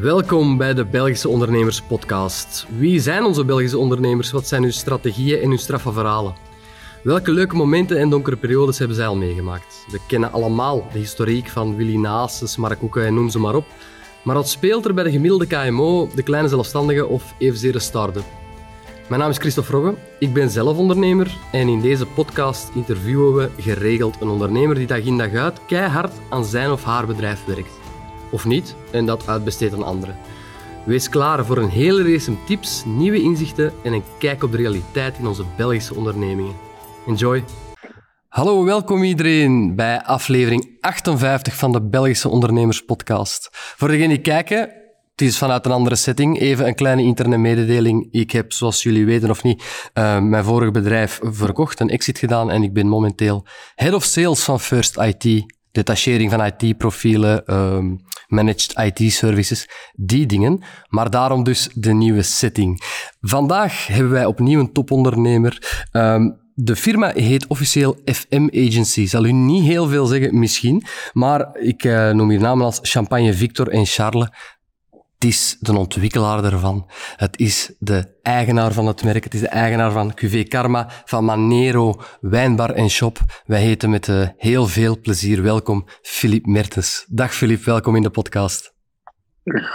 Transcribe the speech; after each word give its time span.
Welkom 0.00 0.56
bij 0.56 0.74
de 0.74 0.84
Belgische 0.84 1.28
Ondernemers 1.28 1.82
Podcast. 1.82 2.66
Wie 2.78 3.00
zijn 3.00 3.24
onze 3.24 3.44
Belgische 3.44 3.78
ondernemers? 3.78 4.30
Wat 4.30 4.48
zijn 4.48 4.62
hun 4.62 4.72
strategieën 4.72 5.40
en 5.40 5.48
hun 5.48 5.58
straffe 5.58 5.92
verhalen? 5.92 6.34
Welke 7.02 7.32
leuke 7.32 7.56
momenten 7.56 7.98
en 7.98 8.10
donkere 8.10 8.36
periodes 8.36 8.78
hebben 8.78 8.96
zij 8.96 9.06
al 9.06 9.16
meegemaakt? 9.16 9.86
We 9.90 9.98
kennen 10.06 10.32
allemaal 10.32 10.86
de 10.92 10.98
historiek 10.98 11.48
van 11.48 11.76
Willy 11.76 11.96
Naases, 11.96 12.56
Mark 12.56 12.96
en 12.96 13.14
noem 13.14 13.30
ze 13.30 13.38
maar 13.38 13.54
op. 13.54 13.66
Maar 14.22 14.34
wat 14.34 14.48
speelt 14.48 14.84
er 14.84 14.94
bij 14.94 15.04
de 15.04 15.10
gemiddelde 15.10 15.46
KMO, 15.46 16.08
de 16.14 16.22
kleine 16.22 16.48
zelfstandige 16.48 17.06
of 17.06 17.34
evenzeer 17.38 17.80
start-up? 17.80 18.26
Mijn 19.08 19.20
naam 19.20 19.30
is 19.30 19.38
Christophe 19.38 19.72
Robbe, 19.72 19.94
ik 20.18 20.32
ben 20.32 20.50
zelf 20.50 20.76
ondernemer 20.76 21.36
en 21.52 21.68
in 21.68 21.80
deze 21.80 22.06
podcast 22.06 22.70
interviewen 22.74 23.34
we 23.34 23.62
geregeld 23.62 24.20
een 24.20 24.28
ondernemer 24.28 24.74
die 24.74 24.86
dag 24.86 25.04
in 25.04 25.18
dag 25.18 25.34
uit 25.34 25.60
keihard 25.66 26.12
aan 26.30 26.44
zijn 26.44 26.70
of 26.70 26.84
haar 26.84 27.06
bedrijf 27.06 27.44
werkt. 27.44 27.81
Of 28.32 28.44
niet, 28.44 28.74
en 28.90 29.06
dat 29.06 29.28
uitbesteedt 29.28 29.74
aan 29.74 29.84
anderen. 29.84 30.16
Wees 30.84 31.08
klaar 31.08 31.44
voor 31.44 31.56
een 31.56 31.68
hele 31.68 32.12
race 32.12 32.44
tips, 32.46 32.82
nieuwe 32.86 33.20
inzichten 33.22 33.72
en 33.84 33.92
een 33.92 34.04
kijk 34.18 34.42
op 34.42 34.50
de 34.50 34.56
realiteit 34.56 35.18
in 35.18 35.26
onze 35.26 35.44
Belgische 35.56 35.94
ondernemingen. 35.94 36.54
Enjoy! 37.06 37.44
Hallo, 38.28 38.64
welkom 38.64 39.02
iedereen 39.02 39.76
bij 39.76 40.02
aflevering 40.02 40.76
58 40.80 41.56
van 41.56 41.72
de 41.72 41.82
Belgische 41.82 42.28
Ondernemers 42.28 42.80
Podcast. 42.84 43.48
Voor 43.52 43.88
degenen 43.88 44.08
die 44.08 44.20
kijken, 44.20 44.58
het 45.10 45.20
is 45.20 45.38
vanuit 45.38 45.66
een 45.66 45.72
andere 45.72 45.96
setting. 45.96 46.40
Even 46.40 46.66
een 46.66 46.74
kleine 46.74 47.02
interne 47.02 47.36
mededeling. 47.36 48.08
Ik 48.10 48.30
heb, 48.30 48.52
zoals 48.52 48.82
jullie 48.82 49.06
weten 49.06 49.30
of 49.30 49.42
niet, 49.42 49.90
uh, 49.94 50.18
mijn 50.20 50.44
vorige 50.44 50.70
bedrijf 50.70 51.20
verkocht, 51.22 51.80
een 51.80 51.90
exit 51.90 52.18
gedaan 52.18 52.50
en 52.50 52.62
ik 52.62 52.72
ben 52.72 52.86
momenteel 52.86 53.46
head 53.74 53.94
of 53.94 54.04
sales 54.04 54.42
van 54.42 54.60
First 54.60 54.96
IT. 54.96 55.44
Detachering 55.72 56.30
van 56.30 56.44
IT-profielen, 56.44 57.54
um, 57.54 58.00
managed 58.32 58.78
IT-services, 58.78 59.68
die 59.92 60.26
dingen. 60.26 60.62
Maar 60.88 61.10
daarom 61.10 61.44
dus 61.44 61.68
de 61.74 61.92
nieuwe 61.92 62.22
setting. 62.22 62.82
Vandaag 63.20 63.86
hebben 63.86 64.12
wij 64.12 64.24
opnieuw 64.24 64.60
een 64.60 64.72
topondernemer. 64.72 65.86
Um, 65.92 66.40
de 66.54 66.76
firma 66.76 67.12
heet 67.14 67.46
officieel 67.46 67.96
FM 68.04 68.48
Agency. 68.52 69.06
Zal 69.06 69.24
u 69.24 69.32
niet 69.32 69.64
heel 69.64 69.88
veel 69.88 70.06
zeggen, 70.06 70.38
misschien. 70.38 70.82
Maar 71.12 71.56
ik 71.58 71.84
uh, 71.84 72.10
noem 72.10 72.30
hier 72.30 72.40
namen 72.40 72.64
als 72.64 72.78
Champagne 72.82 73.34
Victor 73.34 73.68
en 73.68 73.86
Charles. 73.86 74.28
Het 75.22 75.30
is 75.30 75.56
de 75.60 75.78
ontwikkelaar 75.78 76.44
ervan. 76.44 76.86
Het 77.16 77.38
is 77.38 77.74
de 77.78 78.18
eigenaar 78.22 78.72
van 78.72 78.86
het 78.86 79.04
merk. 79.04 79.24
Het 79.24 79.34
is 79.34 79.40
de 79.40 79.48
eigenaar 79.48 79.92
van 79.92 80.14
QV 80.14 80.48
Karma, 80.48 80.88
van 81.04 81.24
Manero, 81.24 82.00
Wijnbar 82.20 82.70
en 82.70 82.88
Shop. 82.88 83.18
Wij 83.46 83.62
heten 83.62 83.90
met 83.90 84.08
uh, 84.08 84.28
heel 84.36 84.66
veel 84.66 85.00
plezier 85.00 85.42
welkom 85.42 85.84
Filip 86.02 86.46
Mertens. 86.46 87.06
Dag 87.08 87.34
Filip, 87.34 87.62
welkom 87.62 87.96
in 87.96 88.02
de 88.02 88.10
podcast. 88.10 88.74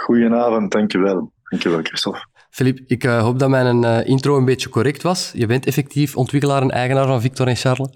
Goedenavond, 0.04 0.72
dankjewel. 0.72 1.32
Dankjewel, 1.42 1.80
Christophe. 1.82 2.26
Filip, 2.50 2.80
ik 2.86 3.04
uh, 3.04 3.22
hoop 3.22 3.38
dat 3.38 3.48
mijn 3.48 3.84
uh, 3.84 4.06
intro 4.06 4.36
een 4.36 4.44
beetje 4.44 4.68
correct 4.68 5.02
was. 5.02 5.32
Je 5.34 5.46
bent 5.46 5.66
effectief 5.66 6.16
ontwikkelaar 6.16 6.62
en 6.62 6.70
eigenaar 6.70 7.06
van 7.06 7.20
Victor 7.20 7.46
en 7.46 7.56
Charles. 7.56 7.88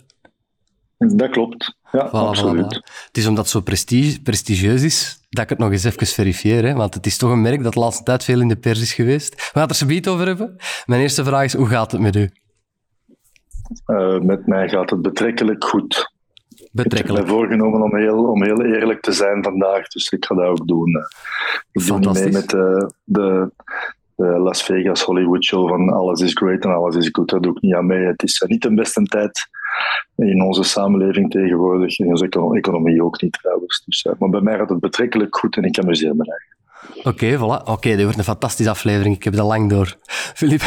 Dat 0.98 1.30
klopt, 1.30 1.76
ja, 1.90 2.08
voilà, 2.08 2.10
absoluut. 2.10 2.64
Voilà. 2.64 3.04
Het 3.06 3.16
is 3.16 3.26
omdat 3.26 3.44
het 3.44 3.52
zo 3.52 3.60
prestige, 3.60 4.22
prestigieus 4.22 4.82
is, 4.82 5.21
dat 5.32 5.44
ik 5.44 5.48
het 5.48 5.58
nog 5.58 5.70
eens 5.70 5.84
even 5.84 6.06
verifieer. 6.06 6.64
Hè? 6.64 6.74
Want 6.74 6.94
het 6.94 7.06
is 7.06 7.16
toch 7.16 7.30
een 7.30 7.40
merk 7.40 7.62
dat 7.62 7.72
de 7.72 7.80
laatste 7.80 8.02
tijd 8.02 8.24
veel 8.24 8.40
in 8.40 8.48
de 8.48 8.56
pers 8.56 8.80
is 8.80 8.92
geweest. 8.92 9.34
We 9.34 9.50
gaan 9.52 9.68
het 9.68 9.80
er 9.80 10.04
zo 10.04 10.10
over 10.10 10.26
hebben. 10.26 10.56
Mijn 10.86 11.00
eerste 11.00 11.24
vraag 11.24 11.44
is, 11.44 11.54
hoe 11.54 11.66
gaat 11.66 11.92
het 11.92 12.00
met 12.00 12.16
u? 12.16 12.30
Uh, 13.86 14.20
met 14.20 14.46
mij 14.46 14.68
gaat 14.68 14.90
het 14.90 15.02
betrekkelijk 15.02 15.64
goed. 15.64 16.12
Betrekkelijk. 16.72 17.10
Ik 17.10 17.16
heb 17.16 17.26
mij 17.26 17.34
voorgenomen 17.34 17.82
om 17.82 17.96
heel, 17.96 18.24
om 18.24 18.44
heel 18.44 18.62
eerlijk 18.62 19.00
te 19.00 19.12
zijn 19.12 19.42
vandaag, 19.42 19.88
dus 19.88 20.08
ik 20.08 20.24
ga 20.24 20.34
dat 20.34 20.46
ook 20.46 20.68
doen. 20.68 20.96
Ik 21.72 21.86
doe 21.86 21.98
niet 21.98 22.12
mee 22.12 22.30
met 22.30 22.50
de, 22.50 22.92
de, 23.04 23.50
de 24.16 24.24
Las 24.24 24.62
Vegas 24.62 25.02
Hollywood 25.02 25.44
show 25.44 25.68
van 25.68 25.88
alles 25.88 26.20
is 26.20 26.32
great 26.32 26.64
en 26.64 26.74
alles 26.74 26.96
is 26.96 27.08
goed. 27.12 27.28
Dat 27.28 27.42
doe 27.42 27.52
ik 27.52 27.62
niet 27.62 27.74
aan 27.74 27.86
mee. 27.86 28.06
Het 28.06 28.22
is 28.22 28.44
niet 28.46 28.62
de 28.62 28.74
beste 28.74 29.02
tijd 29.02 29.48
in 30.16 30.42
onze 30.42 30.62
samenleving 30.62 31.30
tegenwoordig, 31.30 31.98
in 31.98 32.06
onze 32.06 32.28
economie 32.52 33.04
ook 33.04 33.22
niet 33.22 33.32
trouwens. 33.32 33.82
Dus, 33.84 34.06
maar 34.18 34.28
bij 34.28 34.40
mij 34.40 34.56
gaat 34.56 34.68
het 34.68 34.80
betrekkelijk 34.80 35.36
goed 35.36 35.56
en 35.56 35.64
ik 35.64 35.78
amuseer 35.78 36.16
me 36.16 36.24
eigenlijk. 36.24 36.52
Oké, 36.96 37.08
okay, 37.08 37.36
voilà. 37.36 37.62
Oké, 37.62 37.70
okay, 37.70 37.92
dit 37.92 38.02
wordt 38.02 38.18
een 38.18 38.24
fantastische 38.24 38.70
aflevering. 38.70 39.16
Ik 39.16 39.24
heb 39.24 39.34
dat 39.34 39.46
lang 39.46 39.70
door. 39.70 39.96
Filip, 40.38 40.60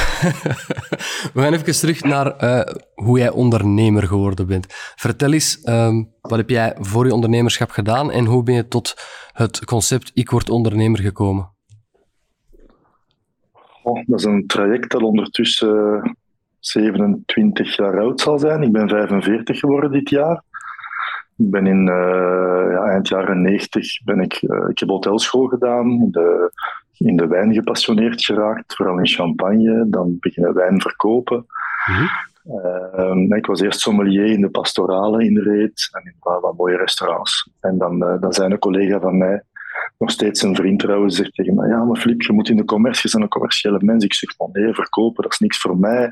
we 1.34 1.42
gaan 1.42 1.54
even 1.54 1.80
terug 1.80 2.04
naar 2.04 2.44
uh, 2.44 2.74
hoe 2.94 3.20
jij 3.20 3.30
ondernemer 3.30 4.04
geworden 4.04 4.48
bent. 4.48 4.66
Vertel 4.96 5.34
eens, 5.34 5.68
um, 5.70 6.14
wat 6.22 6.38
heb 6.38 6.50
jij 6.50 6.76
voor 6.80 7.06
je 7.06 7.14
ondernemerschap 7.14 7.70
gedaan 7.70 8.12
en 8.12 8.26
hoe 8.26 8.44
ben 8.44 8.56
je 8.56 8.68
tot 8.68 8.94
het 9.32 9.66
concept 9.66 10.12
Ik 10.14 10.30
word 10.30 10.50
ondernemer 10.50 11.00
gekomen? 11.00 11.54
Oh, 13.84 14.04
dat 14.06 14.20
is 14.20 14.26
een 14.26 14.48
traject 14.48 14.92
dat 14.92 15.02
ondertussen 15.02 16.18
27 16.68 17.76
jaar 17.76 18.00
oud 18.00 18.22
zal 18.22 18.40
zijn. 18.40 18.64
Ik 18.64 18.72
ben 18.72 18.90
45 18.90 19.60
geworden 19.60 19.92
dit 19.92 20.10
jaar. 20.10 20.42
Ik 21.38 21.52
ben 21.52 21.68
in 21.68 21.88
uh, 21.88 22.72
ja, 22.72 22.84
eind 22.84 23.08
jaren 23.08 23.42
90 23.42 24.04
ben 24.04 24.20
ik, 24.20 24.42
uh, 24.42 24.70
ik 24.70 24.80
heb 24.80 24.90
hotelschool 24.90 25.48
gedaan, 25.48 25.90
in 25.90 26.12
de, 26.12 26.52
in 26.98 27.16
de 27.16 27.28
wijn 27.28 27.54
gepassioneerd 27.54 28.24
geraakt, 28.24 28.76
vooral 28.76 28.98
in 28.98 29.08
champagne, 29.08 29.86
dan 29.90 30.18
beginnen 30.20 30.54
wijn 30.54 30.82
verkopen. 30.82 31.46
Mm-hmm. 31.86 32.10
Uh, 33.30 33.38
ik 33.38 33.46
was 33.46 33.62
eerst 33.62 33.80
sommelier 33.80 34.26
in 34.26 34.42
de 34.42 34.50
pastorale 34.50 35.26
in 35.26 35.38
Reet 35.38 35.90
en 35.92 36.06
in 36.06 36.16
wat, 36.20 36.42
wat 36.42 36.58
mooie 36.58 36.78
restaurants. 36.78 37.50
En 37.60 37.78
dan, 37.78 38.00
dan 38.00 38.34
zijn 38.34 38.52
een 38.52 38.60
collega 38.60 39.00
van 39.00 39.18
mij, 39.18 39.44
nog 39.98 40.12
steeds 40.12 40.42
een 40.42 40.56
vriend 40.56 40.80
trouwens, 40.80 41.16
zegt 41.16 41.34
tegen 41.34 41.56
mij, 41.56 41.68
ja 41.68 41.84
maar 41.84 42.00
Filip, 42.00 42.22
je 42.22 42.34
moet 42.34 42.50
in 42.50 42.58
de 42.58 42.66
commercie, 42.66 43.10
je 43.10 43.18
bent 43.18 43.24
een 43.24 43.40
commerciële 43.40 43.80
mens. 43.82 44.04
Ik 44.04 44.14
zeg 44.14 44.36
van 44.36 44.50
nee, 44.52 44.74
verkopen, 44.74 45.24
dat 45.24 45.32
is 45.32 45.40
niks 45.40 45.58
voor 45.58 45.78
mij. 45.78 46.12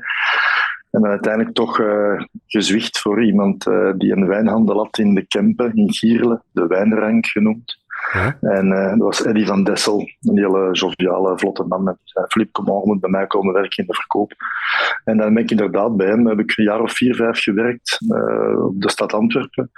En 0.90 1.00
dan 1.00 1.10
uiteindelijk 1.10 1.54
toch 1.54 1.78
uh, 1.78 2.22
gezwicht 2.46 2.98
voor 2.98 3.24
iemand 3.24 3.66
uh, 3.66 3.92
die 3.96 4.12
een 4.12 4.26
wijnhandel 4.26 4.76
had 4.76 4.98
in 4.98 5.14
de 5.14 5.26
Kempen, 5.26 5.74
in 5.74 5.92
Gierle, 5.92 6.42
de 6.52 6.66
Wijnrank 6.66 7.26
genoemd. 7.26 7.82
En 8.40 8.66
uh, 8.66 8.88
dat 8.88 8.98
was 8.98 9.24
Eddy 9.24 9.44
van 9.44 9.64
Dessel, 9.64 9.98
een 10.20 10.38
hele 10.38 10.68
joviale, 10.72 11.38
vlotte 11.38 11.62
man. 11.62 11.88
En 11.88 11.98
zei, 12.04 12.26
Filip, 12.28 12.52
kom 12.52 12.64
maar, 12.64 12.80
moet 12.84 13.00
bij 13.00 13.10
mij 13.10 13.26
komen 13.26 13.54
werken 13.54 13.76
in 13.76 13.86
de 13.86 13.94
verkoop. 13.94 14.32
En 15.04 15.16
dan 15.16 15.34
ben 15.34 15.42
ik 15.42 15.50
inderdaad 15.50 15.96
bij 15.96 16.06
hem, 16.06 16.26
heb 16.26 16.38
ik 16.38 16.52
een 16.56 16.64
jaar 16.64 16.80
of 16.80 16.92
vier, 16.92 17.14
vijf 17.14 17.42
gewerkt 17.42 17.98
op 18.58 18.80
de 18.80 18.90
stad 18.90 19.12
Antwerpen. 19.12 19.70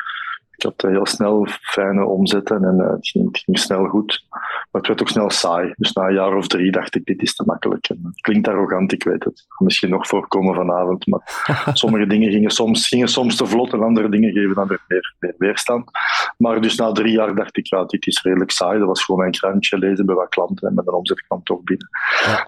Ik 0.56 0.62
had 0.62 0.91
heel 0.91 1.06
snel 1.06 1.47
fijne 1.61 2.05
omzetten 2.05 2.65
en 2.65 2.78
uh, 2.81 2.91
het, 2.91 3.09
ging, 3.09 3.27
het, 3.27 3.39
ging, 3.39 3.59
snel 3.59 3.87
goed. 3.87 4.25
Maar 4.31 4.69
het 4.71 4.87
werd 4.87 5.00
ook 5.00 5.09
snel 5.09 5.31
saai. 5.31 5.72
Dus 5.77 5.93
na 5.93 6.06
een 6.06 6.15
jaar 6.15 6.37
of 6.37 6.47
drie 6.47 6.71
dacht 6.71 6.94
ik, 6.94 7.05
dit 7.05 7.22
is 7.22 7.34
te 7.34 7.43
makkelijk. 7.47 7.89
En 7.89 8.00
het 8.03 8.21
klinkt 8.21 8.49
arrogant, 8.49 8.93
ik 8.93 9.05
weet 9.05 9.25
het. 9.25 9.47
Misschien 9.59 9.91
nog 9.91 10.06
voorkomen 10.06 10.55
vanavond. 10.55 11.06
Maar 11.06 11.50
sommige 11.72 12.06
dingen 12.06 12.31
gingen 12.31 12.50
soms, 12.50 12.89
gingen 12.89 13.09
soms 13.09 13.37
te 13.37 13.47
vlot 13.47 13.72
en 13.72 13.83
andere 13.83 14.09
dingen 14.09 14.33
geven 14.33 14.55
dan 14.55 14.69
weer 14.69 14.84
meer, 14.89 15.15
meer 15.19 15.34
weerstand. 15.39 15.91
Maar 16.37 16.61
dus 16.61 16.77
na 16.77 16.93
drie 16.93 17.12
jaar 17.12 17.34
dacht 17.34 17.56
ik, 17.56 17.67
ja, 17.67 17.84
dit 17.84 18.06
is 18.06 18.23
redelijk 18.23 18.50
saai. 18.50 18.78
Dat 18.78 18.88
was 18.88 19.05
gewoon 19.05 19.21
mijn 19.21 19.33
krantje 19.33 19.78
lezen 19.78 20.06
bij 20.06 20.15
wat 20.15 20.28
klanten 20.28 20.69
en 20.69 20.75
met 20.75 20.87
een 20.87 20.94
omzet 20.94 21.27
kwam 21.27 21.43
toch 21.43 21.62
binnen. 21.62 21.88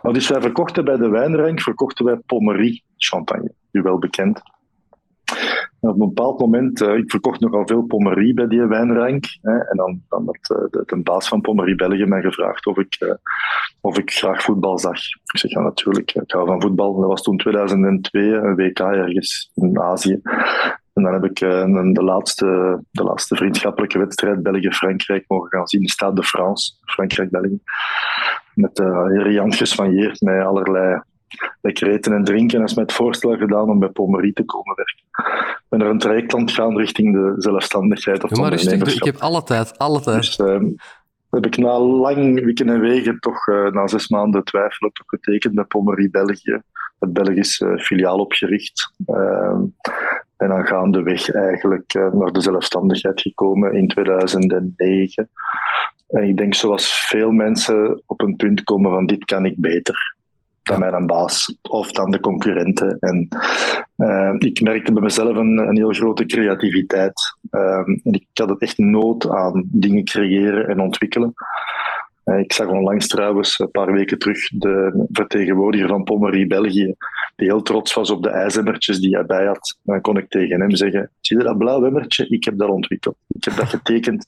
Maar 0.02 0.12
dus 0.12 0.28
wij 0.28 0.40
verkochten 0.40 0.84
bij 0.84 0.96
de 0.96 1.08
wijnrank, 1.08 1.60
verkochten 1.60 2.04
wij 2.04 2.16
Pommerie 2.26 2.84
champagne. 2.96 3.52
U 3.70 3.82
wel 3.82 3.98
bekend. 3.98 4.42
Op 5.80 5.90
een 5.90 5.98
bepaald 5.98 6.40
moment, 6.40 6.80
uh, 6.80 6.96
ik 6.96 7.10
verkocht 7.10 7.40
nogal 7.40 7.66
veel 7.66 7.82
pommerie 7.82 8.34
bij 8.34 8.46
die 8.46 8.66
wijnrank. 8.66 9.24
Hè, 9.42 9.58
en 9.58 9.76
dan, 9.76 10.02
dan 10.08 10.24
had 10.26 10.58
uh, 10.58 10.70
de, 10.70 10.82
de, 10.86 11.02
baas 11.02 11.28
van 11.28 11.40
Pommerie 11.40 11.74
België 11.74 12.04
mij 12.04 12.20
gevraagd 12.20 12.66
of 12.66 12.78
ik, 12.78 12.96
uh, 13.00 13.12
of 13.80 13.98
ik 13.98 14.12
graag 14.12 14.42
voetbal 14.42 14.78
zag. 14.78 14.96
Ik 15.32 15.38
zeg 15.38 15.50
ja, 15.50 15.60
natuurlijk, 15.60 16.14
ik 16.14 16.30
hou 16.30 16.46
van 16.46 16.60
voetbal. 16.60 17.00
Dat 17.00 17.08
was 17.08 17.22
toen 17.22 17.36
2002, 17.36 18.32
een 18.32 18.54
WK 18.54 18.78
ergens 18.78 19.50
in 19.54 19.80
Azië. 19.80 20.20
En 20.92 21.02
dan 21.02 21.12
heb 21.12 21.24
ik 21.24 21.36
de, 21.94 22.02
laatste, 22.02 22.80
de 22.90 23.02
laatste 23.02 23.36
vriendschappelijke 23.36 23.98
wedstrijd 23.98 24.42
België-Frankrijk 24.42 25.24
mogen 25.28 25.48
gaan 25.48 25.66
zien. 25.66 25.86
Stade 25.86 26.14
de 26.14 26.22
France, 26.22 26.72
Frankrijk-België. 26.84 27.60
Met 28.54 28.78
uh, 28.78 29.06
Riant 29.06 29.54
gesmanjeerd 29.54 30.20
met 30.20 30.44
allerlei 30.44 31.02
lekker 31.60 31.90
eten 31.90 32.12
en 32.12 32.24
drinken. 32.24 32.58
En 32.58 32.64
is 32.64 32.74
mij 32.74 32.84
het 32.84 32.92
voorstel 32.92 33.36
gedaan 33.36 33.70
om 33.70 33.78
bij 33.78 33.88
Pommerie 33.88 34.32
te 34.32 34.44
komen 34.44 34.74
werken. 34.74 35.04
Ik 35.48 35.64
ben 35.68 35.80
er 35.80 35.86
een 35.86 35.98
traject 35.98 36.34
aan 36.34 36.40
het 36.40 36.50
gaan 36.50 36.76
richting 36.76 37.12
de 37.12 37.34
zelfstandigheid. 37.36 38.24
Of 38.24 38.30
maar 38.30 38.50
rustig, 38.50 38.94
ik 38.94 39.04
heb 39.04 39.16
alle 39.16 39.42
tijd, 39.42 39.78
alle 39.78 40.00
tijd. 40.00 40.16
Dus, 40.16 40.38
uh, 40.38 40.60
heb 41.30 41.46
ik 41.46 41.56
na 41.56 41.78
lang 41.78 42.44
wikken 42.44 42.68
en 42.68 42.80
wegen 42.80 43.18
toch 43.20 43.46
uh, 43.46 43.70
na 43.70 43.86
zes 43.86 44.08
maanden 44.08 44.44
twijfelen 44.44 44.92
toch 44.92 45.06
getekend 45.06 45.54
bij 45.54 45.64
Pommerie 45.64 46.10
België, 46.10 46.62
het 46.98 47.12
Belgisch 47.12 47.60
uh, 47.60 47.78
filiaal 47.78 48.18
opgericht. 48.18 48.92
Uh, 49.06 49.58
en 50.36 50.48
dan 50.48 50.66
gaandeweg 50.66 51.30
eigenlijk 51.30 51.94
naar 52.12 52.32
de 52.32 52.40
zelfstandigheid 52.40 53.20
gekomen 53.20 53.72
in 53.72 53.88
2009. 53.88 55.28
En 56.08 56.22
ik 56.22 56.36
denk 56.36 56.54
zoals 56.54 57.06
veel 57.06 57.30
mensen 57.30 58.02
op 58.06 58.20
een 58.20 58.36
punt 58.36 58.64
komen 58.64 58.90
van 58.90 59.06
dit 59.06 59.24
kan 59.24 59.44
ik 59.44 59.54
beter 59.56 60.16
dan 60.68 60.78
mijn 60.78 61.06
baas 61.06 61.56
of 61.62 61.92
dan 61.92 62.10
de 62.10 62.20
concurrenten. 62.20 62.96
En 63.00 63.28
uh, 63.96 64.34
ik 64.38 64.60
merkte 64.60 64.92
bij 64.92 65.02
mezelf 65.02 65.36
een, 65.36 65.58
een 65.58 65.76
heel 65.76 65.92
grote 65.92 66.26
creativiteit. 66.26 67.36
Uh, 67.50 67.86
en 67.86 68.12
ik 68.12 68.26
had 68.32 68.48
het 68.48 68.60
echt 68.60 68.78
nood 68.78 69.28
aan 69.30 69.64
dingen 69.66 70.04
creëren 70.04 70.68
en 70.68 70.80
ontwikkelen. 70.80 71.34
Ik 72.24 72.52
zag 72.52 72.66
onlangs 72.66 73.06
trouwens, 73.06 73.58
een 73.58 73.70
paar 73.70 73.92
weken 73.92 74.18
terug, 74.18 74.48
de 74.48 75.06
vertegenwoordiger 75.12 75.88
van 75.88 76.04
Pommery 76.04 76.46
België, 76.46 76.94
die 77.38 77.48
heel 77.48 77.62
trots 77.62 77.94
was 77.94 78.10
op 78.10 78.22
de 78.22 78.30
ijzemmertjes 78.30 79.00
die 79.00 79.14
hij 79.14 79.26
bij 79.26 79.46
had. 79.46 79.78
Dan 79.82 80.00
kon 80.00 80.16
ik 80.16 80.28
tegen 80.28 80.60
hem 80.60 80.70
zeggen, 80.70 81.10
zie 81.20 81.38
je 81.38 81.44
dat 81.44 81.58
blauw 81.58 81.84
emmertje? 81.84 82.28
Ik 82.28 82.44
heb 82.44 82.58
dat 82.58 82.68
ontwikkeld. 82.68 83.16
Ik 83.28 83.44
heb 83.44 83.56
dat 83.56 83.68
getekend. 83.68 84.26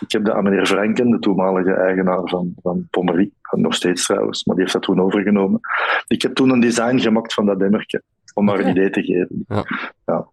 Ik 0.00 0.12
heb 0.12 0.24
dat 0.24 0.34
aan 0.34 0.42
meneer 0.42 0.66
Franken, 0.66 1.10
de 1.10 1.18
toenmalige 1.18 1.72
eigenaar 1.72 2.28
van, 2.28 2.54
van 2.62 2.86
Pommery, 2.90 3.30
nog 3.50 3.74
steeds 3.74 4.06
trouwens, 4.06 4.44
maar 4.44 4.54
die 4.54 4.64
heeft 4.64 4.76
dat 4.76 4.82
toen 4.84 5.00
overgenomen. 5.00 5.60
Ik 6.06 6.22
heb 6.22 6.34
toen 6.34 6.50
een 6.50 6.60
design 6.60 6.98
gemaakt 6.98 7.34
van 7.34 7.46
dat 7.46 7.62
emmertje, 7.62 8.02
om 8.34 8.44
maar 8.44 8.60
een 8.60 8.70
idee 8.70 8.90
te 8.90 9.02
geven. 9.02 9.44
Ja. 9.48 9.64
ja. 10.06 10.26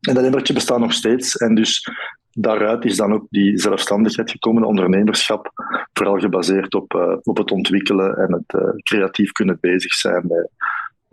En 0.00 0.14
dat 0.14 0.24
emmertje 0.24 0.54
bestaat 0.54 0.78
nog 0.78 0.92
steeds. 0.92 1.36
En 1.36 1.54
dus 1.54 1.90
daaruit 2.32 2.84
is 2.84 2.96
dan 2.96 3.12
ook 3.12 3.26
die 3.30 3.58
zelfstandigheid 3.58 4.30
gekomen, 4.30 4.64
ondernemerschap, 4.64 5.52
vooral 5.92 6.18
gebaseerd 6.18 6.74
op, 6.74 6.94
uh, 6.94 7.16
op 7.22 7.36
het 7.36 7.50
ontwikkelen 7.50 8.16
en 8.16 8.32
het 8.32 8.62
uh, 8.62 8.68
creatief 8.82 9.32
kunnen 9.32 9.58
bezig 9.60 9.92
zijn 9.92 10.26
met, 10.28 10.50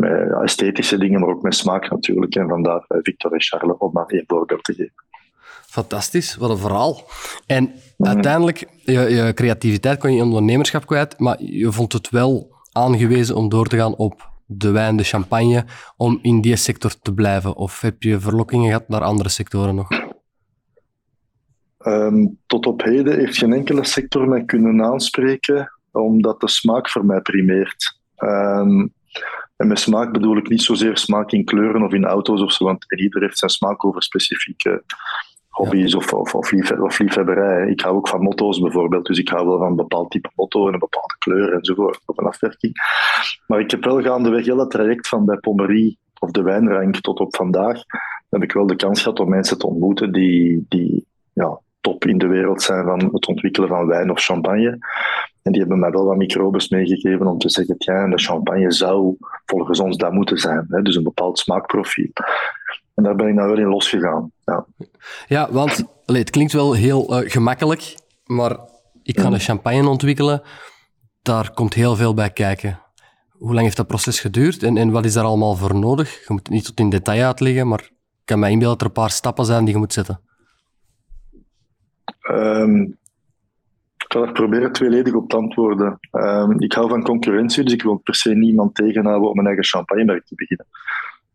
met 0.02 0.42
esthetische 0.44 0.98
dingen, 0.98 1.20
maar 1.20 1.30
ook 1.30 1.42
met 1.42 1.56
smaak 1.56 1.90
natuurlijk. 1.90 2.36
En 2.36 2.48
vandaar 2.48 2.86
uh, 2.88 2.98
Victor 3.02 3.32
en 3.32 3.42
Charles, 3.42 3.78
om 3.78 3.92
maar 3.94 4.06
één 4.06 4.24
voorbeeld 4.28 4.64
te 4.64 4.74
geven. 4.74 5.04
Fantastisch, 5.68 6.36
wat 6.36 6.50
een 6.50 6.58
verhaal. 6.58 7.02
En 7.46 7.72
uiteindelijk, 7.98 8.66
je, 8.84 9.00
je 9.00 9.34
creativiteit 9.34 10.00
kon 10.00 10.12
je 10.12 10.18
in 10.18 10.24
ondernemerschap 10.24 10.86
kwijt, 10.86 11.20
maar 11.20 11.44
je 11.44 11.72
vond 11.72 11.94
het 11.94 12.10
wel 12.10 12.56
aangewezen 12.72 13.36
om 13.36 13.50
door 13.50 13.68
te 13.68 13.78
gaan 13.78 13.96
op 13.96 14.30
de 14.46 14.72
wijn, 14.72 14.98
de 14.98 15.04
champagne, 15.04 15.66
om 15.98 16.20
in 16.22 16.42
die 16.42 16.56
sector 16.56 17.00
te 17.02 17.14
blijven? 17.14 17.56
Of 17.56 17.82
heb 17.82 18.04
je 18.04 18.20
verlokkingen 18.20 18.66
gehad 18.66 18.88
naar 18.88 19.02
andere 19.02 19.30
sectoren 19.30 19.76
nog? 19.76 19.88
Ehm, 21.78 22.28
tot 22.46 22.66
op 22.66 22.84
heden 22.84 23.20
heeft 23.20 23.38
geen 23.38 23.54
enkele 23.54 23.86
sector 23.86 24.28
mij 24.28 24.44
kunnen 24.46 24.84
aanspreken, 24.84 25.72
omdat 25.92 26.40
de 26.40 26.48
smaak 26.48 26.90
voor 26.90 27.06
mij 27.06 27.22
primeert. 27.22 28.00
Um, 28.18 28.94
en 29.62 29.68
met 29.68 29.80
smaak 29.80 30.12
bedoel 30.12 30.38
ik 30.38 30.50
niet 30.50 30.62
zozeer 30.62 30.98
smaak 30.98 31.32
in 31.32 31.46
kleuren 31.46 31.84
of 31.84 31.94
in 31.94 32.06
auto's 32.06 32.42
of 32.42 32.52
zo, 32.52 32.66
want 32.66 32.86
ieder 33.00 33.22
heeft 33.22 33.38
zijn 33.38 33.52
smaak 33.52 33.86
over 33.86 34.04
specifieke 34.04 34.84
hobby's 35.50 35.96
of, 35.96 36.14
of, 36.14 36.36
of, 36.36 36.52
liefhebberij. 37.00 37.70
Ik 37.70 37.82
hou 37.82 37.96
ook 37.96 38.08
van 38.08 38.22
motto's 38.22 38.60
bijvoorbeeld, 38.60 39.06
dus 39.06 39.18
ik 39.18 39.30
hou 39.30 39.48
wel 39.48 39.58
van 39.58 39.68
een 39.68 39.76
bepaald 39.76 40.12
type 40.12 40.30
motto 40.36 40.68
en 40.68 40.74
een 40.74 40.80
bepaalde 40.80 41.16
kleur 41.20 41.54
enzovoort, 41.54 42.00
of 42.06 42.18
een 42.18 42.26
afwerking. 42.26 42.74
Maar 43.48 43.60
ik 43.60 43.72
heb 43.72 43.84
wel 43.84 44.02
gaandeweg 44.02 44.46
heel 44.46 44.58
het 44.58 44.70
traject 44.70 45.08
van 45.08 45.26
bij 45.26 45.38
Pommerie 45.38 45.98
of 46.20 46.32
de 46.32 46.42
wijnrank 46.42 46.96
tot 47.00 47.20
op 47.20 47.36
vandaag, 47.36 47.82
heb 48.30 48.44
ik 48.44 48.52
wel 48.52 48.68
de 48.68 48.76
kans 48.76 49.02
gehad 49.02 49.20
om 49.20 49.30
mensen 49.30 49.58
te 49.58 49.68
ontmoeten 49.68 50.12
die, 50.12 50.66
die 50.70 51.06
ja, 51.34 51.60
top 51.82 52.06
in 52.06 52.18
de 52.18 52.28
wereld 52.28 52.62
zijn 52.62 52.86
van 52.86 53.10
het 53.14 53.28
ontwikkelen 53.28 53.70
van 53.70 53.88
wijn 53.88 54.12
of 54.12 54.20
champagne. 54.20 54.78
En 55.42 55.52
die 55.52 55.62
hebben 55.62 55.80
mij 55.80 55.92
wel 55.92 56.06
wat 56.06 56.18
microbes 56.18 56.70
meegegeven 56.70 57.28
om 57.28 57.38
te 57.38 57.50
zeggen, 57.50 57.76
ja, 57.78 58.08
de 58.08 58.18
champagne 58.18 58.72
zou 58.72 59.16
volgens 59.46 59.80
ons 59.80 59.98
dat 59.98 60.12
moeten 60.12 60.38
zijn. 60.38 60.66
Hè? 60.70 60.82
Dus 60.82 60.96
een 60.96 61.04
bepaald 61.04 61.40
smaakprofiel. 61.40 62.10
En 62.94 63.04
daar 63.04 63.16
ben 63.16 63.28
ik 63.28 63.34
nou 63.34 63.50
wel 63.50 63.58
in 63.58 63.68
losgegaan. 63.68 64.32
Ja, 64.46 64.66
ja 65.28 65.52
want 65.52 65.84
allez, 66.06 66.22
het 66.22 66.30
klinkt 66.30 66.54
wel 66.54 66.74
heel 66.74 67.24
uh, 67.24 67.30
gemakkelijk, 67.30 67.96
maar 68.26 68.58
ik 69.04 69.20
ga 69.20 69.32
een 69.32 69.40
champagne 69.40 69.90
ontwikkelen. 69.90 70.42
Daar 71.22 71.54
komt 71.54 71.74
heel 71.74 71.96
veel 71.96 72.14
bij 72.14 72.30
kijken. 72.30 72.80
Hoe 73.30 73.54
lang 73.54 73.64
heeft 73.64 73.78
dat 73.78 73.88
proces 73.88 74.20
geduurd 74.20 74.64
en, 74.64 74.78
en 74.78 74.92
wat 74.92 75.06
is 75.06 75.14
daar 75.14 75.24
allemaal 75.24 75.56
voor 75.56 75.76
nodig? 75.76 76.14
Je 76.14 76.34
moet 76.34 76.48
het 76.48 76.50
niet 76.50 76.66
tot 76.66 76.80
in 76.80 76.90
detail 76.90 77.26
uitleggen, 77.26 77.68
maar 77.68 77.80
ik 77.80 77.92
kan 78.26 78.40
mij 78.40 78.52
inbeelden 78.52 78.78
dat 78.78 78.88
er 78.88 78.96
een 78.96 79.02
paar 79.04 79.12
stappen 79.12 79.46
zijn 79.46 79.66
die 79.66 79.74
je 79.74 79.80
moet 79.80 79.94
zetten. 79.94 80.20
Um, 82.32 82.98
ik 83.98 84.18
ga 84.18 84.22
er 84.22 84.32
proberen 84.32 84.72
tweeledig 84.72 85.14
op 85.14 85.30
te 85.30 85.36
antwoorden. 85.36 86.00
Um, 86.12 86.60
ik 86.60 86.74
hou 86.74 86.90
van 86.90 87.04
concurrentie, 87.04 87.64
dus 87.64 87.74
ik 87.74 87.84
wil 87.84 87.96
per 87.96 88.16
se 88.16 88.36
niemand 88.36 88.76
tegenhouden 88.76 89.30
om 89.30 89.40
een 89.40 89.46
eigen 89.46 89.64
champagnemerk 89.64 90.26
te 90.26 90.36
beginnen. 90.36 90.66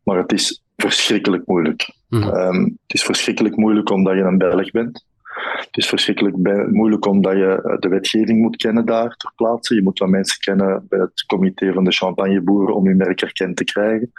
Maar 0.03 0.19
het 0.19 0.33
is 0.33 0.63
verschrikkelijk 0.77 1.47
moeilijk. 1.47 1.91
Mm. 2.09 2.23
Um, 2.23 2.65
het 2.65 2.95
is 2.95 3.03
verschrikkelijk 3.03 3.57
moeilijk 3.57 3.91
omdat 3.91 4.15
je 4.15 4.21
een 4.21 4.39
Belg 4.39 4.71
bent. 4.71 5.07
Het 5.37 5.77
is 5.77 5.89
verschrikkelijk 5.89 6.37
moeilijk 6.71 7.07
omdat 7.07 7.37
je 7.37 7.63
eh, 7.63 7.79
de 7.79 7.89
wetgeving 7.89 8.41
moet 8.41 8.57
kennen 8.57 8.87
daar 8.87 9.17
ter 9.17 9.33
plaatse. 9.37 9.75
Je 9.75 9.83
moet 9.83 9.99
wat 9.99 10.09
mensen 10.09 10.41
kennen 10.41 10.87
bij 10.89 10.99
het 10.99 11.25
comité 11.27 11.73
van 11.73 11.85
de 11.85 11.93
champagneboeren 11.93 12.75
om 12.75 12.89
je 12.89 12.95
merk 12.95 13.23
erkend 13.23 13.57
te 13.57 13.65
krijgen. 13.65 14.13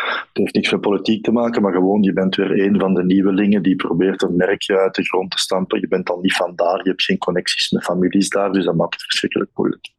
Het 0.00 0.42
heeft 0.42 0.54
niks 0.54 0.70
met 0.70 0.80
politiek 0.80 1.24
te 1.24 1.32
maken, 1.32 1.62
maar 1.62 1.72
gewoon, 1.72 2.02
je 2.02 2.12
bent 2.12 2.36
weer 2.36 2.60
een 2.60 2.78
van 2.80 2.94
de 2.94 3.04
nieuwelingen 3.04 3.62
die 3.62 3.76
probeert 3.76 4.22
een 4.22 4.36
merkje 4.36 4.78
uit 4.78 4.94
de 4.94 5.02
grond 5.02 5.30
te 5.30 5.38
stampen. 5.38 5.80
Je 5.80 5.88
bent 5.88 6.06
dan 6.06 6.20
niet 6.20 6.36
van 6.36 6.52
daar, 6.56 6.76
je 6.82 6.88
hebt 6.88 7.02
geen 7.02 7.18
connecties 7.18 7.70
met 7.70 7.84
families 7.84 8.28
daar, 8.28 8.52
dus 8.52 8.64
dat 8.64 8.74
maakt 8.74 8.94
het 8.94 9.02
verschrikkelijk 9.02 9.50
moeilijk. 9.54 9.90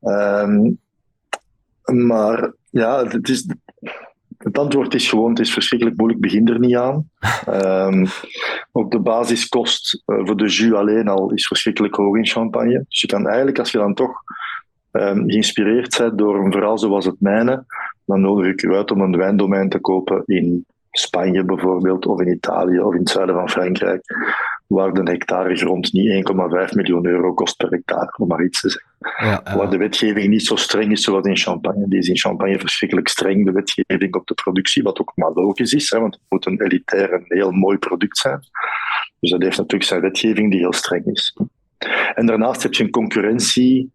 Um, 0.00 0.78
maar 2.06 2.52
ja, 2.70 3.06
het, 3.06 3.28
is, 3.28 3.46
het 4.38 4.58
antwoord 4.58 4.94
is 4.94 5.08
gewoon, 5.08 5.30
het 5.30 5.38
is 5.38 5.52
verschrikkelijk 5.52 5.98
moeilijk, 5.98 6.20
begin 6.20 6.48
er 6.48 6.58
niet 6.58 6.76
aan. 6.76 7.10
Um, 7.48 8.06
ook 8.72 8.90
de 8.90 9.00
basiskost 9.00 10.02
uh, 10.06 10.26
voor 10.26 10.36
de 10.36 10.46
jus 10.46 10.72
alleen 10.72 11.08
al 11.08 11.32
is 11.32 11.46
verschrikkelijk 11.46 11.94
hoog 11.94 12.16
in 12.16 12.26
champagne. 12.26 12.84
Dus 12.88 13.00
je 13.00 13.06
kan 13.06 13.26
eigenlijk, 13.26 13.58
als 13.58 13.70
je 13.70 13.78
dan 13.78 13.94
toch 13.94 14.22
um, 14.92 15.30
geïnspireerd 15.30 15.98
bent 15.98 16.18
door 16.18 16.44
een 16.44 16.52
verhaal 16.52 16.78
zoals 16.78 17.04
het 17.04 17.20
mijne, 17.20 17.64
dan 18.08 18.20
nodig 18.20 18.52
ik 18.52 18.62
u 18.62 18.74
uit 18.74 18.90
om 18.90 19.00
een 19.00 19.16
wijndomein 19.16 19.68
te 19.68 19.78
kopen 19.78 20.22
in 20.26 20.66
Spanje 20.90 21.44
bijvoorbeeld, 21.44 22.06
of 22.06 22.20
in 22.20 22.32
Italië, 22.32 22.80
of 22.80 22.92
in 22.92 23.00
het 23.00 23.08
zuiden 23.08 23.34
van 23.34 23.50
Frankrijk, 23.50 24.02
waar 24.66 24.92
de 24.92 25.10
hectare 25.10 25.56
grond 25.56 25.92
niet 25.92 26.28
1,5 26.68 26.74
miljoen 26.74 27.06
euro 27.06 27.34
kost 27.34 27.56
per 27.56 27.70
hectare, 27.70 28.14
om 28.16 28.28
maar 28.28 28.44
iets 28.44 28.60
te 28.60 28.70
zeggen. 28.70 28.90
Ja, 29.28 29.56
Waar 29.56 29.70
de 29.70 29.76
wetgeving 29.76 30.28
niet 30.28 30.46
zo 30.46 30.56
streng 30.56 30.92
is 30.92 31.02
zoals 31.02 31.26
in 31.26 31.36
Champagne. 31.36 31.88
Die 31.88 31.98
is 31.98 32.08
in 32.08 32.18
Champagne 32.18 32.58
verschrikkelijk 32.58 33.08
streng, 33.08 33.44
de 33.44 33.52
wetgeving 33.52 34.14
op 34.14 34.26
de 34.26 34.34
productie, 34.34 34.82
wat 34.82 35.00
ook 35.00 35.12
maar 35.14 35.32
logisch 35.32 35.72
is, 35.72 35.90
hè, 35.90 36.00
want 36.00 36.14
het 36.14 36.22
moet 36.28 36.46
een 36.46 36.62
elitair 36.62 37.12
en 37.12 37.24
heel 37.24 37.50
mooi 37.50 37.78
product 37.78 38.18
zijn. 38.18 38.40
Dus 39.20 39.30
dat 39.30 39.42
heeft 39.42 39.56
natuurlijk 39.56 39.90
zijn 39.90 40.00
wetgeving 40.00 40.50
die 40.50 40.60
heel 40.60 40.72
streng 40.72 41.04
is. 41.04 41.36
En 42.14 42.26
daarnaast 42.26 42.62
heb 42.62 42.74
je 42.74 42.84
een 42.84 42.90
concurrentie 42.90 43.92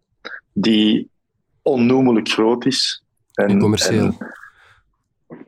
die 0.53 1.09
onnoemelijk 1.61 2.29
groot 2.29 2.65
is. 2.65 3.02
En, 3.33 3.59
commercieel. 3.59 4.17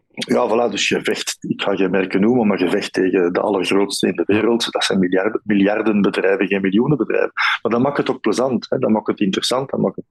ja, 0.10 0.48
voilà, 0.50 0.72
dus 0.72 0.88
je 0.88 1.04
vecht, 1.04 1.38
ik 1.40 1.62
ga 1.62 1.76
geen 1.76 1.92
merken 1.92 2.22
noemen, 2.22 2.48
maar 2.48 2.60
je 2.60 2.70
vecht 2.70 2.94
tegen 2.94 3.34
de 3.34 3.40
allergrootste 3.40 4.08
in 4.08 4.16
de 4.16 4.24
wereld. 4.26 4.72
Dat 4.72 4.84
zijn 4.84 5.00
miljarden, 5.00 5.42
miljarden 5.44 6.02
bedrijven, 6.02 6.48
geen 6.48 6.62
miljoenen 6.62 6.98
bedrijven. 6.98 7.32
Maar 7.62 7.72
dan 7.72 7.82
maakt 7.82 7.98
het 7.98 8.10
ook 8.10 8.22
plezant, 8.22 8.66
hè? 8.70 8.80
dan 8.80 8.92
maakt 8.92 9.07
het 9.07 9.19
interessant, 9.19 9.69
dan 9.69 9.81
maakt 9.81 9.95
het, 9.95 10.06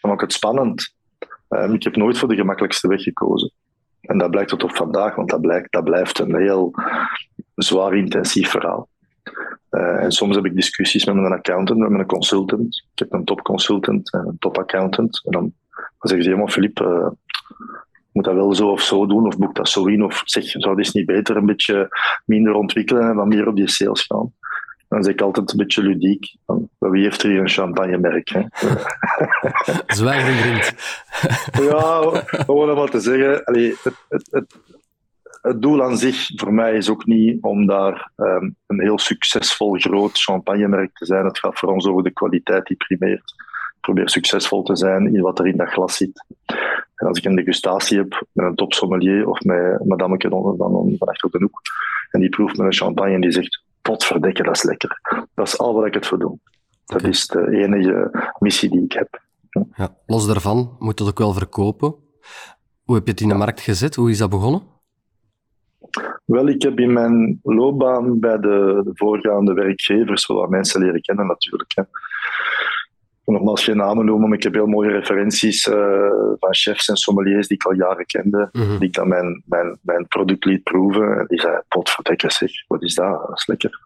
dan 0.00 0.10
maakt 0.10 0.22
het 0.22 0.32
spannend. 0.32 0.94
Um, 1.48 1.74
ik 1.74 1.82
heb 1.82 1.96
nooit 1.96 2.18
voor 2.18 2.28
de 2.28 2.34
gemakkelijkste 2.34 2.88
weg 2.88 3.02
gekozen. 3.02 3.52
En 4.00 4.18
dat 4.18 4.30
blijkt 4.30 4.50
tot 4.50 4.62
op 4.62 4.76
vandaag, 4.76 5.14
want 5.14 5.30
dat, 5.30 5.40
blijkt, 5.40 5.72
dat 5.72 5.84
blijft 5.84 6.18
een 6.18 6.36
heel 6.36 6.74
zwaar 7.54 7.96
intensief 7.96 8.50
verhaal. 8.50 8.88
Uh, 9.70 10.02
en 10.02 10.12
soms 10.12 10.36
heb 10.36 10.44
ik 10.44 10.54
discussies 10.54 11.04
met 11.04 11.14
mijn 11.14 11.32
accountant, 11.32 11.78
met 11.78 11.90
mijn 11.90 12.06
consultant. 12.06 12.86
Ik 12.92 12.98
heb 12.98 13.12
een 13.12 13.24
top 13.24 13.42
consultant 13.42 14.12
en 14.12 14.26
een 14.26 14.38
top 14.38 14.58
accountant. 14.58 15.20
En 15.24 15.32
dan 15.32 15.52
dan 16.04 16.18
zeggen 16.18 16.22
ze, 16.22 16.28
helemaal 16.28 16.48
Filip, 16.48 16.80
uh, 16.80 17.08
moet 18.14 18.24
dat 18.24 18.34
wel 18.34 18.54
zo 18.54 18.68
of 18.68 18.80
zo 18.80 19.06
doen, 19.06 19.26
of 19.26 19.38
boek 19.38 19.54
dat 19.54 19.68
zo 19.68 19.86
in, 19.86 20.04
of 20.04 20.22
zeg, 20.24 20.44
zou 20.44 20.76
dit 20.76 20.94
niet 20.94 21.06
beter 21.06 21.36
een 21.36 21.46
beetje 21.46 21.88
minder 22.24 22.54
ontwikkelen 22.54 23.08
en 23.08 23.16
dan 23.16 23.28
meer 23.28 23.48
op 23.48 23.56
die 23.56 23.68
sales 23.68 24.02
gaan? 24.02 24.32
Dan 24.88 25.02
zeg 25.02 25.12
ik 25.12 25.20
altijd 25.20 25.50
een 25.50 25.56
beetje 25.56 25.82
ludiek. 25.82 26.34
wie 26.78 27.02
heeft 27.02 27.22
er 27.22 27.30
hier 27.30 27.40
een 27.40 27.48
champagnemerk? 27.48 28.28
Zwijgend. 29.86 30.74
ja, 31.70 32.22
gewoon 32.24 32.70
om 32.70 32.76
wat 32.76 32.90
te 32.90 33.00
zeggen. 33.00 33.44
Allee, 33.44 33.76
het, 33.82 33.94
het, 34.08 34.28
het, 34.30 34.56
het, 35.42 35.62
doel 35.62 35.82
aan 35.82 35.98
zich 35.98 36.30
voor 36.36 36.54
mij 36.54 36.74
is 36.74 36.90
ook 36.90 37.06
niet 37.06 37.42
om 37.42 37.66
daar 37.66 38.10
um, 38.16 38.56
een 38.66 38.80
heel 38.80 38.98
succesvol 38.98 39.72
groot 39.72 40.18
champagnemerk 40.18 40.96
te 40.96 41.06
zijn. 41.06 41.24
Het 41.24 41.38
gaat 41.38 41.58
voor 41.58 41.72
ons 41.72 41.86
over 41.86 42.02
de 42.02 42.12
kwaliteit 42.12 42.66
die 42.66 42.76
primeert 42.76 43.34
probeer 43.84 44.08
succesvol 44.08 44.62
te 44.62 44.76
zijn 44.76 45.14
in 45.14 45.20
wat 45.20 45.38
er 45.38 45.46
in 45.46 45.56
dat 45.56 45.68
glas 45.68 45.96
zit. 45.96 46.24
En 46.94 47.06
als 47.06 47.18
ik 47.18 47.24
een 47.24 47.36
degustatie 47.36 47.98
heb 47.98 48.26
met 48.32 48.46
een 48.46 48.54
top 48.54 48.72
sommelier 48.72 49.28
of 49.28 49.40
met 49.40 49.84
madame 49.84 50.16
van, 50.18 50.56
van, 50.56 50.94
van 50.98 51.08
achter 51.08 51.30
de 51.30 51.38
hoek, 51.38 51.60
en 52.10 52.20
die 52.20 52.28
proeft 52.28 52.56
met 52.56 52.66
een 52.66 52.72
champagne 52.72 53.14
en 53.14 53.20
die 53.20 53.32
zegt, 53.32 53.62
potverdekke, 53.82 54.42
dat 54.42 54.56
is 54.56 54.62
lekker. 54.62 55.00
Dat 55.34 55.46
is 55.46 55.58
al 55.58 55.74
wat 55.74 55.86
ik 55.86 55.94
het 55.94 56.06
voor 56.06 56.18
doe. 56.18 56.38
Dat 56.84 57.02
is 57.02 57.26
de 57.26 57.50
enige 57.50 58.10
missie 58.38 58.70
die 58.70 58.84
ik 58.84 58.92
heb. 58.92 59.22
Ja, 59.76 59.96
los 60.06 60.26
daarvan 60.26 60.76
moet 60.78 60.98
dat 60.98 61.08
ook 61.08 61.18
wel 61.18 61.32
verkopen. 61.32 61.94
Hoe 62.84 62.94
heb 62.94 63.04
je 63.04 63.10
het 63.10 63.20
in 63.20 63.28
de 63.28 63.34
markt 63.34 63.60
gezet? 63.60 63.94
Hoe 63.94 64.10
is 64.10 64.18
dat 64.18 64.30
begonnen? 64.30 64.62
Wel, 66.24 66.48
ik 66.48 66.62
heb 66.62 66.78
in 66.78 66.92
mijn 66.92 67.40
loopbaan 67.42 68.20
bij 68.20 68.38
de, 68.38 68.80
de 68.84 68.90
voorgaande 68.94 69.52
werkgevers 69.52 70.26
wel 70.26 70.36
wat 70.36 70.48
mensen 70.48 70.80
leren 70.80 71.00
kennen 71.00 71.26
natuurlijk. 71.26 71.72
Hè 71.74 71.82
nogmaals 73.32 73.64
geen 73.64 73.76
namen 73.76 74.04
noemen, 74.04 74.28
maar 74.28 74.38
ik 74.38 74.44
heb 74.44 74.54
heel 74.54 74.66
mooie 74.66 74.90
referenties 74.90 75.66
uh, 75.66 75.74
van 76.38 76.54
chefs 76.54 76.88
en 76.88 76.96
sommeliers 76.96 77.48
die 77.48 77.56
ik 77.56 77.66
al 77.66 77.74
jaren 77.74 78.06
kende, 78.06 78.48
mm 78.52 78.78
die 78.78 78.88
ik 78.88 78.94
dan 78.94 79.08
mijn, 79.08 79.42
mijn, 79.46 79.78
mijn 79.82 80.06
product 80.08 80.44
liet 80.44 80.62
proeven. 80.62 81.18
En 81.18 81.24
die 81.28 81.40
zei, 81.40 81.60
potverdekker 81.68 82.32
zeg, 82.32 82.50
wat 82.66 82.82
is 82.82 82.94
dat? 82.94 83.26
Dat 83.26 83.38
is 83.38 83.46
lekker. 83.46 83.80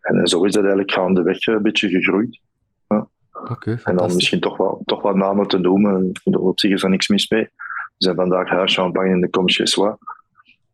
En, 0.00 0.26
zo 0.26 0.44
is 0.44 0.52
dat 0.52 0.62
eigenlijk 0.62 0.92
gaandeweg 0.92 1.46
een 1.46 1.62
beetje 1.62 1.88
gegroeid. 1.88 2.40
Ja. 2.88 3.06
En 3.84 3.96
dan 3.96 4.14
misschien 4.14 4.40
toch 4.40 4.56
wat, 4.56 4.78
toch 4.84 5.02
wat 5.02 5.14
namen 5.14 5.46
te 5.46 5.58
noemen. 5.58 6.12
Op 6.24 6.60
zich 6.60 6.70
is 6.70 6.82
er 6.82 6.90
niks 6.90 7.08
mis 7.08 7.28
mee. 7.28 7.42
We 7.44 8.06
zijn 8.06 8.16
vandaag 8.16 8.48
huischampagne 8.48 9.10
in 9.10 9.20
de 9.20 9.30
Comme 9.30 9.50
chez 9.50 9.72
Soi. 9.72 9.94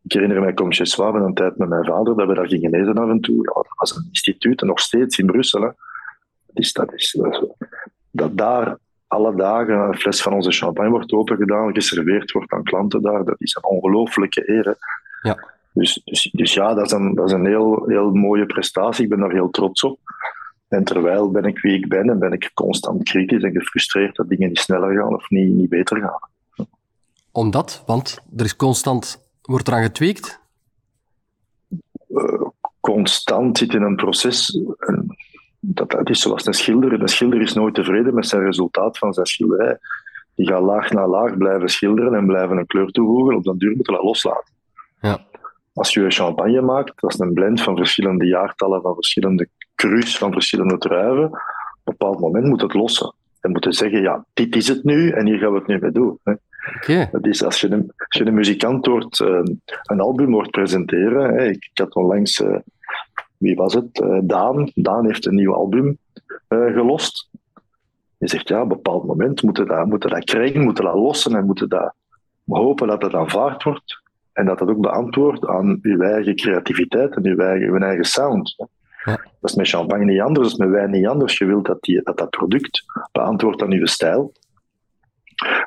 Ik 0.03 0.13
herinner 0.13 0.41
mij 0.41 0.53
Comme 0.53 0.73
chez 0.73 0.91
Soi 0.91 1.11
van 1.11 1.21
een 1.21 1.33
tijd 1.33 1.57
met 1.57 1.69
mijn 1.69 1.85
vader, 1.85 2.15
dat 2.15 2.27
we 2.27 2.33
daar 2.33 2.47
gingen 2.47 2.73
eten 2.73 2.97
af 2.97 3.09
en 3.09 3.21
toe. 3.21 3.35
Ja, 3.35 3.53
dat 3.53 3.73
was 3.75 3.95
een 3.95 4.07
instituut, 4.09 4.61
en 4.61 4.67
nog 4.67 4.79
steeds 4.79 5.17
in 5.17 5.25
Brussel. 5.25 5.61
Hè. 5.61 5.69
Dat 6.57 6.65
is, 6.65 6.71
dat 6.71 6.93
is- 6.93 7.17
dat 8.11 8.37
daar 8.37 8.77
alle 9.07 9.35
dagen 9.35 9.75
een 9.79 9.97
fles 9.97 10.21
van 10.21 10.33
onze 10.33 10.51
champagne 10.51 10.89
wordt 10.89 11.11
opengedaan, 11.11 11.73
geserveerd 11.73 12.31
wordt 12.31 12.51
aan 12.51 12.63
klanten 12.63 13.01
daar, 13.01 13.23
dat 13.23 13.41
is 13.41 13.55
een 13.55 13.65
ongelooflijke 13.69 14.49
eer. 14.49 14.65
hè. 14.65 14.73
Ja. 15.29 15.55
Dus, 15.71 16.01
dus, 16.05 16.29
dus 16.33 16.53
ja, 16.53 16.73
dat 16.73 16.85
is 16.85 16.91
een, 16.91 17.15
dat 17.15 17.25
is 17.25 17.31
een 17.31 17.45
heel, 17.45 17.83
heel 17.87 18.11
mooie 18.11 18.45
prestatie. 18.45 19.03
Ik 19.03 19.09
ben 19.09 19.19
daar 19.19 19.31
heel 19.31 19.49
trots 19.49 19.83
op. 19.83 19.99
En 20.67 20.83
terwijl 20.83 21.31
ben 21.31 21.43
ik 21.45 21.59
wie 21.59 21.73
ik 21.77 21.87
ben 21.89 22.09
en 22.09 22.19
ben 22.19 22.31
ik 22.31 22.51
constant 22.53 23.03
kritisch 23.03 23.43
en 23.43 23.51
gefrustreerd 23.51 24.15
dat 24.15 24.29
dingen 24.29 24.47
niet 24.47 24.59
sneller 24.59 24.95
gaan 25.01 25.15
of 25.15 25.29
niet, 25.29 25.53
niet 25.53 25.69
beter 25.69 25.99
gaan. 25.99 26.67
Omdat, 27.31 27.83
want 27.85 28.19
er 28.37 28.45
is 28.45 28.55
constant, 28.55 29.27
wordt 29.41 29.67
eraan 29.67 29.83
getweekt. 29.83 30.39
Eh, 32.15 32.41
constant 32.79 33.57
zit 33.57 33.73
in 33.73 33.81
een 33.81 33.95
proces. 33.95 34.59
En 34.77 35.16
dat, 35.69 35.91
dat 35.91 36.09
is 36.09 36.21
zoals 36.21 36.45
een 36.45 36.53
schilder. 36.53 37.01
Een 37.01 37.07
schilder 37.07 37.41
is 37.41 37.53
nooit 37.53 37.73
tevreden 37.73 38.13
met 38.13 38.27
zijn 38.27 38.43
resultaat 38.43 38.97
van 38.97 39.13
zijn 39.13 39.25
schilderij. 39.25 39.77
Die 40.35 40.47
gaat 40.47 40.61
laag 40.61 40.91
na 40.91 41.07
laag 41.07 41.37
blijven 41.37 41.69
schilderen 41.69 42.13
en 42.13 42.25
blijven 42.25 42.57
een 42.57 42.65
kleur 42.65 42.91
toevoegen. 42.91 43.35
Op 43.35 43.43
den 43.43 43.57
duur 43.57 43.75
moet 43.75 43.85
je 43.85 43.93
dat 43.93 44.03
loslaten. 44.03 44.53
Ja. 45.01 45.25
Als 45.73 45.93
je 45.93 46.09
champagne 46.09 46.61
maakt, 46.61 47.01
dat 47.01 47.13
is 47.13 47.19
een 47.19 47.33
blend 47.33 47.61
van 47.61 47.77
verschillende 47.77 48.25
jaartallen, 48.25 48.81
van 48.81 48.93
verschillende 48.93 49.47
crus, 49.75 50.17
van 50.17 50.31
verschillende 50.31 50.77
druiven. 50.77 51.25
Op 51.25 51.33
een 51.33 51.39
bepaald 51.83 52.19
moment 52.19 52.45
moet 52.45 52.61
het 52.61 52.73
lossen. 52.73 53.13
En 53.41 53.51
moet 53.51 53.63
je 53.63 53.73
zeggen, 53.73 54.01
ja, 54.01 54.25
dit 54.33 54.55
is 54.55 54.67
het 54.67 54.83
nu 54.83 55.09
en 55.09 55.25
hier 55.25 55.37
gaan 55.37 55.51
we 55.51 55.57
het 55.57 55.67
nu 55.67 55.79
mee 55.79 55.91
doen. 55.91 56.19
Hè. 56.23 56.33
Dat 57.11 57.25
is 57.25 57.43
als 57.43 57.61
je 57.61 57.71
een, 57.71 57.93
als 57.97 58.17
je 58.17 58.25
een 58.25 58.33
muzikant 58.33 58.85
hoort, 58.85 59.19
eh, 59.19 59.41
een 59.83 59.99
album 59.99 60.33
hoort 60.33 60.51
presenteren. 60.51 61.35
Hè. 61.35 61.45
Ik, 61.45 61.69
ik 61.71 61.77
had 61.77 61.95
onlangs, 61.95 62.41
eh, 62.41 62.55
wie 63.37 63.55
was 63.55 63.73
het? 63.73 64.01
Eh, 64.01 64.19
Daan. 64.23 64.71
Daan 64.73 65.05
heeft 65.05 65.25
een 65.25 65.35
nieuw 65.35 65.53
album 65.53 65.97
eh, 66.47 66.65
gelost. 66.73 67.29
Je 68.17 68.27
zegt 68.27 68.47
ja, 68.47 68.55
op 68.55 68.61
een 68.61 68.67
bepaald 68.67 69.05
moment 69.05 69.41
moeten 69.41 69.67
dat, 69.67 69.85
moeten 69.85 70.09
dat 70.09 70.23
krijgen, 70.23 70.61
moeten 70.61 70.83
dat 70.83 70.93
lossen 70.93 71.35
en 71.35 71.45
moeten 71.45 71.69
dat 71.69 71.93
hopen 72.45 72.87
dat 72.87 73.01
het 73.01 73.13
aanvaard 73.13 73.63
wordt. 73.63 74.01
En 74.33 74.45
dat 74.45 74.59
dat 74.59 74.69
ook 74.69 74.81
beantwoordt 74.81 75.47
aan 75.47 75.79
uw 75.81 76.01
eigen 76.01 76.35
creativiteit 76.35 77.15
en 77.15 77.25
uw 77.25 77.37
eigen, 77.37 77.67
uw 77.67 77.77
eigen 77.77 78.05
sound. 78.05 78.55
Ja. 79.03 79.15
Dat 79.15 79.49
is 79.49 79.55
met 79.55 79.67
champagne 79.67 80.05
niet 80.05 80.21
anders, 80.21 80.47
dat 80.47 80.59
is 80.59 80.65
met 80.65 80.69
wijn 80.69 80.91
niet 80.91 81.07
anders. 81.07 81.37
Je 81.37 81.45
wilt 81.45 81.65
dat 81.65 81.81
die, 81.81 82.01
dat, 82.03 82.17
dat 82.17 82.29
product 82.29 82.83
beantwoordt 83.11 83.61
aan 83.61 83.71
uw 83.71 83.85
stijl. 83.85 84.33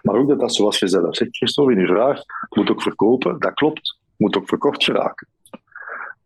Maar 0.02 0.14
ook 0.14 0.28
dat 0.28 0.40
dat, 0.40 0.54
zoals 0.54 0.78
je 0.78 0.88
zelf 0.88 1.16
zegt, 1.16 1.36
Christophe, 1.36 1.72
in 1.72 1.78
uw 1.78 1.86
vraag, 1.86 2.22
moet 2.48 2.70
ook 2.70 2.82
verkopen. 2.82 3.38
Dat 3.38 3.54
klopt. 3.54 3.98
Moet 4.16 4.36
ook 4.36 4.48
verkocht 4.48 4.84
geraken. 4.84 5.28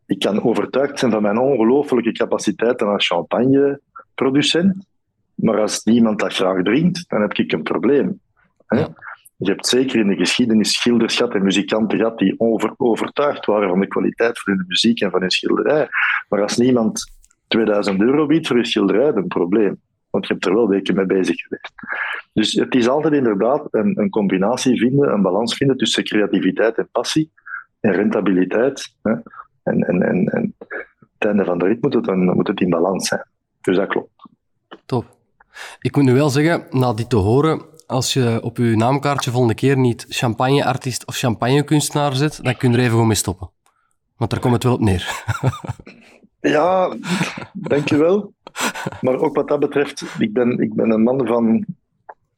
Ik 0.06 0.18
kan 0.18 0.42
overtuigd 0.42 0.98
zijn 0.98 1.10
van 1.10 1.22
mijn 1.22 1.38
ongelooflijke 1.38 2.12
capaciteiten 2.12 2.86
als 2.86 3.06
champagneproducent. 3.06 4.86
Maar 5.34 5.60
als 5.60 5.84
niemand 5.84 6.18
dat 6.18 6.34
graag 6.34 6.62
drinkt, 6.62 7.04
dan 7.08 7.20
heb 7.20 7.32
ik 7.32 7.52
een 7.52 7.62
probleem. 7.62 8.20
Hè? 8.66 8.78
Ja. 8.78 8.88
Je 9.36 9.50
hebt 9.50 9.66
zeker 9.66 10.00
in 10.00 10.08
de 10.08 10.16
geschiedenis 10.16 10.72
schilders 10.72 11.16
gehad 11.16 11.34
en 11.34 11.42
muzikanten 11.42 11.98
gehad 11.98 12.18
die 12.18 12.34
over, 12.38 12.74
overtuigd 12.76 13.46
waren 13.46 13.68
van 13.68 13.80
de 13.80 13.86
kwaliteit 13.86 14.40
van 14.40 14.52
hun 14.52 14.64
muziek 14.68 15.00
en 15.00 15.10
van 15.10 15.20
hun 15.20 15.30
schilderij. 15.30 15.88
Maar 16.28 16.42
als 16.42 16.56
niemand 16.56 17.12
2000 17.48 18.00
euro 18.00 18.26
biedt 18.26 18.46
voor 18.46 18.56
je 18.56 18.66
schilderij, 18.66 19.12
dan 19.12 19.16
een 19.16 19.28
probleem. 19.28 19.80
Want 20.10 20.26
je 20.26 20.32
hebt 20.32 20.46
er 20.46 20.54
wel 20.54 20.68
weken 20.68 20.94
mee 20.94 21.06
bezig 21.06 21.36
geweest. 21.36 21.72
Dus 22.32 22.52
het 22.52 22.74
is 22.74 22.88
altijd 22.88 23.14
inderdaad 23.14 23.68
een, 23.70 23.98
een 24.00 24.10
combinatie 24.10 24.78
vinden, 24.78 25.12
een 25.12 25.22
balans 25.22 25.54
vinden 25.54 25.76
tussen 25.76 26.04
creativiteit 26.04 26.78
en 26.78 26.88
passie 26.92 27.30
en 27.80 27.92
rentabiliteit. 27.92 28.94
Hè? 29.02 29.12
En, 29.64 29.80
en, 29.82 30.02
en, 30.02 30.26
en 30.26 30.54
het 31.18 31.28
einde 31.28 31.44
van 31.44 31.58
de 31.58 31.64
rit 31.66 31.82
moet 31.82 31.94
het, 31.94 32.08
een, 32.08 32.24
moet 32.24 32.48
het 32.48 32.60
in 32.60 32.70
balans 32.70 33.08
zijn. 33.08 33.24
Dus 33.60 33.76
dat 33.76 33.88
klopt. 33.88 34.28
top. 34.86 35.04
Ik 35.80 35.96
moet 35.96 36.04
nu 36.04 36.12
wel 36.14 36.30
zeggen, 36.30 36.66
na 36.70 36.92
dit 36.92 37.10
te 37.10 37.16
horen, 37.16 37.62
als 37.86 38.12
je 38.12 38.38
op 38.42 38.56
je 38.56 38.76
naamkaartje 38.76 39.30
volgende 39.30 39.54
keer 39.54 39.76
niet 39.78 40.06
champagneartiest 40.08 41.06
of 41.06 41.16
champagnekunstenaar 41.16 42.14
zet, 42.14 42.38
dan 42.42 42.56
kun 42.56 42.68
je 42.68 42.74
er 42.74 42.80
even 42.80 42.92
gewoon 42.92 43.06
mee 43.06 43.16
stoppen. 43.16 43.50
Want 44.16 44.30
daar 44.30 44.40
komt 44.40 44.52
het 44.54 44.62
wel 44.64 44.74
op 44.74 44.80
neer. 44.80 45.22
Ja, 46.40 46.96
dankjewel. 47.52 48.32
Maar 49.00 49.16
ook 49.16 49.34
wat 49.36 49.48
dat 49.48 49.60
betreft, 49.60 50.04
ik 50.18 50.32
ben, 50.32 50.58
ik 50.58 50.74
ben 50.74 50.90
een 50.90 51.02
man 51.02 51.26
van, 51.26 51.64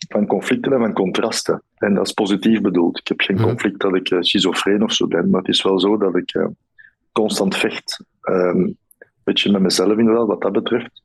van 0.09 0.26
conflicten 0.26 0.73
en 0.73 0.78
van 0.78 0.92
contrasten. 0.92 1.62
En 1.76 1.95
dat 1.95 2.06
is 2.06 2.12
positief 2.12 2.61
bedoeld. 2.61 2.99
Ik 2.99 3.09
heb 3.09 3.21
geen 3.21 3.37
Mhm. 3.37 3.45
conflict 3.45 3.80
dat 3.80 3.95
ik 3.95 4.11
eh, 4.11 4.18
schizofreen 4.21 4.83
of 4.83 4.92
zo 4.92 5.06
ben, 5.06 5.30
maar 5.30 5.40
het 5.40 5.49
is 5.49 5.62
wel 5.62 5.80
zo 5.80 5.97
dat 5.97 6.16
ik 6.16 6.35
eh, 6.35 6.47
constant 7.20 7.56
vecht. 7.56 8.04
Een 8.20 8.78
beetje 9.25 9.52
met 9.52 9.62
mezelf 9.62 9.99
inderdaad, 9.99 10.26
wat 10.26 10.40
dat 10.40 10.52
betreft. 10.52 11.02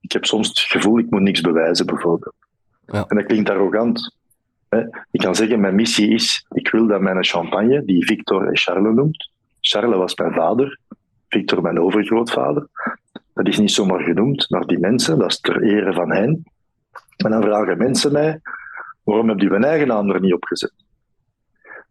Ik 0.00 0.12
heb 0.12 0.24
soms 0.24 0.48
het 0.48 0.58
gevoel, 0.58 0.98
ik 0.98 1.10
moet 1.10 1.20
niks 1.20 1.40
bewijzen, 1.40 1.86
bijvoorbeeld. 1.86 2.34
Ja. 2.86 3.04
En 3.08 3.16
dat 3.16 3.26
klinkt 3.26 3.50
arrogant. 3.50 4.16
Hè. 4.68 4.80
Ik 5.10 5.20
kan 5.20 5.34
zeggen, 5.34 5.60
mijn 5.60 5.74
missie 5.74 6.08
is, 6.08 6.46
ik 6.50 6.70
wil 6.70 6.86
dat 6.86 7.00
mijn 7.00 7.24
champagne, 7.24 7.84
die 7.84 8.06
Victor 8.06 8.46
en 8.46 8.56
Charles 8.56 8.94
noemt, 8.94 9.30
Charles 9.60 9.96
was 9.96 10.14
mijn 10.14 10.32
vader, 10.32 10.78
Victor 11.28 11.62
mijn 11.62 11.80
overgrootvader, 11.80 12.68
dat 13.34 13.46
is 13.46 13.58
niet 13.58 13.70
zomaar 13.70 14.00
genoemd 14.00 14.50
naar 14.50 14.66
die 14.66 14.78
mensen, 14.78 15.18
dat 15.18 15.30
is 15.30 15.40
ter 15.40 15.62
ere 15.62 15.92
van 15.92 16.10
hen. 16.10 16.44
En 17.16 17.30
dan 17.30 17.42
vragen 17.42 17.78
mensen 17.78 18.12
mij, 18.12 18.40
waarom 19.02 19.28
heb 19.28 19.40
je 19.40 19.50
uw 19.50 19.62
eigen 19.62 19.86
naam 19.86 20.10
er 20.10 20.20
niet 20.20 20.34
op 20.34 20.44
gezet? 20.44 20.72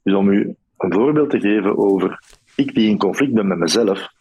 Dus 0.04 0.14
om 0.14 0.30
u 0.30 0.56
een 0.78 0.94
voorbeeld 0.94 1.30
te 1.30 1.40
geven 1.40 1.78
over 1.78 2.20
ik 2.56 2.74
die 2.74 2.90
in 2.90 2.98
conflict 2.98 3.34
ben 3.34 3.48
met 3.48 3.58
mezelf, 3.58 4.12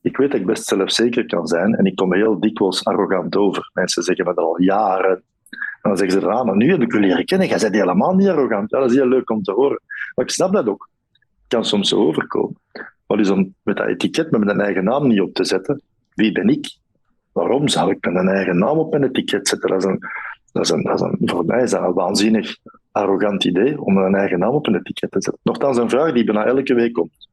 ik 0.00 0.16
weet 0.16 0.30
dat 0.30 0.40
ik 0.40 0.46
best 0.46 0.66
zelfzeker 0.66 1.26
kan 1.26 1.46
zijn 1.46 1.74
en 1.74 1.84
ik 1.84 1.96
kom 1.96 2.14
heel 2.14 2.40
dikwijls 2.40 2.84
arrogant 2.84 3.36
over. 3.36 3.70
Mensen 3.72 4.02
zeggen 4.02 4.24
me 4.24 4.34
dat 4.34 4.44
al 4.44 4.60
jaren. 4.60 5.22
En 5.50 5.92
dan 5.92 5.96
zeggen 5.96 6.20
ze, 6.20 6.26
ah, 6.26 6.44
maar 6.44 6.56
nu 6.56 6.70
heb 6.70 6.82
ik 6.82 6.92
u 6.92 7.00
leren 7.00 7.24
kennen, 7.24 7.48
jij 7.48 7.58
bent 7.58 7.74
helemaal 7.74 8.14
niet 8.14 8.28
arrogant. 8.28 8.70
Ja, 8.70 8.78
dat 8.78 8.90
is 8.90 8.96
heel 8.96 9.08
leuk 9.08 9.30
om 9.30 9.42
te 9.42 9.52
horen. 9.52 9.80
Maar 10.14 10.24
ik 10.24 10.30
snap 10.30 10.52
dat 10.52 10.68
ook. 10.68 10.88
Het 11.12 11.48
kan 11.48 11.64
soms 11.64 11.88
zo 11.88 11.96
overkomen. 11.96 12.56
Maar 13.06 13.16
dus 13.16 13.30
om 13.30 13.54
met 13.62 13.76
dat 13.76 13.86
etiket 13.86 14.30
met 14.30 14.44
mijn 14.44 14.60
eigen 14.60 14.84
naam 14.84 15.06
niet 15.06 15.20
op 15.20 15.34
te 15.34 15.44
zetten, 15.44 15.82
wie 16.14 16.32
ben 16.32 16.48
ik? 16.48 16.76
Waarom 17.32 17.68
zou 17.68 17.90
ik 17.90 18.12
mijn 18.12 18.28
eigen 18.28 18.58
naam 18.58 18.78
op 18.78 18.90
mijn 18.90 19.04
etiket 19.04 19.48
zetten? 19.48 19.68
Dat 19.68 19.78
is 19.78 19.84
een, 19.84 20.00
dat 20.52 20.64
is 20.64 20.70
een, 20.70 20.82
dat 20.82 20.94
is 20.94 21.00
een, 21.00 21.18
voor 21.20 21.44
mij 21.44 21.62
is 21.62 21.72
een 21.72 21.92
waanzinnig 21.92 22.56
arrogant 22.92 23.44
idee 23.44 23.80
om 23.80 23.94
mijn 23.94 24.14
eigen 24.14 24.38
naam 24.38 24.54
op 24.54 24.66
een 24.66 24.74
etiket 24.74 25.10
te 25.10 25.22
zetten. 25.22 25.40
Nochtans 25.42 25.76
een 25.76 25.90
vraag 25.90 26.12
die 26.12 26.24
bijna 26.24 26.44
elke 26.44 26.74
week 26.74 26.92
komt. 26.92 27.28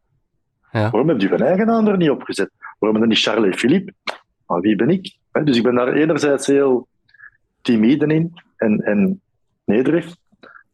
Ja. 0.74 0.90
Waarom 0.90 1.10
heb 1.10 1.22
je 1.22 1.30
mijn 1.30 1.42
eigen 1.42 1.66
naam 1.66 1.88
er 1.88 1.98
niet 1.98 2.10
op 2.10 2.24
gezet? 2.24 2.52
Waarom 2.80 3.00
dan 3.00 3.10
niet 3.10 3.22
Charles 3.22 3.52
en 3.52 3.58
Philippe? 3.58 3.94
Maar 4.48 4.60
wie 4.60 4.76
ben 4.76 4.90
ik? 4.90 5.18
Dus 5.44 5.58
ik 5.58 5.64
ben 5.64 5.76
daar 5.76 5.94
enerzijds 5.94 6.48
heel 6.48 6.88
timide 7.62 8.08
in 8.08 8.34
en, 8.58 8.80
en 8.80 9.22
nederig. 9.66 10.16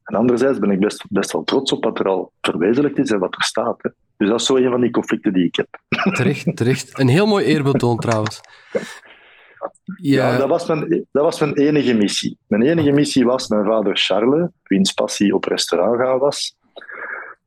En 0.03 0.15
anderzijds 0.15 0.59
ben 0.59 0.71
ik 0.71 0.79
best, 0.79 1.05
best 1.09 1.31
wel 1.31 1.43
trots 1.43 1.71
op 1.71 1.83
wat 1.83 1.99
er 1.99 2.07
al 2.07 2.31
verwezenlijkt 2.41 2.97
is 2.97 3.11
en 3.11 3.19
wat 3.19 3.35
er 3.35 3.43
staat. 3.43 3.81
Hè. 3.81 3.89
Dus 4.17 4.29
dat 4.29 4.39
is 4.39 4.45
zo 4.45 4.55
een 4.55 4.69
van 4.69 4.81
die 4.81 4.91
conflicten 4.91 5.33
die 5.33 5.45
ik 5.45 5.55
heb. 5.55 5.67
Terecht, 6.17 6.55
terecht. 6.55 6.99
Een 6.99 7.07
heel 7.07 7.25
mooi 7.25 7.45
eerbetoon 7.45 7.97
trouwens. 7.97 8.41
Ja, 8.71 8.81
Ja, 9.95 10.37
dat, 10.37 10.49
was 10.49 10.67
mijn, 10.67 11.07
dat 11.11 11.23
was 11.23 11.39
mijn 11.39 11.53
enige 11.53 11.93
missie. 11.93 12.37
Mijn 12.47 12.61
enige 12.61 12.91
missie 12.91 13.25
was 13.25 13.47
mijn 13.47 13.65
vader 13.65 13.97
Charles, 13.97 14.49
wiens 14.63 14.91
passie 14.91 15.35
op 15.35 15.45
restaurant 15.45 15.99
gaan 15.99 16.19
was, 16.19 16.57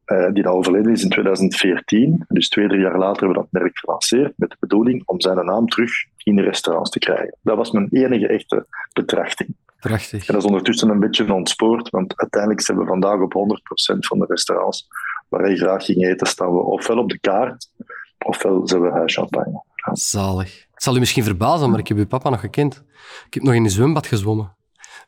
eh, 0.04 0.32
die 0.32 0.42
dan 0.42 0.52
overleden 0.52 0.92
is 0.92 1.02
in 1.02 1.10
2014. 1.10 2.24
Dus 2.28 2.48
twee, 2.48 2.68
drie 2.68 2.80
jaar 2.80 2.98
later 2.98 3.26
hebben 3.26 3.42
we 3.42 3.48
dat 3.50 3.62
merk 3.62 3.78
gelanceerd 3.78 4.32
met 4.36 4.50
de 4.50 4.56
bedoeling 4.60 5.02
om 5.06 5.20
zijn 5.20 5.44
naam 5.44 5.68
terug 5.68 5.92
in 6.16 6.36
de 6.36 6.42
restaurants 6.42 6.90
te 6.90 6.98
krijgen. 6.98 7.36
Dat 7.42 7.56
was 7.56 7.70
mijn 7.70 7.88
enige 7.90 8.28
echte 8.28 8.66
betrachting. 8.92 9.56
prachtig. 9.80 10.26
En 10.26 10.34
dat 10.34 10.42
is 10.42 10.48
ondertussen 10.48 10.88
een 10.88 11.00
beetje 11.00 11.32
ontspoord, 11.32 11.90
want 11.90 12.16
uiteindelijk 12.16 12.62
zijn 12.62 12.78
we 12.78 12.84
vandaag 12.84 13.20
op 13.20 13.34
100% 13.34 13.98
van 13.98 14.18
de 14.18 14.26
restaurants 14.28 14.88
waar 15.28 15.50
je 15.50 15.56
graag 15.56 15.84
ging 15.84 16.06
eten, 16.06 16.26
staan 16.26 16.52
we 16.52 16.60
ofwel 16.60 16.98
op 16.98 17.08
de 17.08 17.18
kaart, 17.18 17.70
ofwel 18.18 18.68
zijn 18.68 18.82
we 18.82 18.90
huischampagne. 18.90 19.64
Zalig. 19.92 20.66
Het 20.70 20.82
zal 20.82 20.96
u 20.96 20.98
misschien 20.98 21.24
verbazen, 21.24 21.70
maar 21.70 21.78
ik 21.78 21.88
heb 21.88 21.96
uw 21.96 22.06
papa 22.06 22.30
nog 22.30 22.40
gekend. 22.40 22.84
Ik 23.26 23.34
heb 23.34 23.42
nog 23.42 23.54
in 23.54 23.64
een 23.64 23.70
zwembad 23.70 24.06
gezwommen. 24.06 24.56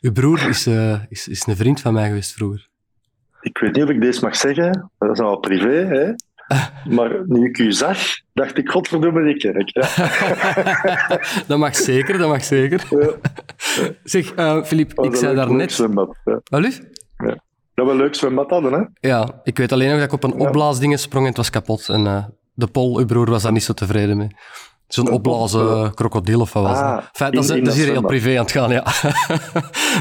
Uw 0.01 0.13
broer 0.13 0.49
is, 0.49 0.67
eh, 0.67 1.03
is, 1.09 1.29
is 1.29 1.47
een 1.47 1.57
vriend 1.57 1.81
van 1.81 1.93
mij 1.93 2.09
geweest 2.09 2.33
vroeger. 2.33 2.73
Ik 3.45 3.59
weet 3.59 3.75
niet 3.75 3.85
of 3.85 3.91
ik 3.91 4.01
deze 4.01 4.25
mag 4.25 4.37
zeggen, 4.37 4.91
dat 4.99 5.11
is 5.11 5.21
al 5.21 5.37
privé, 5.37 5.87
hè? 5.87 6.13
maar 6.97 7.23
nu 7.27 7.49
ik 7.49 7.59
u 7.59 7.73
zag, 7.73 7.99
dacht 8.33 8.59
ik, 8.59 8.69
godverdomme, 8.71 9.25
die 9.25 9.37
kerk. 9.37 9.71
Ja. 9.73 9.89
dat 11.49 11.59
mag 11.59 11.77
zeker, 11.77 12.19
dat 12.19 12.29
mag 12.29 12.45
zeker. 12.45 12.87
Ja. 12.91 13.11
Zeg, 14.05 14.35
eh 14.35 14.63
Filip, 14.63 14.95
Dat 14.95 15.05
ik 15.05 15.11
was 15.11 15.21
zei 15.21 15.35
daarnet... 15.35 15.73
zwembad. 15.73 16.17
Ja. 16.25 16.41
Wat? 16.45 16.81
Dat 17.75 17.87
we 17.87 17.93
een 17.93 17.97
leuk 17.97 18.15
zwembad 18.15 18.51
hadden, 18.51 18.73
hè? 18.73 19.09
Ja, 19.09 19.41
ik 19.43 19.59
weet 19.59 19.73
alleen 19.73 19.89
nog 19.89 19.97
dat 19.97 20.07
ik 20.07 20.13
op 20.13 20.25
een 20.25 20.41
opblaasdingen 20.41 20.99
sprong 20.99 21.23
en 21.25 21.29
het 21.29 21.39
was 21.39 21.51
kapot. 21.51 21.89
En 21.89 22.07
eh, 22.07 22.25
de 22.53 22.67
Pol, 22.67 22.99
uw 22.99 23.07
broer, 23.07 23.31
was 23.31 23.43
daar 23.43 23.53
niet 23.53 23.65
zo 23.65 23.73
tevreden 23.73 24.17
mee. 24.17 24.37
Zo'n 24.89 25.11
opblazen 25.11 25.95
krokodil 25.95 26.41
of 26.41 26.53
wat 26.53 26.63
was 26.63 26.79
Ah, 26.79 26.97
dat, 27.13 27.33
in- 27.51 27.57
in 27.57 27.65
dat 27.65 27.75
is 27.75 27.81
hier 27.83 27.93
heel 27.93 28.03
privé 28.03 28.31
aan 28.31 28.37
het 28.45 28.51
gaan, 28.53 28.71
ja. 28.71 28.85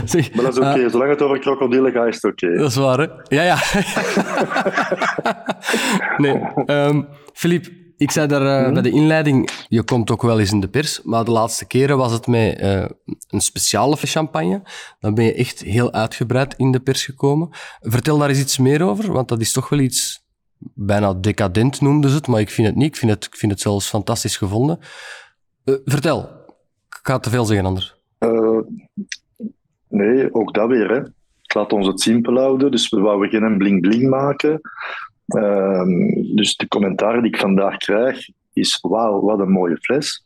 Zeg, 0.05 0.33
Maar 0.33 0.43
dat 0.43 0.53
is 0.53 0.59
oké. 0.59 0.83
eh, 0.83 0.89
Zolang 0.91 1.09
het 1.09 1.21
over 1.21 1.39
krokodillen 1.39 1.91
gaat, 1.91 2.07
is 2.07 2.15
het 2.21 2.31
oké. 2.31 2.55
dat 2.57 2.69
is 2.69 2.75
waar, 2.75 2.99
hè? 2.99 3.07
Ja, 3.35 3.43
ja. 3.43 3.57
nee, 6.17 6.41
ehm 6.65 7.01
Filip, 7.33 7.67
ik 7.97 8.11
zei 8.11 8.27
daar 8.27 8.65
eh, 8.65 8.73
bij 8.73 8.81
de 8.81 8.89
inleiding, 8.89 9.49
je 9.67 9.83
komt 9.83 10.11
ook 10.11 10.21
wel 10.21 10.39
eens 10.39 10.51
in 10.51 10.59
de 10.59 10.67
pers, 10.69 11.01
maar 11.03 11.25
de 11.25 11.31
laatste 11.31 11.65
keren 11.67 11.97
was 11.97 12.11
het 12.11 12.27
met 12.27 12.59
eh, 12.59 12.85
een 13.27 13.41
speciale 13.41 13.95
champagne. 13.95 14.61
Dan 14.99 15.13
ben 15.13 15.25
je 15.25 15.33
echt 15.33 15.59
heel 15.61 15.91
uitgebreid 15.91 16.53
in 16.57 16.71
de 16.71 16.79
pers 16.79 17.05
gekomen. 17.05 17.49
Vertel 17.79 18.17
daar 18.17 18.29
eens 18.29 18.39
iets 18.39 18.57
meer 18.57 18.81
over, 18.83 19.11
want 19.11 19.27
dat 19.27 19.41
is 19.41 19.51
toch 19.51 19.69
wel 19.69 19.79
iets 19.79 20.22
bijna 20.73 21.13
decadent 21.13 21.81
noemden 21.81 22.09
ze 22.09 22.15
het, 22.15 22.27
maar 22.27 22.39
ik 22.39 22.49
vind 22.49 22.67
het 22.67 22.75
niet. 22.75 22.87
Ik 22.87 22.95
vind 22.95 23.11
het, 23.11 23.25
ik 23.25 23.35
vind 23.35 23.51
het 23.51 23.61
zelfs 23.61 23.89
fantastisch 23.89 24.37
gevonden. 24.37 24.79
Eh, 25.63 25.75
vertel. 25.85 26.19
Ik 26.89 26.99
ga 27.01 27.19
te 27.19 27.29
veel 27.29 27.45
zeggen 27.45 27.65
anders. 27.65 27.95
Eh, 28.17 28.59
nee, 29.87 30.33
ook 30.33 30.53
dat 30.53 30.67
weer. 30.69 30.89
Hè. 30.89 30.99
Ik 31.41 31.53
laat 31.53 31.73
ons 31.73 31.87
het 31.87 32.01
simpel 32.01 32.37
houden, 32.37 32.71
dus 32.71 32.89
we 32.89 32.99
wouden 32.99 33.29
geen 33.29 33.57
bling-bling 33.57 34.09
maken. 34.09 34.61
Ehm, 35.25 36.35
dus 36.35 36.55
de 36.55 36.67
commentaar 36.67 37.21
die 37.21 37.31
ik 37.31 37.39
vandaag 37.39 37.77
krijg 37.77 38.29
is: 38.53 38.79
wauw, 38.81 39.21
wat 39.21 39.39
een 39.39 39.51
mooie 39.51 39.77
fles. 39.77 40.25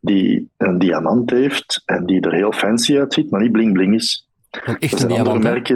Die 0.00 0.50
een 0.56 0.78
diamant 0.78 1.30
heeft 1.30 1.82
en 1.84 2.06
die 2.06 2.20
er 2.20 2.34
heel 2.34 2.52
fancy 2.52 2.98
uitziet, 2.98 3.30
maar 3.30 3.40
niet 3.40 3.52
bling-bling 3.52 3.94
is. 3.94 4.28
Een 4.50 4.60
Er 4.64 4.76
echte 4.78 4.96
zijn 4.98 5.10
andere 5.10 5.40
diamant. 5.40 5.68
hè? 5.68 5.74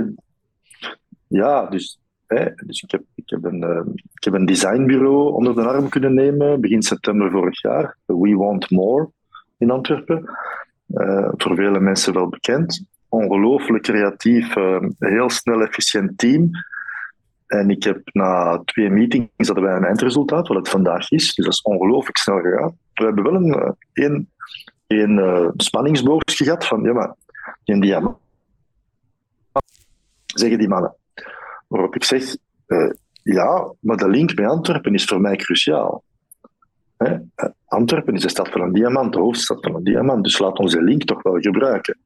Ja, 1.26 1.66
dus, 1.66 1.98
dus 2.66 2.82
ik, 2.82 2.90
heb, 2.90 3.02
ik, 3.14 3.30
heb 3.30 3.44
een, 3.44 3.62
eh, 3.62 3.80
ik 4.14 4.24
heb 4.24 4.34
een 4.34 4.46
designbureau 4.46 5.32
onder 5.32 5.54
de 5.54 5.62
arm 5.62 5.88
kunnen 5.88 6.14
nemen 6.14 6.60
begin 6.60 6.82
september 6.82 7.30
vorig 7.30 7.62
jaar. 7.62 7.96
We 8.04 8.34
Want 8.36 8.70
More 8.70 9.10
in 9.58 9.70
Antwerpen. 9.70 10.30
Eh, 10.86 11.28
voor 11.36 11.54
vele 11.54 11.80
mensen 11.80 12.14
wel 12.14 12.28
bekend. 12.28 12.84
Ongelooflijk 13.08 13.82
creatief, 13.82 14.56
eh, 14.56 14.80
heel 14.98 15.30
snel, 15.30 15.62
efficiënt 15.62 16.18
team. 16.18 16.50
En 17.46 17.70
ik 17.70 17.82
heb 17.84 18.00
na 18.12 18.62
twee 18.64 18.90
meetings 18.90 19.46
hadden 19.46 19.64
wij 19.64 19.76
een 19.76 19.84
eindresultaat, 19.84 20.48
wat 20.48 20.56
het 20.56 20.68
vandaag 20.68 21.10
is. 21.10 21.34
Dus 21.34 21.44
dat 21.44 21.54
is 21.54 21.62
ongelooflijk 21.62 22.16
snel 22.16 22.40
gegaan. 22.40 22.78
We 22.94 23.04
hebben 23.04 23.24
wel 23.24 23.34
een, 23.34 23.76
een, 23.92 24.28
een 24.86 25.52
spanningsboogje 25.56 26.44
gehad 26.44 26.66
van, 26.66 26.82
ja 26.82 26.92
maar, 26.92 27.14
die 27.64 27.80
diamant 27.80 28.16
zeggen 30.34 30.58
die 30.58 30.68
mannen. 30.68 30.94
Waarop 31.66 31.94
ik 31.94 32.04
zeg, 32.04 32.36
eh, 32.66 32.90
ja, 33.22 33.72
maar 33.80 33.96
de 33.96 34.08
link 34.08 34.34
met 34.34 34.48
Antwerpen 34.48 34.94
is 34.94 35.04
voor 35.04 35.20
mij 35.20 35.36
cruciaal. 35.36 36.02
Hè? 36.96 37.14
Eh, 37.34 37.48
Antwerpen 37.66 38.14
is 38.14 38.22
de 38.22 38.28
stad 38.28 38.48
van 38.48 38.60
een 38.60 38.72
diamant, 38.72 39.12
de 39.12 39.18
hoofdstad 39.18 39.58
van 39.60 39.74
een 39.74 39.84
diamant, 39.84 40.24
dus 40.24 40.38
laat 40.38 40.58
onze 40.58 40.82
link 40.82 41.04
toch 41.04 41.22
wel 41.22 41.40
gebruiken. 41.40 41.98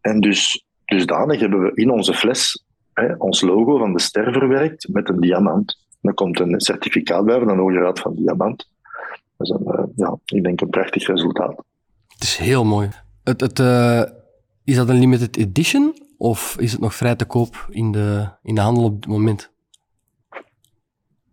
En 0.00 0.20
dus, 0.20 0.64
dusdanig 0.84 1.40
hebben 1.40 1.62
we 1.62 1.74
in 1.74 1.90
onze 1.90 2.14
fles 2.14 2.64
hè, 2.92 3.14
ons 3.14 3.40
logo 3.40 3.78
van 3.78 3.92
de 3.92 4.00
ster 4.00 4.32
verwerkt 4.32 4.88
met 4.88 5.08
een 5.08 5.20
diamant. 5.20 5.82
Dan 6.00 6.14
komt 6.14 6.40
een 6.40 6.60
certificaat 6.60 7.24
bij 7.24 7.38
van 7.38 7.48
een 7.48 7.58
Hoge 7.58 7.78
Raad 7.78 8.00
van 8.00 8.14
Diamant. 8.14 8.68
Eh, 9.36 9.82
ja, 9.96 10.18
ik 10.24 10.42
denk 10.42 10.60
een 10.60 10.70
prachtig 10.70 11.06
resultaat. 11.06 11.64
Het 12.08 12.22
is 12.22 12.36
heel 12.36 12.64
mooi. 12.64 12.88
Het, 13.24 13.40
het, 13.40 13.58
is 14.64 14.76
dat 14.76 14.88
een 14.88 14.98
limited 14.98 15.36
edition 15.36 16.03
of 16.24 16.56
is 16.58 16.72
het 16.72 16.80
nog 16.80 16.94
vrij 16.94 17.14
te 17.16 17.24
koop 17.24 17.66
in 17.70 17.92
de, 17.92 18.28
in 18.42 18.54
de 18.54 18.60
handel 18.60 18.84
op 18.84 19.02
dit 19.02 19.10
moment? 19.10 19.52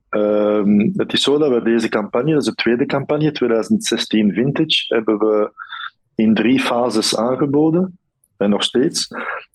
Ehm, 0.10 0.90
het 0.96 1.14
is 1.14 1.22
zo 1.22 1.38
dat 1.38 1.50
we 1.52 1.62
deze 1.62 1.90
campagne, 1.90 2.32
dat 2.34 2.42
is 2.42 2.48
de 2.48 2.56
tweede 2.56 2.86
campagne, 2.86 3.32
2016 3.32 4.34
Vintage, 4.34 4.96
hebben 4.96 5.18
we 5.20 5.52
in 6.16 6.34
drie 6.34 6.60
fases 6.60 7.18
aangeboden. 7.18 7.98
En 8.38 8.50
nog 8.50 8.64
steeds. 8.64 9.08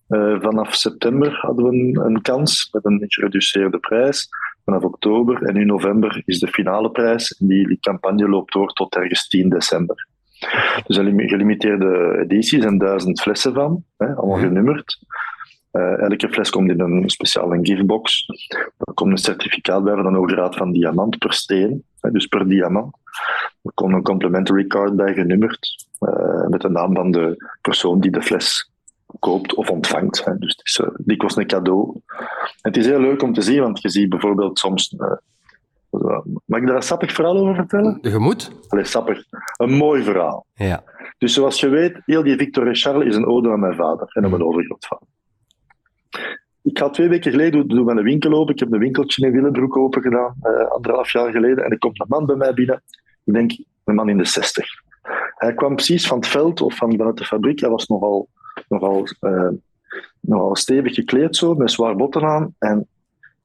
Eh, 0.08 0.40
vanaf 0.40 0.74
september 0.74 1.38
hadden 1.40 1.64
we 1.64 1.70
een, 1.76 2.00
een 2.06 2.22
kans 2.22 2.68
met 2.72 2.84
een 2.84 3.04
gereduceerde 3.06 3.78
prijs. 3.78 4.28
Vanaf 4.64 4.82
oktober 4.82 5.42
en 5.42 5.54
nu 5.54 5.64
november 5.64 6.22
is 6.24 6.38
de 6.38 6.48
finale 6.48 6.90
prijs. 6.90 7.30
En 7.38 7.46
die, 7.46 7.68
die 7.68 7.78
campagne 7.80 8.28
loopt 8.28 8.52
door 8.52 8.72
tot 8.72 8.94
ergens 8.96 9.28
10 9.28 9.48
december. 9.48 10.08
Dus 10.86 10.96
een 10.96 11.04
lim- 11.04 11.28
gelimiteerde 11.28 12.18
editie 12.22 12.60
zijn 12.62 12.78
duizend 12.78 13.20
flessen 13.20 13.54
van, 13.54 13.84
hè, 13.96 14.06
allemaal 14.14 14.36
Mhm. 14.36 14.46
genummerd. 14.46 14.98
Eh, 15.76 16.00
elke 16.00 16.28
fles 16.28 16.50
komt 16.50 16.70
in 16.70 16.80
een 16.80 17.10
speciale 17.10 17.58
giftbox. 17.62 18.26
Er 18.78 18.94
komt 18.94 19.10
een 19.10 19.18
certificaat 19.18 19.84
bij 19.84 19.94
van 19.94 20.06
een 20.06 20.14
Hoge 20.14 20.34
Raad 20.34 20.56
van 20.56 20.72
Diamant 20.72 21.18
per 21.18 21.32
steen, 21.32 21.84
dus 22.00 22.26
per 22.26 22.48
diamant. 22.48 22.94
Er 23.62 23.72
komt 23.74 23.94
een 23.94 24.02
complimentary 24.02 24.66
card 24.66 24.96
bij 24.96 25.14
genummerd, 25.14 25.86
eh, 25.98 26.46
met 26.46 26.60
de 26.60 26.68
naam 26.68 26.94
van 26.94 27.10
de 27.10 27.54
persoon 27.60 28.00
die 28.00 28.10
de 28.10 28.22
fles 28.22 28.70
koopt 29.18 29.54
of 29.54 29.70
ontvangt. 29.70 30.24
Hè. 30.24 30.38
Dus 30.38 30.50
het 30.56 30.66
is 30.66 30.78
eh, 30.78 30.88
dikwijls 30.96 31.36
een 31.36 31.46
cadeau. 31.46 32.00
En 32.16 32.70
het 32.72 32.76
is 32.76 32.86
heel 32.86 33.00
leuk 33.00 33.22
om 33.22 33.32
te 33.32 33.42
zien, 33.42 33.60
want 33.60 33.82
je 33.82 33.90
ziet 33.90 34.08
bijvoorbeeld 34.08 34.58
soms... 34.58 34.94
mag 36.44 36.60
ik 36.60 36.66
daar 36.66 36.76
een 36.76 36.82
sappig 36.82 37.12
verhaal 37.12 37.36
over 37.36 37.54
vertellen? 37.54 37.98
De 38.00 38.10
gemoed? 38.10 38.50
Allee, 38.68 38.84
sappig. 38.84 39.24
Een 39.56 39.72
mooi 39.72 40.02
verhaal. 40.02 40.46
Ja. 40.54 40.82
Dus 41.18 41.34
zoals 41.34 41.60
je 41.60 41.68
weet, 41.68 42.00
heel 42.04 42.22
die 42.22 42.36
Victor 42.36 42.74
Charles 42.74 43.06
is 43.06 43.16
een 43.16 43.26
ode 43.26 43.50
aan 43.50 43.60
mijn 43.60 43.76
vader 43.76 44.08
en 44.12 44.24
aan 44.24 44.30
mijn 44.30 44.44
overgrootvader. 44.44 45.08
Ik 46.62 46.78
ga 46.78 46.90
twee 46.90 47.08
weken 47.08 47.30
geleden 47.30 47.68
doen 47.68 47.84
met 47.84 47.96
een 47.96 48.02
winkel 48.02 48.32
open. 48.32 48.54
Ik 48.54 48.60
heb 48.60 48.72
een 48.72 48.78
winkeltje 48.78 49.26
in 49.26 49.32
Willebroek 49.32 49.76
open 49.76 50.02
gedaan, 50.02 50.34
eh, 50.40 50.66
anderhalf 50.66 51.12
jaar 51.12 51.30
geleden. 51.30 51.64
En 51.64 51.70
er 51.70 51.78
komt 51.78 52.00
een 52.00 52.06
man 52.08 52.26
bij 52.26 52.36
mij 52.36 52.54
binnen. 52.54 52.82
Ik 53.24 53.32
denk, 53.32 53.58
een 53.84 53.94
man 53.94 54.08
in 54.08 54.16
de 54.16 54.24
zestig. 54.24 54.66
Hij 55.34 55.54
kwam 55.54 55.74
precies 55.74 56.06
van 56.06 56.18
het 56.18 56.26
veld 56.26 56.60
of 56.60 56.76
van, 56.76 56.96
vanuit 56.96 57.16
de 57.16 57.24
fabriek. 57.24 57.60
Hij 57.60 57.70
was 57.70 57.86
nogal, 57.86 58.28
nogal, 58.68 59.08
eh, 59.20 59.48
nogal 60.20 60.56
stevig 60.56 60.94
gekleed, 60.94 61.36
zo, 61.36 61.54
met 61.54 61.70
zwaar 61.70 61.96
botten 61.96 62.22
aan. 62.22 62.54
En 62.58 62.88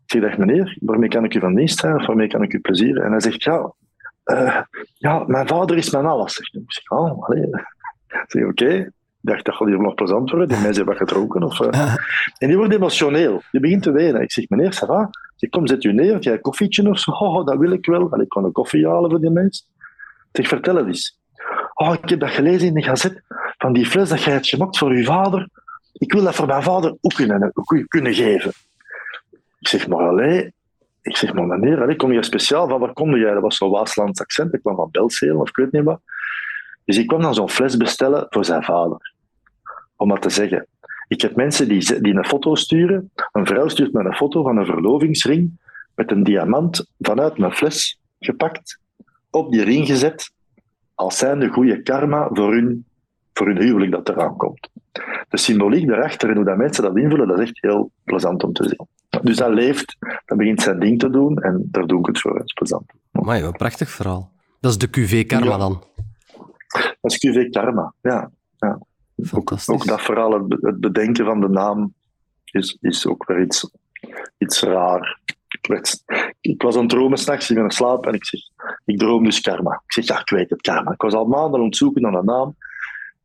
ik 0.06 0.22
zeg, 0.22 0.38
meneer, 0.38 0.78
waarmee 0.82 1.10
kan 1.10 1.24
ik 1.24 1.34
u 1.34 1.40
van 1.40 1.56
dienst 1.56 1.80
zijn? 1.80 1.96
Of 1.96 2.06
waarmee 2.06 2.28
kan 2.28 2.44
ik 2.44 2.54
u 2.54 2.60
plezieren? 2.60 3.04
En 3.04 3.12
hij 3.12 3.22
zegt, 3.22 3.44
ja, 3.44 3.74
eh, 4.24 4.62
ja, 4.98 5.24
mijn 5.28 5.48
vader 5.48 5.78
is 5.78 5.92
mijn 5.92 6.06
alles. 6.06 6.34
Zegt. 6.34 6.54
Ik 6.56 6.72
zeg, 6.72 6.92
oh, 6.92 7.18
oké. 8.48 8.92
Dacht, 9.22 9.46
dat 9.46 9.56
gaat 9.56 9.68
hier 9.68 9.82
nog 9.82 9.94
plezant 9.94 10.30
worden. 10.30 10.48
Die 10.48 10.58
mensen 10.58 10.76
hebben 10.76 10.98
wat 10.98 11.10
gedronken. 11.10 11.44
Of, 11.44 11.60
eh. 11.60 11.96
En 12.38 12.48
die 12.48 12.58
wordt 12.58 12.74
emotioneel. 12.74 13.42
Die 13.52 13.62
begint 13.62 13.84
te 13.84 13.92
wenen. 13.92 14.22
Ik 14.22 14.32
zeg, 14.32 14.50
meneer, 14.50 14.74
ça 14.74 14.86
va? 14.88 15.10
Ik 15.38 15.52
kom, 15.52 15.68
zet 15.68 15.84
u 15.84 15.94
neer. 15.94 16.20
Jij 16.20 16.34
een 16.34 16.42
koffietje 16.42 16.90
of 16.90 17.00
zo? 17.00 17.12
Oh, 17.26 17.46
dat 17.46 17.58
wil 17.58 17.72
ik 17.72 17.86
wel. 17.86 18.22
Ik 18.22 18.30
kan 18.30 18.44
een 18.44 18.52
koffie 18.52 18.88
halen 18.88 19.10
voor 19.10 19.20
die 19.20 19.30
mensen. 19.30 19.66
Ik 20.32 20.38
zeg, 20.38 20.48
vertel 20.48 20.76
het 20.76 20.88
eens. 20.88 21.20
Oh, 21.74 21.94
ik 22.02 22.10
heb 22.10 22.20
dat 22.20 22.30
gelezen 22.30 22.68
in 22.68 22.74
de 22.74 22.84
gazet. 22.84 23.22
Van 23.58 23.74
die 23.74 23.86
fles 23.86 24.10
dat 24.10 24.24
jij 24.24 24.34
hebt 24.34 24.48
gemaakt 24.48 24.78
voor 24.78 24.90
uw 24.90 25.04
vader. 25.04 25.48
Ik 25.94 26.14
wil 26.14 26.24
dat 26.24 26.36
voor 26.36 26.48
mijn 26.48 26.64
vader 26.64 26.98
ook 27.02 27.14
kunnen, 27.14 27.52
ook 27.54 27.86
kunnen 27.88 28.14
geven. 28.14 28.52
Ik 29.60 29.68
zeg, 29.68 29.88
maar 29.88 30.08
allee, 30.08 30.54
ik 31.02 31.18
zeg, 31.18 31.34
maar 31.34 31.48
meneer, 31.48 31.82
allee, 31.82 31.96
kom 31.96 32.12
je 32.12 32.24
speciaal 32.24 32.68
van 32.68 32.80
waar 32.80 32.94
kom 32.94 33.16
jij? 33.16 33.34
Dat 33.34 33.42
was 33.42 33.58
zo'n 33.58 33.72
Waaslands 33.72 34.22
accent. 34.22 34.54
Ik 34.54 34.62
kwam 34.62 34.76
van 34.76 34.92
Belzelen 34.92 35.40
of 35.40 35.50
ik 35.50 35.56
weet 35.56 35.72
niet 35.72 35.84
wat. 35.84 36.02
Dus 36.86 36.98
ik 36.98 37.08
kwam 37.08 37.22
dan 37.22 37.34
zo'n 37.34 37.50
fles 37.50 37.78
bestellen 37.78 38.26
voor 38.30 38.46
zijn 38.46 38.64
vader. 38.64 39.11
Om 40.02 40.08
maar 40.08 40.20
te 40.20 40.30
zeggen. 40.30 40.68
Ik 41.08 41.22
heb 41.22 41.36
mensen 41.36 41.68
die, 41.68 42.02
die 42.02 42.16
een 42.16 42.26
foto 42.26 42.56
sturen. 42.56 43.12
Een 43.32 43.46
vrouw 43.46 43.68
stuurt 43.68 43.94
me 43.94 44.04
een 44.04 44.14
foto 44.14 44.44
van 44.44 44.58
een 44.58 44.66
verlovingsring 44.66 45.52
met 45.96 46.12
een 46.12 46.24
diamant 46.24 46.88
vanuit 47.00 47.38
mijn 47.38 47.52
fles 47.52 48.00
gepakt, 48.20 48.80
op 49.30 49.52
die 49.52 49.64
ring 49.64 49.88
gezet, 49.88 50.32
als 50.96 51.18
zijnde 51.18 51.48
goede 51.50 51.82
karma 51.82 52.30
voor 52.34 52.54
hun, 52.54 52.86
voor 53.34 53.48
hun 53.48 53.62
huwelijk 53.62 53.92
dat 53.92 54.10
eraan 54.10 54.38
komt. 54.38 54.70
De 55.30 55.38
symboliek 55.38 55.88
daarachter 55.88 56.30
en 56.30 56.36
hoe 56.36 56.46
dat 56.46 56.58
mensen 56.58 56.84
dat 56.84 56.98
invullen, 56.98 57.28
dat 57.28 57.40
is 57.40 57.50
echt 57.50 57.62
heel 57.62 57.92
plezant 58.04 58.44
om 58.44 58.54
te 58.54 58.64
zien. 58.64 58.88
Dus 59.24 59.38
dat 59.38 59.54
leeft, 59.54 59.98
dat 60.26 60.38
begint 60.38 60.62
zijn 60.62 60.80
ding 60.80 61.00
te 61.00 61.10
doen 61.10 61.38
en 61.42 61.68
daar 61.72 61.88
doe 61.88 62.00
ik 62.00 62.06
het 62.06 62.20
voor. 62.20 62.34
Dat 62.34 62.46
is 62.46 62.54
plezant. 62.54 62.92
Een 63.12 63.52
prachtig 63.52 63.90
verhaal. 63.90 64.32
Dat 64.60 64.72
is 64.72 64.78
de 64.78 64.88
QV 64.90 65.26
Karma 65.26 65.46
Ja. 65.46 65.58
dan. 65.58 65.84
Dat 67.02 67.12
is 67.12 67.18
QV 67.18 67.50
Karma, 67.50 67.94
ja. 68.02 68.32
Ook 69.76 69.86
dat 69.86 70.02
vooral, 70.02 70.32
het 70.34 70.48
be- 70.48 70.58
het 70.62 70.80
bedenken 70.80 71.26
van 71.26 71.42
de 71.42 71.50
naam, 71.50 71.94
is, 72.46 72.78
is 72.82 73.08
ook 73.08 73.26
weer 73.28 73.42
iets, 73.42 73.72
iets 74.38 74.62
raar. 74.62 75.20
Ik, 75.48 75.68
werd, 75.68 76.04
ik 76.42 76.62
was 76.62 76.76
aan 76.76 76.82
het 76.82 76.90
dromen 76.90 77.18
s'nachts, 77.18 77.50
ik 77.50 77.56
ben 77.56 77.66
het 77.66 77.74
slapen 77.74 78.10
en 78.10 78.16
ik 78.16 78.26
zeg, 78.26 78.40
ik 78.86 79.00
droom 79.00 79.24
dus 79.24 79.42
karma. 79.42 79.82
Ik 79.86 79.94
zeg, 79.94 80.06
ja, 80.08 80.20
ik 80.20 80.30
weet 80.30 80.50
het, 80.50 80.62
karma. 80.62 80.92
Ik 80.92 81.02
was 81.02 81.14
al 81.14 81.26
maanden 81.26 81.60
aan 81.60 81.66
het 81.66 81.76
zoeken 81.78 82.02
naar 82.02 82.14
een 82.14 82.26
naam. 82.26 82.56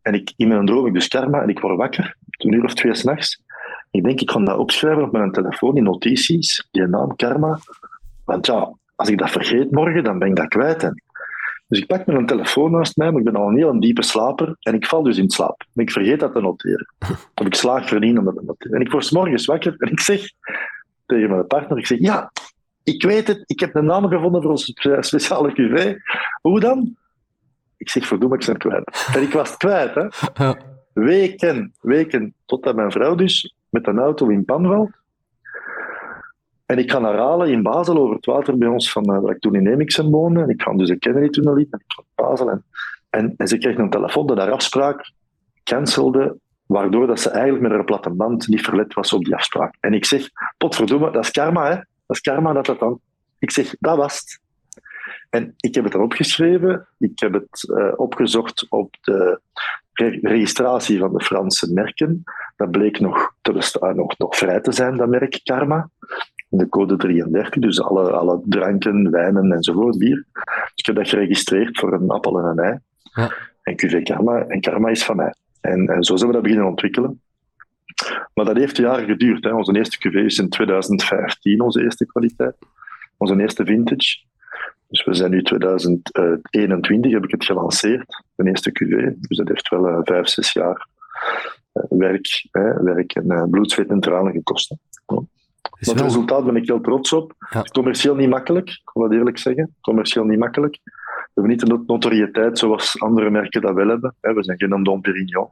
En 0.03 0.15
ik, 0.15 0.33
in 0.37 0.49
mijn 0.49 0.67
droom 0.67 0.87
ik 0.87 0.93
dus 0.93 1.09
karma 1.09 1.43
en 1.43 1.49
ik 1.49 1.61
word 1.61 1.77
wakker, 1.77 2.17
een 2.31 2.53
uur 2.53 2.65
of 2.65 2.75
twee 2.75 2.95
s'nachts. 2.95 3.43
Ik 3.91 4.05
denk, 4.05 4.21
ik 4.21 4.31
ga 4.31 4.41
dat 4.41 4.59
opschrijven 4.59 5.03
op 5.03 5.13
mijn 5.13 5.33
telefoon 5.33 5.77
in 5.77 5.83
notities, 5.83 6.69
die 6.71 6.87
naam 6.87 7.17
karma. 7.17 7.59
Want 8.25 8.47
ja, 8.47 8.73
als 8.95 9.09
ik 9.09 9.19
dat 9.19 9.31
vergeet 9.31 9.71
morgen, 9.71 10.05
dan 10.05 10.19
ben 10.19 10.29
ik 10.29 10.37
dat 10.37 10.49
kwijt. 10.49 10.83
hè. 10.83 10.89
Dus 11.69 11.79
ik 11.79 11.87
pak 11.87 12.07
mijn 12.07 12.27
telefoon 12.27 12.71
naast 12.71 12.97
mij, 12.97 13.11
maar 13.11 13.19
ik 13.19 13.25
ben 13.25 13.37
al 13.37 13.49
een 13.49 13.57
heel 13.57 13.81
diepe 13.81 14.03
slaper. 14.03 14.57
En 14.61 14.75
ik 14.75 14.87
val 14.87 15.03
dus 15.03 15.19
in 15.19 15.31
slaap. 15.31 15.65
En 15.75 15.83
ik 15.83 15.91
vergeet 15.91 16.21
dat 16.21 16.33
te 16.33 16.41
noteren. 16.41 16.95
Of 17.35 17.47
ik 17.47 17.55
slaag 17.55 17.89
verdienen 17.89 18.19
om 18.19 18.25
dat 18.25 18.37
te 18.37 18.45
noteren. 18.45 18.77
En 18.77 18.87
ik 18.87 18.93
word 18.93 19.05
's 19.05 19.11
morgens 19.11 19.45
wakker 19.45 19.75
en 19.79 19.91
ik 19.91 20.01
zeg 20.01 20.31
tegen 21.07 21.31
mijn 21.31 21.47
partner, 21.47 21.79
ik 21.79 21.87
zeg, 21.87 21.99
ja, 21.99 22.33
ik 22.83 23.03
weet 23.03 23.27
het, 23.27 23.43
ik 23.47 23.61
heb 23.61 23.75
een 23.75 23.85
naam 23.85 24.09
gevonden 24.09 24.43
voor 24.43 24.51
onze 24.51 24.73
spe- 24.75 25.03
speciale 25.03 25.53
QV. 25.53 25.95
Hoe 26.41 26.61
dan? 26.61 26.97
Ik 27.77 27.91
zeg, 27.91 28.07
verdomme, 28.07 28.37
ik 28.37 28.43
het 28.43 28.59
kwijt. 28.59 29.09
En 29.15 29.23
ik 29.23 29.33
was 29.33 29.49
het 29.49 29.59
kwijt, 29.59 29.95
hè. 29.95 30.07
Weken, 30.93 31.73
weken, 31.81 32.35
totdat 32.47 32.77
mijn 32.77 32.93
vrouw 32.93 33.15
dus 33.15 33.55
met 33.69 33.87
een 33.87 33.99
auto 33.99 34.29
in 34.29 34.45
pan 34.45 34.67
valt. 34.67 34.91
En 36.67 36.79
ik 36.79 36.91
ga 36.91 36.99
naar 36.99 37.17
Halen 37.17 37.51
in 37.51 37.63
Basel 37.63 37.99
over 37.99 38.15
het 38.15 38.27
water 38.27 38.59
bij 38.59 38.69
ons, 38.69 38.93
van, 38.93 39.15
uh, 39.15 39.21
waar 39.21 39.35
ik 39.35 39.41
toen 39.41 39.55
in 39.55 39.63
Nemixen 39.63 40.11
woonde. 40.11 40.41
En 40.41 40.49
ik 40.49 40.63
ga 40.63 40.73
dus 40.73 40.89
een 40.89 40.99
Kennedy 40.99 41.29
toen 41.29 41.55
liep, 41.55 41.73
en 41.73 41.83
Basel. 42.15 42.51
En, 43.11 43.35
en, 43.37 43.49
ze 43.49 43.59
kreeg 43.59 43.79
een 43.79 43.91
telefoon 43.91 44.27
dat 44.27 44.39
haar 44.39 44.51
afspraak 44.51 45.13
cancelde, 45.65 46.37
waardoor 46.67 47.07
dat 47.07 47.21
ze 47.21 47.31
eigenlijk 47.31 47.63
met 47.63 47.73
haar 47.73 47.85
platte 47.85 48.11
band 48.11 48.49
niet 48.49 48.65
verlet 48.65 48.95
was 48.95 49.13
op 49.13 49.25
die 49.25 49.35
afspraak. 49.35 49.77
En 49.81 49.95
ik 49.95 50.05
zeg, 50.05 50.29
potverdomme, 50.57 51.11
dat 51.11 51.25
is 51.25 51.31
karma, 51.31 51.69
hè. 51.69 51.75
Dat 51.75 52.17
is 52.17 52.21
karma 52.21 52.53
dat 52.53 52.67
dat 52.67 52.79
dan... 52.79 53.01
Ik 53.39 53.51
zeg, 53.51 53.75
dat 53.79 53.97
was 53.97 54.19
het. 54.19 54.41
En 55.31 55.55
ik 55.57 55.75
heb 55.75 55.85
het 55.85 55.95
erop 55.95 56.13
geschreven. 56.13 56.87
Ik 56.99 57.19
heb 57.19 57.33
het 57.33 57.69
uh, 57.71 57.93
opgezocht 57.97 58.67
op 58.69 58.95
de 59.01 59.41
re 59.93 60.19
registratie 60.23 60.99
van 60.99 61.13
de 61.13 61.25
Franse 61.25 61.73
merken. 61.73 62.23
Dat 62.57 62.71
bleek 62.71 63.01
nog, 63.01 63.35
te 63.41 63.93
nog, 63.95 64.19
nog 64.19 64.37
vrij 64.37 64.61
te 64.61 64.73
zijn, 64.73 64.97
dat 64.97 65.09
merk 65.09 65.41
Karma. 65.43 65.91
De 66.49 66.69
code 66.69 66.97
33, 66.97 67.63
dus 67.63 67.81
alle, 67.81 68.11
alle 68.11 68.41
dranken, 68.45 69.11
wijnen 69.11 69.53
enzovoort, 69.53 69.99
bier. 69.99 70.25
Dus 70.33 70.73
ik 70.75 70.87
heb 70.87 70.95
dat 70.95 71.09
geregistreerd 71.09 71.79
voor 71.79 71.93
een 71.93 72.11
appel 72.11 72.39
en 72.39 72.45
een 72.45 72.59
ei. 72.59 72.79
Ja. 73.03 73.33
En 73.63 73.77
QV 73.77 74.03
Karma, 74.03 74.39
en 74.39 74.61
Karma 74.61 74.89
is 74.89 75.05
van 75.05 75.17
mij. 75.17 75.35
En, 75.61 75.89
en 75.89 76.05
zo 76.05 76.17
zijn 76.17 76.29
we 76.29 76.35
dat 76.35 76.45
beginnen 76.45 76.69
ontwikkelen. 76.69 77.21
Maar 78.35 78.45
dat 78.45 78.57
heeft 78.57 78.77
jaren 78.77 79.07
geduurd. 79.07 79.45
Hè. 79.45 79.53
Onze 79.53 79.77
eerste 79.77 79.99
QV 79.99 80.15
is 80.15 80.39
in 80.39 80.49
2015, 80.49 81.61
onze 81.61 81.83
eerste 81.83 82.07
kwaliteit. 82.07 82.57
Onze 83.17 83.41
eerste 83.41 83.65
vintage. 83.65 84.25
Dus 84.89 85.05
we 85.05 85.15
zijn 85.15 85.31
nu 85.31 85.43
2021, 85.43 87.13
heb 87.13 87.25
ik 87.25 87.31
het 87.31 87.45
gelanceerd, 87.45 88.25
de 88.35 88.49
eerste 88.49 88.71
QV. 88.71 89.13
Dus 89.21 89.37
dat 89.37 89.49
heeft 89.49 89.69
wel 89.69 89.89
uh, 89.89 89.99
vijf, 90.03 90.29
zes 90.29 90.53
jaar 90.53 90.87
uh, 91.73 91.99
werk, 91.99 92.47
hè, 92.51 92.83
werk 92.83 93.15
en 93.15 93.25
uh, 93.33 93.45
bloed, 93.51 93.71
zweet 93.71 93.91
en 93.91 94.01
tranen 94.01 94.33
gekost. 94.33 94.75
Het 95.79 96.01
resultaat 96.01 96.45
ben 96.45 96.57
ik 96.57 96.67
heel 96.67 96.81
trots 96.81 97.13
op. 97.13 97.35
Ja. 97.51 97.63
Commercieel 97.63 98.15
niet 98.15 98.29
makkelijk, 98.29 98.69
ik 98.69 98.91
wil 98.93 99.03
dat 99.03 99.13
eerlijk 99.13 99.39
zeggen. 99.39 99.75
Commercieel 99.81 100.25
niet 100.25 100.39
makkelijk. 100.39 100.81
We 100.85 101.43
hebben 101.43 101.53
niet 101.53 101.67
de 101.67 101.83
notoriëteit 101.87 102.59
zoals 102.59 103.01
andere 103.01 103.31
merken 103.31 103.61
dat 103.61 103.75
wel 103.75 103.89
hebben. 103.89 104.15
We 104.21 104.45
zijn 104.45 104.59
geen 104.59 104.83
Dom 104.83 105.01
Perignon. 105.01 105.49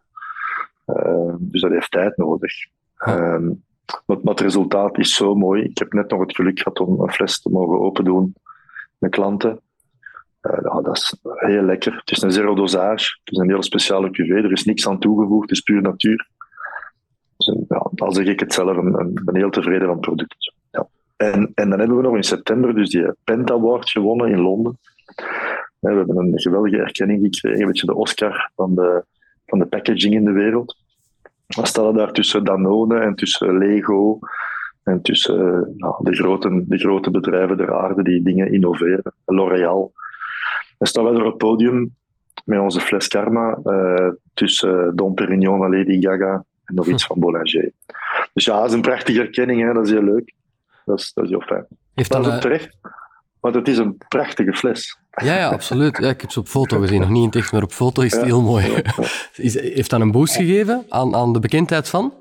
dus 1.38 1.60
dat 1.60 1.70
heeft 1.70 1.90
tijd 1.90 2.16
nodig. 2.16 2.52
Ja. 2.96 3.34
Um, 3.34 3.62
maar, 4.06 4.16
maar, 4.22 4.34
het 4.34 4.40
resultaat 4.40 4.98
is 4.98 5.14
zo 5.14 5.34
mooi. 5.34 5.62
Ik 5.62 5.78
heb 5.78 5.92
net 5.92 6.10
nog 6.10 6.20
het 6.20 6.34
geluk 6.34 6.58
gehad 6.58 6.80
om 6.80 7.00
een 7.00 7.12
fles 7.12 7.40
te 7.40 7.50
mogen 7.50 7.80
open 7.80 8.04
doen 8.04 8.34
met 8.98 9.10
klanten. 9.10 9.60
Uh, 10.42 10.58
ja, 10.62 10.80
dat 10.80 10.96
is 10.96 11.16
heel 11.22 11.62
lekker. 11.62 11.94
Het 11.94 12.10
is 12.10 12.22
een 12.22 12.32
zero 12.32 12.54
dosage. 12.54 13.18
Het 13.24 13.32
is 13.32 13.38
een 13.38 13.48
heel 13.48 13.62
speciale 13.62 14.10
cuvée. 14.10 14.42
Er 14.42 14.52
is 14.52 14.64
niks 14.64 14.88
aan 14.88 14.98
toegevoegd. 14.98 15.48
Het 15.48 15.58
is 15.58 15.60
puur 15.60 15.82
natuur. 15.82 16.28
Ja, 17.68 17.90
al 17.96 18.12
zeg 18.12 18.26
ik 18.26 18.40
het 18.40 18.52
zelf, 18.52 18.76
een, 18.76 19.20
ben 19.24 19.36
heel 19.36 19.50
tevreden 19.50 19.86
van 19.86 19.96
het 19.96 20.00
product. 20.00 20.52
Ja. 20.70 20.86
En, 21.16 21.52
en 21.54 21.70
dan 21.70 21.78
hebben 21.78 21.96
we 21.96 22.02
nog 22.02 22.16
in 22.16 22.22
september 22.22 22.74
dus 22.74 22.90
die 22.90 23.12
Pent 23.24 23.50
Award 23.50 23.90
gewonnen 23.90 24.30
in 24.30 24.40
Londen. 24.40 24.78
We 25.78 25.94
hebben 25.94 26.16
een 26.16 26.40
geweldige 26.40 26.76
erkenning 26.76 27.22
gekregen, 27.22 27.60
een 27.60 27.66
beetje 27.66 27.86
de 27.86 27.94
Oscar 27.94 28.50
van 28.54 28.74
de, 28.74 29.04
van 29.46 29.58
de 29.58 29.66
packaging 29.66 30.14
in 30.14 30.24
de 30.24 30.32
wereld. 30.32 30.76
We 31.46 31.66
staan 31.66 31.94
daar 31.94 32.12
tussen 32.12 32.44
Danone 32.44 32.98
en 32.98 33.14
tussen 33.14 33.58
Lego 33.58 34.18
en 34.82 35.02
tussen 35.02 35.74
nou, 35.76 35.94
de, 36.04 36.14
grote, 36.14 36.64
de 36.66 36.78
grote 36.78 37.10
bedrijven 37.10 37.56
der 37.56 37.74
aarde 37.74 38.02
die 38.02 38.22
dingen 38.22 38.52
innoveren. 38.52 39.12
L'Oréal. 39.24 39.92
We 40.78 40.86
staan 40.86 41.04
wel 41.04 41.14
op 41.14 41.24
het 41.24 41.36
podium 41.36 41.94
met 42.44 42.60
onze 42.60 42.80
fles 42.80 43.08
Karma 43.08 43.58
uh, 43.64 44.08
tussen 44.34 44.96
Dom 44.96 45.14
Perignon 45.14 45.64
en 45.64 45.76
Lady 45.76 46.00
Gaga 46.00 46.44
en 46.64 46.74
nog 46.74 46.86
iets 46.86 47.06
van 47.06 47.20
Boulanger. 47.20 47.72
Dus 48.32 48.44
ja, 48.44 48.58
dat 48.58 48.68
is 48.68 48.72
een 48.72 48.80
prachtige 48.80 49.20
erkenning, 49.20 49.62
hè? 49.62 49.72
dat 49.72 49.84
is 49.84 49.90
heel 49.90 50.02
leuk. 50.02 50.34
Dat 50.84 50.98
is, 50.98 51.12
dat 51.12 51.24
is 51.24 51.30
heel 51.30 51.40
fijn. 51.40 51.66
Heeft 51.94 52.12
dat 52.12 52.26
is 52.26 52.32
ook 52.32 52.40
terecht, 52.40 52.76
want 53.40 53.54
het 53.54 53.68
is 53.68 53.78
een 53.78 53.96
prachtige 54.08 54.54
fles. 54.54 54.98
Ja, 55.10 55.36
ja, 55.36 55.48
absoluut. 55.48 55.98
Ja, 55.98 56.08
ik 56.08 56.20
heb 56.20 56.30
ze 56.30 56.40
op 56.40 56.48
foto 56.48 56.80
gezien, 56.80 57.00
nog 57.00 57.10
niet 57.10 57.34
in 57.34 57.40
echt, 57.40 57.52
maar 57.52 57.62
op 57.62 57.72
foto 57.72 58.02
is 58.02 58.12
het 58.12 58.24
heel 58.24 58.42
mooi. 58.42 58.66
Is, 59.34 59.60
heeft 59.60 59.90
dat 59.90 60.00
een 60.00 60.10
boost 60.10 60.36
gegeven 60.36 60.84
aan, 60.88 61.14
aan 61.14 61.32
de 61.32 61.40
bekendheid 61.40 61.88
van? 61.88 62.14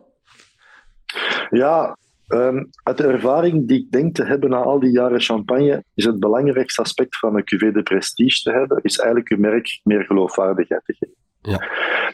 Ja, 1.49 1.97
Um, 2.27 2.69
uit 2.83 2.97
de 2.97 3.07
ervaring 3.07 3.67
die 3.67 3.79
ik 3.79 3.91
denk 3.91 4.15
te 4.15 4.25
hebben 4.25 4.49
na 4.49 4.57
al 4.57 4.79
die 4.79 4.91
jaren 4.91 5.21
champagne, 5.21 5.83
is 5.93 6.05
het 6.05 6.19
belangrijkste 6.19 6.81
aspect 6.81 7.17
van 7.17 7.35
een 7.35 7.43
cuvée 7.43 7.71
de 7.71 7.83
prestige 7.83 8.41
te 8.41 8.51
hebben, 8.51 8.79
is 8.81 8.97
eigenlijk 8.97 9.29
je 9.29 9.37
merk 9.37 9.79
meer 9.83 10.03
geloofwaardigheid 10.03 10.81
te 10.85 10.93
geven. 10.93 11.15
Ja. 11.43 11.67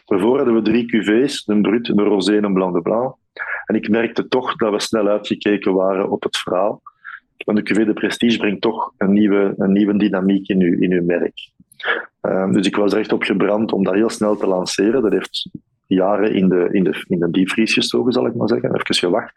Daarvoor 0.05 0.37
hadden 0.37 0.55
we 0.55 0.61
drie 0.61 0.85
cuvées, 0.85 1.43
een 1.47 1.61
brut, 1.61 1.87
een 1.87 2.03
rosé 2.03 2.37
en 2.37 2.43
een 2.43 2.53
blanc 2.53 2.73
de 2.73 2.81
blanc. 2.81 3.15
En 3.65 3.75
ik 3.75 3.89
merkte 3.89 4.27
toch 4.27 4.55
dat 4.55 4.71
we 4.71 4.79
snel 4.79 5.07
uitgekeken 5.07 5.73
waren 5.73 6.09
op 6.09 6.23
het 6.23 6.37
verhaal. 6.37 6.81
Want 7.45 7.57
de 7.57 7.63
cuvée 7.63 7.85
de 7.85 7.93
prestige 7.93 8.37
brengt 8.37 8.61
toch 8.61 8.93
een 8.97 9.13
nieuwe, 9.13 9.53
een 9.57 9.71
nieuwe 9.71 9.97
dynamiek 9.97 10.47
in 10.47 10.61
uw, 10.61 10.79
in 10.79 10.91
uw 10.91 11.03
merk. 11.03 11.49
Um, 12.21 12.53
dus 12.53 12.67
ik 12.67 12.75
was 12.75 12.93
er 12.93 12.99
echt 12.99 13.11
op 13.11 13.23
gebrand 13.23 13.71
om 13.71 13.83
dat 13.83 13.93
heel 13.93 14.09
snel 14.09 14.35
te 14.35 14.47
lanceren. 14.47 15.01
Dat 15.01 15.11
heeft 15.11 15.49
jaren 15.85 16.33
in 16.33 16.49
de, 16.49 16.67
in 16.71 16.83
de, 16.83 17.05
in 17.07 17.19
de 17.19 17.31
diepvries 17.31 17.73
gestoken, 17.73 18.13
zal 18.13 18.25
ik 18.25 18.35
maar 18.35 18.47
zeggen. 18.47 18.75
Even 18.75 18.95
gewacht. 18.95 19.33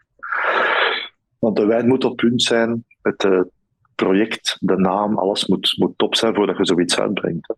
Want 1.39 1.55
de 1.55 1.65
wijn 1.65 1.87
moet 1.87 2.05
op 2.05 2.15
punt 2.15 2.43
zijn, 2.43 2.85
het 3.01 3.23
uh, 3.23 3.41
project, 3.95 4.57
de 4.59 4.77
naam, 4.77 5.17
alles 5.17 5.47
moet, 5.47 5.75
moet 5.77 5.97
top 5.97 6.15
zijn 6.15 6.35
voordat 6.35 6.57
je 6.57 6.65
zoiets 6.65 6.99
uitbrengt. 6.99 7.55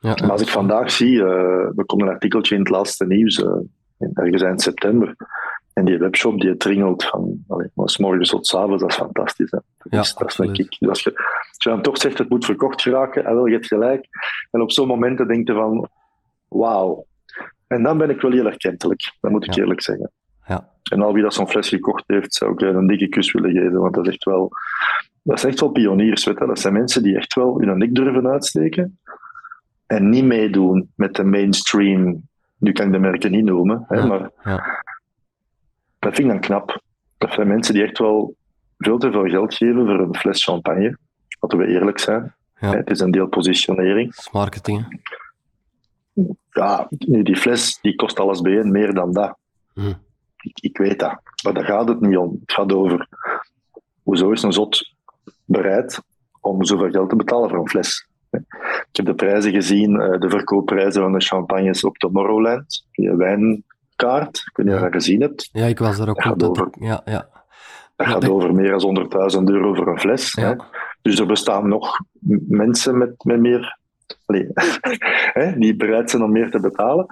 Ja, 0.00 0.14
maar 0.20 0.30
als 0.30 0.42
ik 0.42 0.48
vandaag 0.48 0.90
zie, 0.90 1.12
uh, 1.12 1.78
er 1.78 1.84
komt 1.86 2.02
een 2.02 2.08
artikeltje 2.08 2.54
in 2.54 2.60
het 2.60 2.70
laatste 2.70 3.06
nieuws, 3.06 3.38
uh, 3.38 3.54
ergens 4.14 4.42
eind 4.42 4.62
september, 4.62 5.16
en 5.72 5.84
die 5.84 5.98
webshop 5.98 6.40
die 6.40 6.56
tringelt 6.56 7.04
van 7.04 7.44
allee, 7.48 7.70
s 7.74 7.98
morgens 7.98 8.30
tot 8.30 8.46
s 8.46 8.54
avonds, 8.54 8.82
dat 8.82 8.90
is 8.90 8.96
fantastisch. 8.96 9.50
Hè? 9.50 9.58
Dat, 9.78 9.92
ja, 9.92 10.00
is, 10.00 10.14
dat 10.14 10.30
is 10.30 10.38
een 10.38 10.52
kick. 10.52 10.76
Dus 10.78 10.88
als, 10.88 11.02
je, 11.02 11.16
als 11.16 11.64
je 11.64 11.70
dan 11.70 11.82
toch 11.82 11.98
zegt 11.98 12.18
het 12.18 12.28
moet 12.28 12.44
verkocht 12.44 12.82
geraken, 12.82 13.24
en 13.24 13.34
wil 13.34 13.46
je 13.46 13.56
het 13.56 13.66
gelijk. 13.66 14.08
En 14.50 14.60
op 14.60 14.72
zo'n 14.72 14.86
momenten 14.86 15.28
denk 15.28 15.48
je 15.48 15.54
van, 15.54 15.88
wauw. 16.48 17.06
En 17.66 17.82
dan 17.82 17.98
ben 17.98 18.10
ik 18.10 18.20
wel 18.20 18.30
heel 18.30 18.46
erkentelijk, 18.46 19.12
dat 19.20 19.30
moet 19.30 19.46
ik 19.46 19.54
ja. 19.54 19.62
eerlijk 19.62 19.82
zeggen. 19.82 20.10
Ja. 20.46 20.68
En 20.90 21.02
al 21.02 21.12
wie 21.12 21.22
dat 21.22 21.34
zo'n 21.34 21.48
fles 21.48 21.68
gekocht 21.68 22.04
heeft, 22.06 22.34
zou 22.34 22.52
ik 22.52 22.60
een 22.60 22.86
dikke 22.86 23.08
kus 23.08 23.32
willen 23.32 23.52
geven. 23.52 23.80
Want 23.80 23.94
dat 23.94 24.06
is 24.06 24.12
echt 24.12 24.24
wel, 24.24 24.50
dat 25.22 25.36
is 25.36 25.44
echt 25.44 25.60
wel 25.60 25.70
pioniers. 25.70 26.24
Weet 26.24 26.38
je? 26.38 26.46
Dat 26.46 26.58
zijn 26.58 26.72
mensen 26.72 27.02
die 27.02 27.16
echt 27.16 27.34
wel 27.34 27.60
hun 27.60 27.78
nek 27.78 27.94
durven 27.94 28.28
uitsteken. 28.28 28.98
En 29.88 30.08
niet 30.08 30.24
meedoen 30.24 30.90
met 30.94 31.14
de 31.14 31.24
mainstream. 31.24 32.28
Nu 32.56 32.72
kan 32.72 32.86
ik 32.86 32.92
de 32.92 32.98
merken 32.98 33.30
niet 33.30 33.44
noemen, 33.44 33.84
hè, 33.88 34.06
maar 34.06 34.30
ja. 34.44 34.84
dat 35.98 36.14
vind 36.14 36.18
ik 36.18 36.28
dan 36.28 36.40
knap. 36.40 36.82
Dat 37.18 37.32
zijn 37.32 37.48
mensen 37.48 37.74
die 37.74 37.82
echt 37.82 37.98
wel 37.98 38.34
veel 38.78 38.98
te 38.98 39.10
veel 39.10 39.24
geld 39.28 39.54
geven 39.54 39.86
voor 39.86 40.00
een 40.00 40.16
fles 40.16 40.44
champagne. 40.44 40.98
Laten 41.40 41.58
we 41.58 41.66
eerlijk 41.66 41.98
zijn. 41.98 42.34
Ja. 42.60 42.70
Het 42.70 42.90
is 42.90 43.00
een 43.00 43.10
deel 43.10 43.26
positionering. 43.26 44.14
Marketing. 44.32 45.02
Ja, 46.50 46.86
die 46.98 47.36
fles 47.36 47.78
die 47.80 47.94
kost 47.94 48.20
alles 48.20 48.40
bijeen 48.40 48.70
meer 48.70 48.94
dan 48.94 49.12
dat. 49.12 49.36
Hm. 49.74 49.92
Ik, 50.40 50.58
ik 50.60 50.78
weet 50.78 50.98
dat. 50.98 51.20
Maar 51.44 51.54
daar 51.54 51.64
gaat 51.64 51.88
het 51.88 52.00
niet 52.00 52.16
om. 52.16 52.38
Het 52.40 52.52
gaat 52.52 52.72
over 52.72 53.08
hoezo 54.02 54.30
is 54.30 54.42
een 54.42 54.52
zot 54.52 54.94
bereid 55.44 56.02
om 56.40 56.64
zoveel 56.64 56.90
geld 56.90 57.08
te 57.08 57.16
betalen 57.16 57.48
voor 57.48 57.58
een 57.58 57.68
fles. 57.68 58.07
Ik 58.30 58.96
heb 58.96 59.06
de 59.06 59.14
prijzen 59.14 59.52
gezien, 59.52 60.00
eh, 60.00 60.20
de 60.20 60.30
verkoopprijzen 60.30 61.02
van 61.02 61.12
de 61.12 61.20
champagnes 61.20 61.84
op 61.84 61.96
Tomorrowland, 61.96 62.86
die 62.92 63.12
wijnkaart. 63.12 64.36
Ik 64.36 64.56
weet 64.56 64.66
niet 64.66 64.74
of 64.74 64.80
je 64.80 64.90
dat 64.90 65.02
gezien 65.02 65.20
hebt. 65.20 65.48
Ja, 65.52 65.66
ik 65.66 65.78
was 65.78 65.98
er 65.98 66.08
ook 66.08 66.24
op. 66.24 66.42
Over, 66.42 66.68
ja, 66.80 67.02
ja. 67.04 67.28
Dat 67.96 68.06
gaat 68.06 68.28
over 68.28 68.54
meer 68.54 68.70
dan 68.70 68.80
100.000 68.80 69.50
euro 69.50 69.74
voor 69.74 69.88
een 69.88 70.00
fles. 70.00 70.32
Ja. 70.32 70.66
Dus 71.02 71.18
er 71.18 71.26
bestaan 71.26 71.68
nog 71.68 72.00
mensen 72.48 72.98
met, 72.98 73.24
met 73.24 73.40
meer, 73.40 73.78
allez, 74.26 74.48
die 75.62 75.76
bereid 75.76 76.10
zijn 76.10 76.22
om 76.22 76.32
meer 76.32 76.50
te 76.50 76.60
betalen 76.60 77.06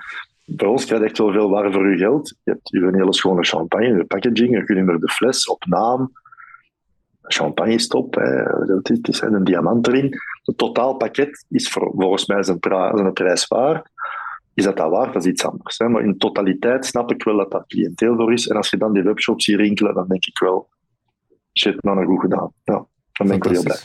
bij 0.46 0.68
ons 0.68 0.84
krijg 0.84 1.00
je 1.00 1.06
echt 1.06 1.18
wel 1.18 1.32
veel 1.32 1.50
waar 1.50 1.72
voor 1.72 1.90
je 1.90 1.98
geld. 1.98 2.34
Je 2.44 2.50
hebt 2.50 2.74
een 2.74 2.94
hele 2.94 3.14
schone 3.14 3.44
champagne, 3.44 3.96
de 3.96 4.04
packaging, 4.04 4.50
je 4.50 4.64
kunt 4.64 4.88
er 4.88 5.00
de 5.00 5.08
fles 5.08 5.48
op 5.48 5.64
naam, 5.64 6.12
champagne 7.22 7.78
stop, 7.78 8.14
het 8.82 9.08
is 9.08 9.20
een 9.20 9.44
diamant 9.44 9.86
erin. 9.86 10.18
Het 10.46 10.58
totaalpakket 10.58 11.44
is 11.48 11.68
voor, 11.68 11.92
volgens 11.96 12.26
mij 12.26 12.42
zijn, 12.42 12.58
zijn 12.94 13.12
prijs 13.12 13.46
waard. 13.46 13.90
Is 14.54 14.64
dat 14.64 14.76
dat 14.76 14.90
waard? 14.90 15.12
Dat 15.12 15.24
is 15.24 15.30
iets 15.30 15.44
anders. 15.44 15.78
Hè? 15.78 15.88
Maar 15.88 16.02
in 16.02 16.18
totaliteit 16.18 16.86
snap 16.86 17.10
ik 17.10 17.24
wel 17.24 17.36
dat 17.36 17.50
dat 17.50 17.66
cliënteel 17.66 18.16
voor 18.16 18.32
is. 18.32 18.48
En 18.48 18.56
als 18.56 18.70
je 18.70 18.76
dan 18.76 18.92
die 18.92 19.02
webshops 19.02 19.44
ziet 19.44 19.56
rinkelen, 19.56 19.94
dan 19.94 20.08
denk 20.08 20.26
ik 20.26 20.38
wel, 20.38 20.68
shit, 21.58 21.82
nou 21.82 22.00
een 22.00 22.06
goed 22.06 22.20
gedaan. 22.20 22.52
Ja, 22.64 22.86
dan 23.12 23.26
ben 23.26 23.36
ik 23.36 23.44
wel 23.44 23.52
heel 23.52 23.62
blij. 23.62 23.78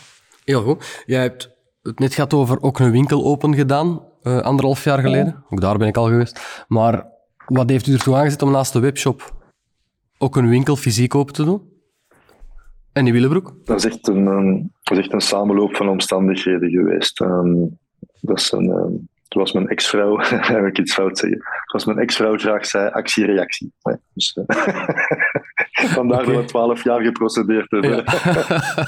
Heel 0.44 0.62
goed. 0.62 1.04
Jij 1.06 1.22
hebt 1.22 1.56
het 1.82 2.00
net 2.00 2.14
gehad 2.14 2.34
over 2.34 2.62
ook 2.62 2.80
een 2.80 2.92
winkel 2.92 3.26
open 3.26 3.56
gedaan 3.56 4.06
uh, 4.24 4.40
anderhalf 4.40 4.84
jaar 4.84 5.00
geleden. 5.00 5.46
Ook 5.50 5.62
daar 5.62 5.78
ben 5.78 5.88
ik 5.88 5.98
al 5.98 6.08
geweest. 6.08 6.66
Maar 6.68 7.08
wat 7.46 7.70
heeft 7.70 7.88
u 7.88 7.94
ertoe 7.94 8.16
aangezet 8.16 8.42
om 8.42 8.52
naast 8.52 8.74
de 8.74 8.80
webshop 8.80 9.34
ook 10.18 10.36
een 10.36 10.50
winkel 10.50 10.76
fysiek 10.76 11.16
open 11.16 11.34
te 11.34 11.44
doen? 11.44 11.70
En 12.92 13.04
die 13.04 13.14
Willebroek? 13.14 13.56
Dat 13.64 13.78
is 13.78 13.86
echt 13.86 14.08
een, 14.08 14.74
is 14.92 14.98
echt 14.98 15.14
een 15.14 15.22
samenloop 15.22 15.76
van 15.76 15.90
omstandigheden 15.90 16.70
geweest. 16.70 17.20
Um, 17.20 17.78
dat 18.20 18.40
is 18.40 18.52
een, 18.52 18.70
um, 18.70 19.10
Zoals 19.34 19.52
mijn 19.52 19.68
ex-vrouw, 19.68 20.18
heb 20.56 20.66
ik 20.66 20.80
iets 20.80 20.94
fout 20.94 21.18
zeggen, 21.18 21.42
zoals 21.66 21.86
mijn 21.86 21.98
ex-vrouw 21.98 22.38
graag 22.38 22.66
zei, 22.66 22.90
actie-reactie. 22.90 23.74
Dus, 24.14 24.38
uh, 24.38 24.58
vandaar 25.96 26.22
okay. 26.22 26.34
dat 26.34 26.44
we 26.44 26.50
twaalf 26.50 26.84
jaar 26.84 27.02
geprocedeerd 27.02 27.72
hebben. 27.72 27.96
Ja. 27.96 28.04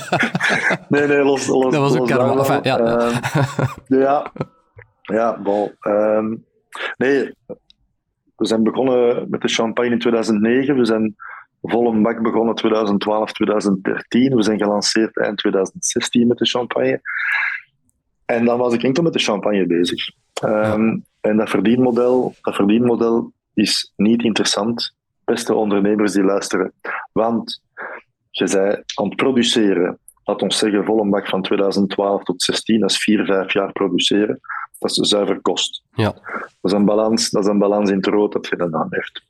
nee, 0.89 1.07
nee, 1.07 1.23
los, 1.23 1.47
los 1.47 1.73
Dat 1.73 1.81
was 1.81 1.97
ook 1.97 2.07
karma. 2.07 2.37
Enfin, 2.37 2.59
ja. 2.61 2.79
Uh, 2.79 4.01
ja, 4.01 4.31
ja, 5.01 5.41
bon. 5.41 5.71
Um, 5.81 6.45
nee, 6.97 7.33
we 8.35 8.45
zijn 8.45 8.63
begonnen 8.63 9.29
met 9.29 9.41
de 9.41 9.47
champagne 9.47 9.91
in 9.91 9.99
2009. 9.99 10.77
We 10.77 10.85
zijn 10.85 11.15
volle 11.63 12.01
bak 12.01 12.21
begonnen 12.21 12.55
2012, 12.55 13.31
2013. 13.31 14.35
We 14.35 14.43
zijn 14.43 14.57
gelanceerd 14.57 15.17
eind 15.17 15.37
2016 15.37 16.27
met 16.27 16.37
de 16.37 16.45
champagne. 16.45 17.01
En 18.25 18.45
dan 18.45 18.57
was 18.57 18.73
ik 18.73 18.83
enkel 18.83 19.03
met 19.03 19.13
de 19.13 19.19
champagne 19.19 19.65
bezig. 19.65 20.11
Um, 20.43 21.05
en 21.21 21.37
dat 21.37 21.49
verdienmodel, 21.49 22.35
dat 22.41 22.55
verdienmodel 22.55 23.31
is 23.53 23.93
niet 23.95 24.23
interessant, 24.23 24.95
beste 25.23 25.53
ondernemers 25.53 26.11
die 26.11 26.23
luisteren. 26.23 26.73
Want 27.11 27.61
je 28.29 28.47
zei 28.47 28.83
aan 28.93 29.05
het 29.05 29.15
produceren, 29.15 29.99
laat 30.23 30.41
ons 30.41 30.57
zeggen, 30.57 30.85
volle 30.85 31.09
bak 31.09 31.27
van 31.27 31.41
2012 31.41 32.23
tot 32.23 32.39
2016, 32.39 32.79
dat 32.79 32.89
is 32.89 32.97
vier, 32.97 33.25
vijf 33.25 33.53
jaar 33.53 33.71
produceren. 33.71 34.39
Dat 34.79 34.91
is 34.91 34.97
zuiver 34.97 35.41
kost. 35.41 35.83
Ja. 35.91 36.11
Dat, 36.11 36.51
is 36.61 36.71
een 36.71 36.85
balans, 36.85 37.29
dat 37.29 37.43
is 37.43 37.49
een 37.49 37.57
balans 37.57 37.89
in 37.89 37.95
het 37.95 38.05
rood 38.05 38.31
dat 38.31 38.47
je 38.47 38.55
dan 38.55 38.75
aan 38.75 38.87
heeft. 38.89 39.23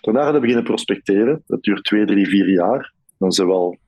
Daarna 0.00 0.22
gaan 0.22 0.32
we 0.32 0.40
beginnen 0.40 0.64
prospecteren. 0.64 1.42
Dat 1.46 1.62
duurt 1.62 1.84
twee, 1.84 2.06
drie, 2.06 2.28
vier 2.28 2.48
jaar. 2.48 2.92
Dan 3.18 3.32
zijn 3.32 3.48
we 3.48 3.54
al, 3.54 3.78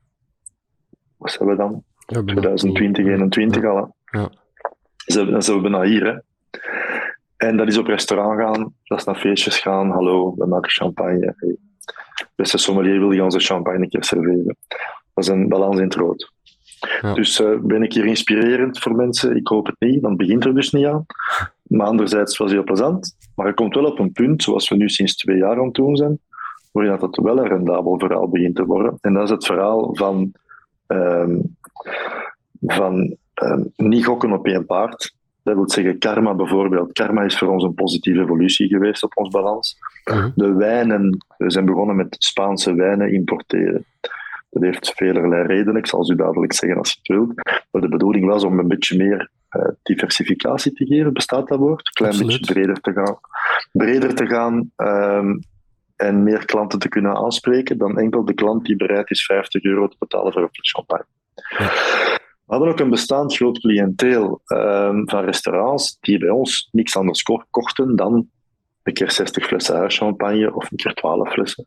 wat 1.17 1.31
zijn 1.31 1.49
we 1.49 1.57
dan? 1.57 1.85
Ja, 2.07 2.23
2020, 2.23 3.05
2021 3.05 3.65
al. 3.65 3.97
Ja. 4.05 4.31
Dan 5.07 5.43
zijn 5.43 5.57
we 5.57 5.63
bijna 5.63 5.83
hier. 5.83 6.07
Hè. 6.07 6.19
En 7.37 7.57
dat 7.57 7.69
is 7.69 7.79
op 7.79 7.87
restaurant 7.87 8.41
gaan, 8.41 8.75
dat 8.85 8.99
is 8.99 9.05
naar 9.05 9.17
feestjes 9.17 9.59
gaan. 9.59 9.91
Hallo, 9.91 10.35
we 10.37 10.47
maken 10.47 10.71
champagne. 10.71 11.35
Hey. 11.37 11.57
Beste 12.35 12.59
sommelier 12.59 12.99
wil 12.99 13.11
je 13.11 13.25
onze 13.25 13.39
champagne 13.39 13.83
een 13.83 13.89
keer 13.89 14.05
serveren. 14.05 14.57
Dat 15.15 15.25
is 15.25 15.29
een 15.29 15.49
balans 15.49 15.77
in 15.77 15.85
het 15.85 15.95
rood. 15.95 16.33
Ja. 17.01 17.15
Dus 17.15 17.41
uh, 17.41 17.59
ben 17.61 17.83
ik 17.83 17.93
hier 17.93 18.07
inspirerend 18.07 18.79
voor 18.79 18.95
mensen? 18.95 19.37
Ik 19.37 19.49
hoop 19.49 19.67
het 19.67 19.77
niet, 19.79 20.03
dan 20.03 20.17
begint 20.17 20.45
er 20.45 20.55
dus 20.55 20.73
niet 20.73 20.87
aan. 20.87 21.07
Maar 21.63 21.87
anderzijds 21.87 22.37
was 22.37 22.49
het 22.49 22.57
heel 22.57 22.67
plezant. 22.67 23.17
Maar 23.35 23.47
je 23.47 23.55
komt 23.55 23.75
wel 23.75 23.85
op 23.85 23.99
een 23.99 24.13
punt, 24.13 24.43
zoals 24.43 24.69
we 24.69 24.77
nu 24.77 24.89
sinds 24.89 25.17
twee 25.17 25.37
jaar 25.37 25.59
aan 25.59 25.65
het 25.65 25.75
doen 25.75 25.97
zijn, 25.97 26.19
waar 26.73 26.85
je 26.85 26.91
dat 26.91 27.01
het 27.01 27.17
wel 27.17 27.39
een 27.39 27.49
rendabel 27.49 27.99
verhaal 27.99 28.29
begint 28.29 28.57
te 28.57 28.65
worden. 28.65 28.99
En 29.01 29.13
dat 29.13 29.23
is 29.23 29.31
het 29.31 29.47
verhaal 29.47 29.95
van, 29.95 30.33
um, 30.87 31.57
van 32.61 33.17
um, 33.43 33.73
niet 33.77 34.05
gokken 34.05 34.33
op 34.33 34.47
één 34.47 34.67
paard. 34.67 35.15
Dat 35.43 35.55
wil 35.55 35.71
zeggen, 35.71 35.99
karma 35.99 36.35
bijvoorbeeld. 36.35 36.93
Karma 36.93 37.23
is 37.23 37.39
voor 37.39 37.49
ons 37.49 37.65
een 37.65 37.75
positieve 37.75 38.21
evolutie 38.21 38.69
geweest 38.69 39.03
op 39.03 39.17
ons 39.17 39.29
balans. 39.29 39.79
Mhm. 40.05 40.31
De 40.35 40.53
wijnen, 40.53 41.25
we 41.37 41.51
zijn 41.51 41.65
begonnen 41.65 41.97
met 41.97 42.17
Spaanse 42.19 42.75
wijnen 42.75 43.13
importeren. 43.13 43.85
Dat 44.51 44.63
heeft 44.63 44.93
velerlei 44.93 45.47
redenen. 45.47 45.77
Ik 45.77 45.87
zal 45.87 46.11
u 46.11 46.15
dadelijk 46.15 46.53
zeggen 46.53 46.79
als 46.79 46.91
je 46.93 46.99
het 47.03 47.09
wilt. 47.09 47.61
Maar 47.71 47.83
de 47.83 47.89
bedoeling 47.89 48.27
was 48.27 48.45
om 48.45 48.59
een 48.59 48.69
beetje 48.69 48.97
meer 48.97 49.31
diversificatie 49.83 50.73
te 50.73 50.87
geven, 50.87 51.13
bestaat 51.13 51.49
dat 51.49 51.59
woord? 51.59 51.87
Een 51.87 51.93
klein 51.93 52.13
Absoluut. 52.13 52.39
beetje 52.39 52.53
breder 52.53 52.81
te 52.81 52.93
gaan. 52.93 53.19
Breder 53.73 54.15
te 54.15 54.27
gaan 54.27 54.71
um, 54.77 55.41
en 55.97 56.23
meer 56.23 56.45
klanten 56.45 56.79
te 56.79 56.89
kunnen 56.89 57.17
aanspreken 57.17 57.79
dan 57.79 57.99
enkel 57.99 58.25
de 58.25 58.35
klant 58.35 58.65
die 58.65 58.77
bereid 58.77 59.11
is 59.11 59.25
50 59.25 59.63
euro 59.63 59.89
te 59.89 59.97
betalen 59.99 60.33
voor 60.33 60.43
een 60.43 60.49
fles 60.53 60.71
champagne. 60.71 61.07
Ja. 61.35 61.71
We 62.47 62.53
hadden 62.53 62.69
ook 62.69 62.81
een 62.81 62.91
bestaand 62.91 63.37
groot 63.37 63.59
cliënteel 63.59 64.43
um, 64.47 65.09
van 65.09 65.25
restaurants 65.25 65.97
die 66.01 66.19
bij 66.19 66.29
ons 66.29 66.69
niks 66.73 66.97
anders 66.97 67.23
ko 67.23 67.43
kochten 67.51 67.97
dan 67.97 68.29
een 68.83 68.93
keer 68.93 69.11
60 69.11 69.47
flessen 69.47 69.77
huischampagne 69.77 70.55
of 70.55 70.71
een 70.71 70.77
keer 70.77 70.95
12 70.95 71.33
flessen. 71.33 71.67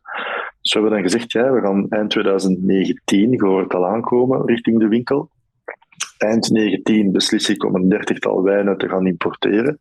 Dus 0.60 0.72
we 0.72 0.80
hebben 0.80 0.90
dan 0.90 1.10
gezegd, 1.10 1.32
ja, 1.32 1.52
we 1.52 1.60
gaan 1.60 1.86
eind 1.88 2.10
2019, 2.10 3.30
je 3.30 3.44
hoort 3.44 3.64
het 3.64 3.74
al 3.74 3.86
aankomen, 3.86 4.46
richting 4.46 4.78
de 4.78 4.88
winkel. 4.88 5.30
Eind 6.18 6.50
19 6.50 7.12
beslis 7.12 7.48
ik 7.48 7.64
om 7.64 7.74
een 7.74 7.88
dertigtal 7.88 8.42
wijnen 8.42 8.78
te 8.78 8.88
gaan 8.88 9.06
importeren. 9.06 9.78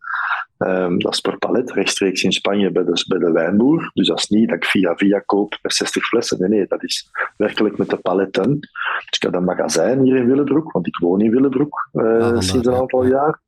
Um, 0.58 1.00
dat 1.00 1.14
is 1.14 1.20
per 1.20 1.38
palet, 1.38 1.72
rechtstreeks 1.72 2.24
in 2.24 2.32
Spanje 2.32 2.72
bij 2.72 2.84
de, 2.84 3.06
bij 3.08 3.20
de 3.20 3.32
wijnboer. 3.32 3.92
Dus 3.94 4.08
dat 4.08 4.18
is 4.18 4.28
niet 4.28 4.50
dat 4.50 4.58
ik 4.58 4.66
via 4.66 4.96
via 4.96 5.20
koop 5.20 5.60
met 5.62 5.74
60 5.74 6.06
flessen. 6.06 6.40
Nee, 6.40 6.50
nee, 6.50 6.66
dat 6.68 6.84
is 6.84 7.12
werkelijk 7.38 7.78
met 7.78 7.90
de 7.90 7.98
paletten. 7.98 8.60
Dus 8.60 9.18
ik 9.18 9.22
heb 9.22 9.36
een 9.36 9.44
magazijn 9.44 10.02
hier 10.02 10.16
in 10.16 10.28
Willebroek, 10.28 10.72
want 10.72 10.88
ik 10.88 10.98
woon 10.98 11.22
in 11.22 11.32
Willebroek 11.32 11.90
uh, 11.94 12.04
ah, 12.04 12.40
sinds 12.40 12.68
een 12.68 12.74
aantal 12.74 13.04
ja. 13.04 13.10
jaar. 13.10 13.40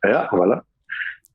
Ja, 0.00 0.30
voilà. 0.34 0.66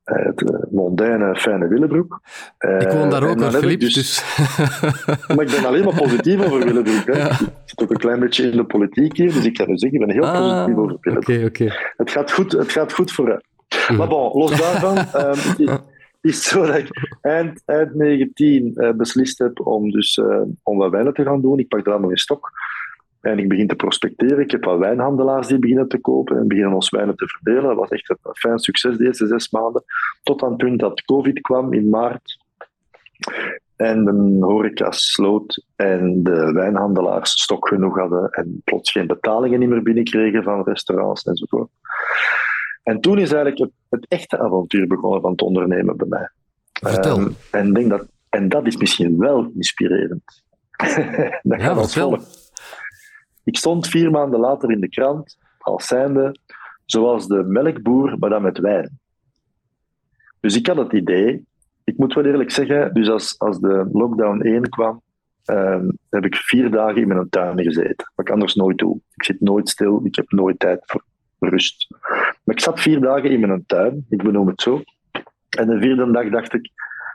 Uh, 0.04 0.24
het 0.24 0.42
uh, 0.42 0.56
mondaine, 0.70 1.36
fijne 1.36 1.68
Willebroek. 1.68 2.20
Uh, 2.58 2.80
ik 2.80 2.90
woon 2.90 3.10
daar 3.10 3.28
ook, 3.28 3.40
hoor, 3.40 3.52
Filip. 3.52 3.80
Dus... 3.80 3.94
dus... 3.94 4.24
maar 5.36 5.44
ik 5.44 5.50
ben 5.50 5.64
alleen 5.64 5.84
maar 5.84 5.94
positief 5.94 6.44
over 6.44 6.64
Willebroek. 6.64 7.06
Hè. 7.06 7.18
Ja. 7.22 7.38
Zit 7.74 7.82
ook 7.82 7.90
een 7.90 8.00
klein 8.00 8.20
beetje 8.20 8.50
in 8.50 8.56
de 8.56 8.64
politiek 8.64 9.16
hier, 9.16 9.32
dus 9.32 9.44
ik 9.44 9.54
kan 9.54 9.70
u 9.70 9.78
zeggen, 9.78 10.00
ik 10.00 10.06
ben 10.06 10.14
heel 10.14 10.26
ah, 10.26 10.64
positief 10.64 10.76
over. 10.76 11.16
Okay, 11.16 11.44
okay. 11.44 11.70
Het, 11.96 12.10
gaat 12.10 12.32
goed, 12.32 12.52
het 12.52 12.72
gaat 12.72 12.92
goed 12.92 13.12
vooruit. 13.12 13.44
Mm. 13.88 13.96
Maar 13.96 14.08
bon, 14.08 14.38
los 14.38 14.58
daarvan 14.58 14.98
um, 15.68 15.68
het 16.24 16.32
is 16.32 16.44
zo 16.48 16.66
dat 16.66 16.76
ik 16.76 17.16
eind, 17.20 17.62
eind 17.64 17.94
19 17.94 18.72
uh, 18.74 18.90
beslist 18.90 19.38
heb 19.38 19.66
om, 19.66 19.90
dus, 19.90 20.16
uh, 20.16 20.42
om 20.62 20.78
wat 20.78 20.90
wijnen 20.90 21.14
te 21.14 21.22
gaan 21.22 21.40
doen. 21.40 21.58
Ik 21.58 21.68
pak 21.68 21.84
daar 21.84 22.00
nog 22.00 22.10
een 22.10 22.16
stok 22.16 22.50
en 23.20 23.38
ik 23.38 23.48
begin 23.48 23.66
te 23.66 23.76
prospecteren. 23.76 24.38
Ik 24.38 24.50
heb 24.50 24.64
wat 24.64 24.78
wijnhandelaars 24.78 25.46
die 25.46 25.58
beginnen 25.58 25.88
te 25.88 25.98
kopen 25.98 26.38
en 26.38 26.48
beginnen 26.48 26.74
ons 26.74 26.90
wijnen 26.90 27.16
te 27.16 27.28
verdelen. 27.28 27.62
Dat 27.62 27.76
was 27.76 27.88
echt 27.88 28.10
een 28.10 28.34
fijn 28.34 28.58
succes 28.58 28.96
de 28.96 29.04
eerste 29.04 29.26
zes 29.26 29.50
maanden. 29.50 29.84
Tot 30.22 30.42
aan 30.42 30.48
het 30.48 30.58
punt 30.58 30.80
dat 30.80 31.04
COVID 31.04 31.40
kwam 31.40 31.72
in 31.72 31.88
maart. 31.88 32.38
En 33.76 34.04
de 34.04 34.36
horeca 34.40 34.90
sloot 34.90 35.64
en 35.76 36.22
de 36.22 36.52
wijnhandelaars 36.52 37.30
stok 37.30 37.68
genoeg 37.68 37.98
hadden 37.98 38.30
en 38.30 38.60
plots 38.64 38.90
geen 38.90 39.06
betalingen 39.06 39.68
meer 39.68 39.82
binnenkregen 39.82 40.42
van 40.42 40.62
restaurants 40.64 41.22
enzovoort. 41.22 41.70
En 42.82 43.00
toen 43.00 43.18
is 43.18 43.32
eigenlijk 43.32 43.58
het, 43.58 43.70
het, 43.88 44.06
echte 44.08 44.38
avontuur 44.38 44.86
begonnen 44.86 45.20
van 45.20 45.30
het 45.30 45.42
ondernemen 45.42 45.96
bij 45.96 46.06
mij. 46.06 46.30
Vertel. 46.72 47.18
Um, 47.18 47.36
en, 47.50 47.72
denk 47.72 47.90
dat, 47.90 48.06
en 48.28 48.48
dat 48.48 48.66
is 48.66 48.76
misschien 48.76 49.18
wel 49.18 49.50
inspirerend. 49.54 50.42
dat 51.42 51.60
ja, 51.60 51.70
als 51.70 51.94
volgt. 51.94 52.52
Ik 53.44 53.56
stond 53.56 53.88
vier 53.88 54.10
maanden 54.10 54.40
later 54.40 54.70
in 54.70 54.80
de 54.80 54.88
krant 54.88 55.36
als 55.58 55.86
zijnde 55.86 56.36
zoals 56.84 57.26
de 57.26 57.42
melkboer, 57.42 58.18
maar 58.18 58.30
dan 58.30 58.42
met 58.42 58.58
wijn. 58.58 58.98
Dus 60.40 60.56
ik 60.56 60.66
had 60.66 60.76
het 60.76 60.92
idee, 60.92 61.46
ik 61.94 62.00
moet 62.00 62.14
wel 62.14 62.24
eerlijk 62.24 62.50
zeggen, 62.50 62.94
dus 62.94 63.08
als, 63.08 63.38
als 63.38 63.60
de 63.60 63.88
lockdown 63.92 64.40
1 64.40 64.68
kwam, 64.68 65.02
um, 65.46 65.98
heb 66.10 66.24
ik 66.24 66.36
vier 66.36 66.70
dagen 66.70 67.00
in 67.00 67.08
mijn 67.08 67.28
tuin 67.28 67.62
gezeten. 67.62 68.12
Wat 68.14 68.26
ik 68.26 68.32
anders 68.32 68.54
nooit 68.54 68.78
doe. 68.78 69.00
Ik 69.14 69.24
zit 69.24 69.40
nooit 69.40 69.68
stil, 69.68 70.00
ik 70.04 70.14
heb 70.14 70.30
nooit 70.30 70.58
tijd 70.58 70.82
voor 70.86 71.02
rust. 71.38 71.86
Maar 72.44 72.54
ik 72.54 72.60
zat 72.60 72.80
vier 72.80 73.00
dagen 73.00 73.30
in 73.30 73.40
mijn 73.40 73.64
tuin, 73.66 74.06
ik 74.08 74.22
benoem 74.22 74.46
het 74.46 74.62
zo. 74.62 74.82
En 75.48 75.66
de 75.66 75.78
vierde 75.78 76.10
dag 76.10 76.28
dacht 76.28 76.54
ik, 76.54 76.70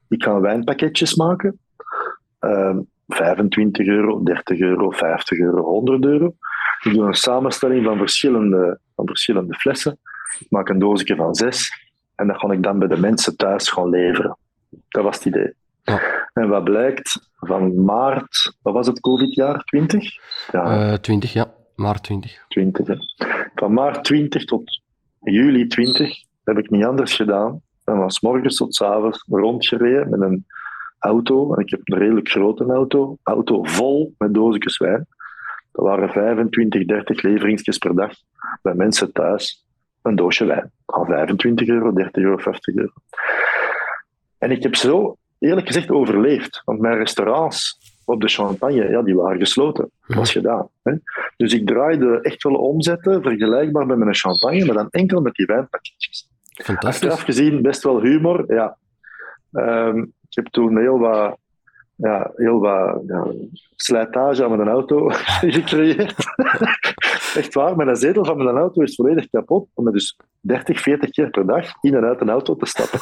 ik 0.09 0.23
ga 0.23 0.39
wijnpakketjes 0.39 1.15
maken. 1.15 1.59
Um, 2.39 2.87
25 3.07 3.87
euro, 3.87 4.23
30 4.23 4.59
euro, 4.59 4.91
50 4.91 5.39
euro, 5.39 5.63
100 5.63 6.05
euro. 6.05 6.35
Ik 6.83 6.93
doe 6.93 7.05
een 7.05 7.13
samenstelling 7.13 7.85
van 7.85 7.97
verschillende, 7.97 8.79
van 8.95 9.07
verschillende 9.07 9.53
flessen. 9.53 9.99
Maak 10.49 10.69
een 10.69 10.79
doosje 10.79 11.15
van 11.15 11.35
zes. 11.35 11.87
En 12.15 12.27
dat 12.27 12.37
ga 12.37 12.51
ik 12.51 12.63
dan 12.63 12.79
bij 12.79 12.87
de 12.87 12.99
mensen 12.99 13.37
thuis 13.37 13.69
gaan 13.69 13.89
leveren. 13.89 14.37
Dat 14.89 15.03
was 15.03 15.15
het 15.15 15.25
idee. 15.25 15.53
Ja. 15.83 16.29
En 16.33 16.49
wat 16.49 16.63
blijkt, 16.63 17.29
van 17.35 17.83
maart, 17.83 18.57
wat 18.61 18.73
was 18.73 18.87
het 18.87 18.99
COVID-jaar? 18.99 19.63
20? 19.63 20.13
Ja. 20.51 20.91
Uh, 20.91 20.93
20, 20.93 21.33
ja. 21.33 21.53
Maart 21.75 22.03
20. 22.03 22.45
20, 22.47 22.87
hè. 22.87 22.95
Van 23.55 23.73
maart 23.73 24.03
20 24.03 24.45
tot 24.45 24.81
juli 25.19 25.67
20 25.67 26.23
heb 26.43 26.57
ik 26.57 26.69
niet 26.69 26.85
anders 26.85 27.15
gedaan 27.15 27.61
dan 27.89 27.97
van 27.97 28.11
's 28.11 28.21
morgens 28.21 28.55
tot 28.55 28.75
's 28.75 28.81
avonds 28.81 29.25
rondgereden 29.27 30.09
met 30.09 30.21
een 30.21 30.45
auto. 30.99 31.53
En 31.53 31.61
ik 31.61 31.69
heb 31.69 31.81
een 31.83 31.97
redelijk 31.97 32.29
grote 32.29 32.65
auto. 32.65 33.17
Auto 33.23 33.63
vol 33.63 34.13
met 34.17 34.33
doosjes 34.33 34.77
wijn. 34.77 35.07
Dat 35.71 35.85
waren 35.85 36.09
25, 36.09 36.85
30 36.85 37.21
leveringsjes 37.21 37.77
per 37.77 37.95
dag 37.95 38.11
bij 38.61 38.73
mensen 38.73 39.11
thuis. 39.11 39.65
Een 40.01 40.15
doosje 40.15 40.45
wijn. 40.45 40.71
Al 40.85 41.05
25 41.05 41.67
euro, 41.67 41.93
30 41.93 42.23
euro, 42.23 42.37
50 42.37 42.75
euro. 42.75 42.93
En 44.39 44.51
ik 44.51 44.63
heb 44.63 44.75
zo, 44.75 45.17
eerlijk 45.39 45.67
gezegd, 45.67 45.89
overleefd. 45.89 46.61
Want 46.65 46.79
mijn 46.79 46.97
restaurants 46.97 47.77
op 48.05 48.21
de 48.21 48.27
champagne, 48.27 48.89
ja, 48.89 49.01
die 49.01 49.15
waren 49.15 49.39
gesloten. 49.39 49.91
Dat 50.07 50.17
was 50.17 50.31
gedaan. 50.31 50.69
Hè? 50.83 50.93
Dus 51.37 51.53
ik 51.53 51.67
draaide 51.67 52.21
echt 52.21 52.43
wel 52.43 52.55
omzetten, 52.55 53.21
vergelijkbaar 53.21 53.85
met 53.85 53.97
mijn 53.97 54.15
champagne, 54.15 54.65
maar 54.65 54.75
dan 54.75 54.89
enkel 54.89 55.21
met 55.21 55.33
die 55.33 55.45
wijnpakketjes. 55.45 56.27
Fantastisch. 56.53 56.89
Achteraf 56.89 57.21
gezien 57.21 57.61
best 57.61 57.83
wel 57.83 58.01
humor, 58.01 58.53
ja. 58.53 58.77
Um, 59.51 60.13
ik 60.29 60.35
heb 60.35 60.47
toen 60.47 60.77
heel 60.77 60.99
wat 60.99 61.37
ja, 61.95 62.31
heel 62.35 62.59
wat 62.59 63.01
ja, 63.07 63.27
slijtage 63.75 64.43
aan 64.43 64.57
mijn 64.57 64.69
auto 64.69 65.09
gecreëerd. 65.55 66.15
Echt 67.35 67.53
waar, 67.53 67.75
mijn 67.75 67.95
zetel 67.95 68.25
van 68.25 68.37
mijn 68.37 68.57
auto 68.57 68.81
is 68.81 68.95
volledig 68.95 69.29
kapot. 69.29 69.67
Om 69.73 69.91
dus 69.91 70.17
30, 70.41 70.81
40 70.81 71.09
keer 71.09 71.29
per 71.29 71.45
dag 71.45 71.71
in 71.81 71.95
en 71.95 72.03
uit 72.03 72.21
een 72.21 72.29
auto 72.29 72.55
te 72.55 72.65
stappen. 72.65 72.99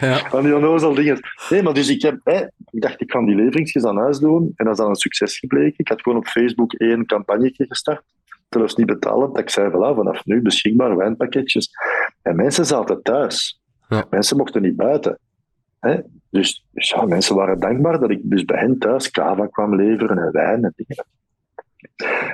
ja. 0.08 0.28
Van 0.28 0.42
die 0.42 0.56
onnozel 0.56 0.94
dingen. 0.94 1.20
Nee, 1.50 1.62
maar 1.62 1.74
dus 1.74 1.88
ik, 1.88 2.02
heb, 2.02 2.20
hè, 2.24 2.40
ik 2.70 2.80
dacht, 2.80 3.00
ik 3.00 3.10
ga 3.10 3.24
die 3.24 3.34
leveringsjes 3.34 3.84
aan 3.84 3.98
huis 3.98 4.18
doen. 4.18 4.52
En 4.56 4.64
dat 4.64 4.74
is 4.74 4.80
dan 4.80 4.88
een 4.88 4.94
succes 4.94 5.38
gebleken. 5.38 5.74
Ik 5.76 5.88
had 5.88 6.02
gewoon 6.02 6.18
op 6.18 6.26
Facebook 6.26 6.72
één 6.72 7.06
campagne 7.06 7.50
gestart. 7.54 8.02
Zelfs 8.48 8.74
niet 8.74 8.86
betalen. 8.86 9.28
Dat 9.28 9.38
ik 9.38 9.50
zei, 9.50 9.70
voilà, 9.70 9.96
vanaf 9.96 10.24
nu 10.24 10.42
beschikbaar 10.42 10.96
wijnpakketjes. 10.96 11.70
En 12.22 12.36
mensen 12.36 12.66
zaten 12.66 13.02
thuis. 13.02 13.60
Ja. 13.88 14.04
Mensen 14.10 14.36
mochten 14.36 14.62
niet 14.62 14.76
buiten. 14.76 15.18
Hè? 15.80 16.00
Dus, 16.30 16.64
dus, 16.70 16.90
ja, 16.90 17.04
mensen 17.04 17.36
waren 17.36 17.60
dankbaar 17.60 18.00
dat 18.00 18.10
ik 18.10 18.20
dus 18.22 18.44
bij 18.44 18.58
hen 18.58 18.78
thuis 18.78 19.10
kava 19.10 19.46
kwam 19.46 19.74
leveren 19.74 20.18
en 20.18 20.32
wijn 20.32 20.64
en 20.64 20.72
dingen. 20.76 21.04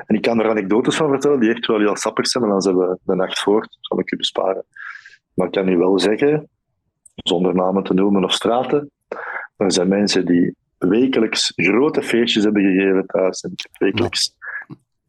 En 0.07 0.17
ik 0.17 0.23
kan 0.23 0.41
er 0.41 0.49
anekdotes 0.49 0.97
van 0.97 1.09
vertellen 1.09 1.41
die 1.41 1.51
echt 1.51 1.67
wel 1.67 1.79
heel 1.79 1.97
sappig 1.97 2.27
zijn, 2.27 2.45
maar 2.45 2.53
dan 2.53 2.63
zijn 2.63 2.77
we 2.77 2.99
de 3.03 3.15
nacht 3.15 3.39
voort, 3.39 3.77
zal 3.81 3.99
ik 3.99 4.13
u 4.13 4.17
besparen. 4.17 4.65
Maar 5.35 5.47
ik 5.47 5.53
kan 5.53 5.69
u 5.69 5.77
wel 5.77 5.99
zeggen, 5.99 6.49
zonder 7.15 7.55
namen 7.55 7.83
te 7.83 7.95
noemen 7.95 8.25
of 8.25 8.33
straten, 8.33 8.91
er 9.57 9.73
zijn 9.73 9.89
mensen 9.89 10.27
die 10.27 10.55
wekelijks 10.79 11.53
grote 11.57 12.03
feestjes 12.03 12.45
hebben 12.45 12.63
gegeven 12.63 13.07
thuis. 13.07 13.41
En 13.41 13.55
wekelijks 13.79 14.35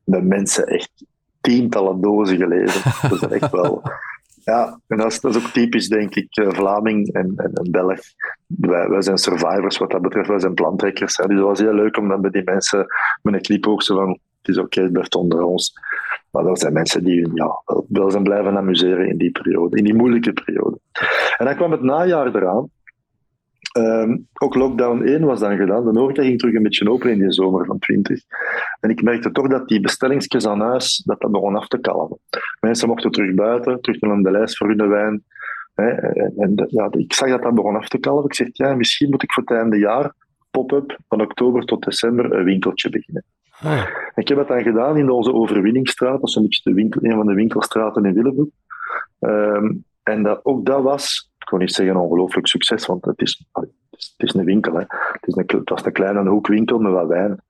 met 0.04 0.24
mensen 0.24 0.68
echt 0.68 1.06
tientallen 1.42 2.02
dozen 2.02 2.38
geleverd. 2.38 3.02
Dat 3.10 3.32
is 3.32 3.40
echt 3.40 3.52
wel 3.52 3.82
ja, 4.44 4.80
en 4.88 4.98
dat 4.98 5.12
is, 5.12 5.38
ook 5.38 5.52
typisch, 5.52 5.88
denk 5.88 6.16
ik, 6.16 6.38
eh, 6.38 6.50
Vlaming 6.50 7.14
en, 7.14 7.34
en, 7.36 7.54
en 7.54 7.72
Belg. 7.72 8.00
Wij, 8.48 9.02
zijn 9.02 9.18
survivors 9.18 9.78
wat 9.78 9.92
dat 9.92 10.02
betreft, 10.02 10.28
wij 10.28 10.40
zijn 10.40 10.54
plantrekkers. 10.54 11.18
Hè. 11.18 11.28
Dus 11.28 11.38
dat 11.38 11.46
was 11.46 11.60
heel 11.60 11.74
leuk 11.74 11.98
om 11.98 12.08
dan 12.08 12.22
bij 12.22 12.32
die 12.32 12.44
mensen 12.44 12.86
met 13.22 13.50
een 13.50 13.82
zo 13.82 13.96
van, 13.96 14.20
het 14.44 14.56
is 14.56 14.58
oké, 14.58 14.82
het 14.82 14.92
blijft 14.92 15.16
onder 15.16 15.44
ons. 15.44 15.74
Maar 16.32 16.44
dat 16.44 16.60
zijn 16.60 16.74
mensen 16.74 17.04
die 17.04 17.30
ja, 17.34 17.62
wel 17.88 18.12
zijn 18.12 18.24
blijven 18.24 18.58
amuseren 18.58 19.10
in 19.10 19.18
die 19.18 19.32
periode, 19.32 19.78
in 19.78 19.84
die 19.84 19.96
moeilijke 19.96 20.34
periode. 20.34 20.80
En 21.38 21.46
dan 21.46 21.56
kwam 21.56 21.72
het 21.72 21.82
najaar 21.82 22.36
eraan. 22.36 22.70
Ehm, 23.72 24.18
ook 24.34 24.56
lockdown 24.56 25.02
1 25.08 25.26
was 25.26 25.40
dan 25.40 25.58
gedaan. 25.58 25.94
De 25.94 26.00
horeca 26.00 26.22
ging 26.22 26.40
terug 26.40 26.56
een 26.56 26.64
beetje 26.64 26.90
open 26.90 27.12
in 27.12 27.20
die 27.20 27.32
zomer 27.32 27.66
van 27.66 27.80
20. 27.80 28.22
En 28.80 28.90
ik 28.90 29.04
merkte 29.04 29.32
toch 29.32 29.48
dat 29.48 29.68
die 29.68 29.80
bestellingjes 29.80 30.48
aan 30.48 30.60
huis, 30.60 31.04
dat 31.06 31.22
dat 31.22 31.32
begon 31.32 31.56
af 31.56 31.68
te 31.68 31.80
kalmen. 31.80 32.20
Mensen 32.60 32.88
mochten 32.88 33.12
terug 33.12 33.34
buiten, 33.34 33.82
terug 33.82 34.02
naar 34.02 34.22
de 34.22 34.32
lijst 34.32 34.58
voor 34.58 34.68
hun 34.68 34.90
wijn. 34.90 35.24
Hè, 35.74 35.88
en, 35.88 36.68
ja, 36.68 36.88
ik 36.92 37.14
zag 37.14 37.30
dat 37.30 37.42
dat 37.42 37.56
begon 37.56 37.76
af 37.76 37.88
te 37.88 38.00
kalmen. 38.00 38.24
Ik 38.24 38.36
zeg, 38.36 38.48
ja, 38.52 38.76
misschien 38.76 39.10
moet 39.10 39.24
ik 39.24 39.34
voor 39.34 39.44
het 39.44 39.58
einde 39.58 39.78
jaar, 39.78 40.14
pop-up, 40.52 40.98
van 41.08 41.22
oktober 41.22 41.66
tot 41.66 41.84
december, 41.84 42.34
een 42.34 42.44
winkeltje 42.44 42.90
beginnen. 42.90 43.24
Ah, 43.63 43.88
Ik 44.15 44.28
heb 44.28 44.38
dat 44.38 44.47
dan 44.47 44.62
gedaan 44.62 44.97
in 44.97 45.10
onze 45.10 45.34
Overwinningsstraat. 45.34 46.19
Dat 46.19 46.30
is 46.30 46.36
een, 46.36 46.41
beetje 46.41 46.62
de 46.63 46.73
winkel, 46.73 47.04
een 47.04 47.15
van 47.15 47.28
de 47.28 47.34
winkelstraten 47.34 48.06
in 48.06 48.13
Willebroek. 48.13 48.52
Ehm, 49.19 49.71
en 50.04 50.23
dat, 50.23 50.39
ook 50.43 50.65
dat 50.65 50.84
was 50.84 51.32
ik 51.43 51.49
wil 51.49 51.60
niet 51.60 51.73
zeggen 51.73 51.95
ongelooflijk 51.95 52.47
succes, 52.47 52.86
want 52.86 53.06
het 53.06 53.21
is, 53.21 53.45
het 53.52 53.69
is, 54.17 54.34
een 54.34 54.45
winkel. 54.45 54.73
Hè. 54.73 54.80
Het, 54.88 55.28
is 55.28 55.36
een, 55.36 55.45
het 55.47 55.69
was 55.69 55.86
een 55.86 55.91
kleine 55.91 56.30
hoekwinkel 56.30 56.80
met 56.80 56.91
wat 56.91 57.08
wijn. 57.08 57.41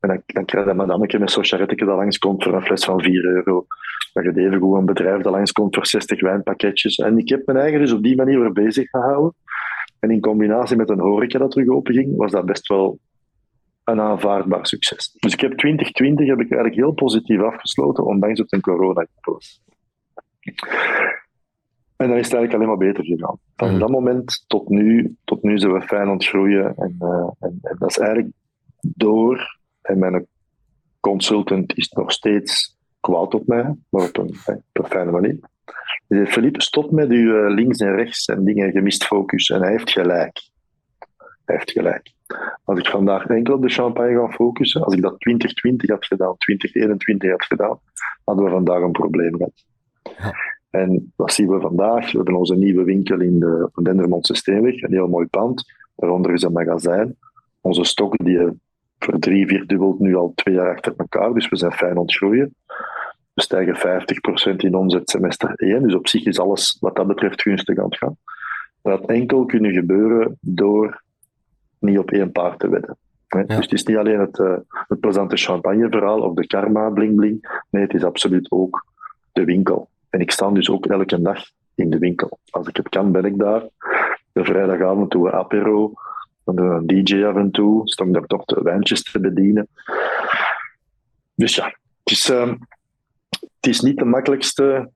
En 0.00 0.08
dan, 0.08 0.22
dan 0.26 0.44
krijg 0.44 0.64
je 0.64 0.70
een 0.70 0.76
madameke 0.76 1.18
met 1.18 1.30
zo'n 1.30 1.44
charretje 1.44 1.86
dat 1.86 1.96
langskomt 1.96 2.44
voor 2.44 2.54
een 2.54 2.62
fles 2.62 2.84
van 2.84 3.02
4 3.02 3.24
euro. 3.24 3.66
Dan 4.12 4.24
je 4.24 4.40
even 4.40 4.60
goed 4.60 4.78
een 4.78 4.84
bedrijf 4.84 5.22
dat 5.22 5.32
langskomt 5.32 5.74
voor 5.74 5.86
60 5.86 6.20
wijnpakketjes. 6.20 6.96
En 6.96 7.18
ik 7.18 7.28
heb 7.28 7.46
mijn 7.46 7.58
eigen 7.58 7.80
dus 7.80 7.92
op 7.92 8.02
die 8.02 8.16
manier 8.16 8.40
weer 8.40 8.52
bezig 8.52 8.90
gehouden. 8.90 9.34
En 9.98 10.10
in 10.10 10.20
combinatie 10.20 10.76
met 10.76 10.90
een 10.90 11.00
horeca 11.00 11.38
dat 11.38 11.50
terug 11.50 11.68
open 11.68 11.94
ging, 11.94 12.16
was 12.16 12.30
dat 12.30 12.44
best 12.44 12.68
wel 12.68 12.98
een 13.84 14.00
aanvaardbaar 14.00 14.66
succes. 14.66 15.16
Dus 15.18 15.32
ik 15.32 15.40
heb 15.40 15.58
2020 15.58 16.26
heb 16.26 16.40
ik 16.40 16.50
eigenlijk 16.50 16.80
heel 16.80 16.92
positief 16.92 17.40
afgesloten, 17.40 18.04
ondanks 18.04 18.38
dat 18.38 18.50
het 18.50 18.54
een 18.54 18.74
corona 18.74 19.06
was. 19.20 19.62
En 22.00 22.08
dan 22.08 22.16
is 22.18 22.24
het 22.24 22.34
eigenlijk 22.34 22.54
alleen 22.54 22.68
maar 22.68 22.88
beter 22.88 23.04
gegaan. 23.04 23.38
Van 23.56 23.70
mhm. 23.70 23.78
dat 23.78 23.90
moment 23.90 24.44
tot 24.46 24.68
nu, 24.68 25.16
tot 25.24 25.42
nu 25.42 25.58
zijn 25.58 25.72
we 25.72 25.80
fijn 25.80 26.08
aan 26.08 26.14
het 26.14 26.26
groeien. 26.26 26.74
En, 26.76 26.96
uh, 27.00 27.30
en, 27.38 27.58
en, 27.62 27.76
dat 27.78 27.90
is 27.90 27.98
eigenlijk 27.98 28.32
door. 28.80 29.58
En 29.82 29.98
mijn 29.98 30.26
consultant 31.00 31.76
is 31.76 31.88
nog 31.88 32.12
steeds 32.12 32.78
kwaad 33.00 33.34
op 33.34 33.46
mij, 33.46 33.74
maar 33.88 34.08
op 34.08 34.16
een, 34.18 34.36
op 34.46 34.62
een 34.72 34.86
fijne 34.86 35.10
manier. 35.10 35.38
Hij 36.08 36.18
zegt, 36.18 36.32
Philippe, 36.32 36.62
stop 36.62 36.90
met 36.90 37.10
uw 37.10 37.44
eh, 37.44 37.54
links 37.54 37.78
en 37.78 37.94
rechts 37.94 38.26
en 38.26 38.44
dingen 38.44 38.70
gemist 38.70 39.04
focus. 39.04 39.48
En 39.48 39.60
hij 39.62 39.70
heeft 39.70 39.90
gelijk. 39.90 40.40
Hij 41.44 41.56
heeft 41.56 41.70
gelijk. 41.70 42.12
Als 42.64 42.78
ik 42.78 42.86
vandaag 42.86 43.26
enkel 43.26 43.54
op 43.54 43.62
de 43.62 43.68
champagne 43.68 44.14
ga 44.14 44.28
focussen, 44.28 44.84
als 44.84 44.94
ik 44.94 45.02
dat 45.02 45.20
2020 45.20 45.90
had 45.90 46.06
gedaan, 46.06 46.36
2021 46.36 47.30
had 47.30 47.44
gedaan, 47.44 47.78
hadden 48.24 48.44
we 48.44 48.50
vandaag 48.50 48.82
een 48.82 48.92
probleem 48.92 49.36
gehad. 49.36 49.64
En 50.70 51.12
wat 51.16 51.32
zien 51.32 51.48
we 51.48 51.60
vandaag? 51.60 52.10
We 52.10 52.16
hebben 52.16 52.34
onze 52.34 52.56
nieuwe 52.56 52.84
winkel 52.84 53.20
in 53.20 53.38
de 53.38 53.70
Dendermondse 53.82 54.34
Steenweg, 54.34 54.82
een 54.82 54.92
heel 54.92 55.08
mooi 55.08 55.26
pand. 55.26 55.64
Daaronder 55.96 56.32
is 56.32 56.42
een 56.42 56.52
magazijn. 56.52 57.16
Onze 57.60 57.84
stok 57.84 58.24
die 58.24 58.38
voor 58.98 59.18
drie, 59.18 59.46
vier 59.46 59.66
dubbelt 59.66 59.98
nu 59.98 60.14
al 60.16 60.32
twee 60.34 60.54
jaar 60.54 60.74
achter 60.74 60.94
elkaar, 60.96 61.34
dus 61.34 61.48
we 61.48 61.56
zijn 61.56 61.72
fijn 61.72 61.96
ontgroeien. 61.96 62.54
We 63.32 63.42
stijgen 63.42 64.02
50% 64.52 64.56
in 64.56 64.74
omzet 64.74 65.10
semester 65.10 65.52
1, 65.54 65.82
dus 65.82 65.94
op 65.94 66.08
zich 66.08 66.24
is 66.24 66.38
alles 66.38 66.76
wat 66.80 66.96
dat 66.96 67.06
betreft 67.06 67.42
gunstig 67.42 67.78
aan 67.78 67.84
het 67.84 67.96
gaan. 67.96 68.16
Dat 68.82 69.06
enkel 69.06 69.44
kunnen 69.44 69.72
gebeuren 69.72 70.38
door 70.40 71.02
niet 71.80 71.98
op 71.98 72.10
één 72.10 72.32
paard 72.32 72.58
te 72.58 72.68
wedden. 72.68 72.96
Dus 73.28 73.56
het 73.56 73.72
is 73.72 73.84
niet 73.84 73.96
alleen 73.96 74.20
het, 74.20 74.38
uh, 74.38 74.56
het 74.70 75.00
plezante 75.00 75.36
champagneverhaal 75.36 76.20
of 76.20 76.34
de 76.34 76.46
karma 76.46 76.90
bling 76.90 77.16
bling. 77.16 77.62
Nee, 77.70 77.82
het 77.82 77.94
is 77.94 78.04
absoluut 78.04 78.50
ook 78.50 78.86
de 79.32 79.44
winkel. 79.44 79.88
En 80.10 80.20
ik 80.20 80.30
sta 80.30 80.50
dus 80.50 80.70
ook 80.70 80.86
elke 80.86 81.22
dag 81.22 81.44
in 81.74 81.90
de 81.90 81.98
winkel. 81.98 82.38
Als 82.50 82.68
ik 82.68 82.76
het 82.76 82.88
kan, 82.88 83.12
ben 83.12 83.24
ik 83.24 83.38
daar. 83.38 83.62
De 84.32 84.44
vrijdagavond 84.44 85.10
doen 85.10 85.22
we 85.22 85.32
apero. 85.32 85.92
Dan 86.44 86.56
doen 86.56 86.68
we 86.68 86.74
een 86.74 87.04
DJ 87.04 87.24
af 87.24 87.36
en 87.36 87.50
toe. 87.50 87.82
Ik 87.84 88.12
daar 88.12 88.26
toch 88.26 88.44
de 88.44 88.62
wijntjes 88.62 89.02
te 89.02 89.20
bedienen. 89.20 89.68
Dus 91.34 91.54
ja, 91.54 91.64
het 91.64 92.12
is, 92.12 92.30
uh, 92.30 92.52
het 93.30 93.66
is 93.66 93.80
niet 93.80 93.98
de 93.98 94.04
makkelijkste 94.04 94.90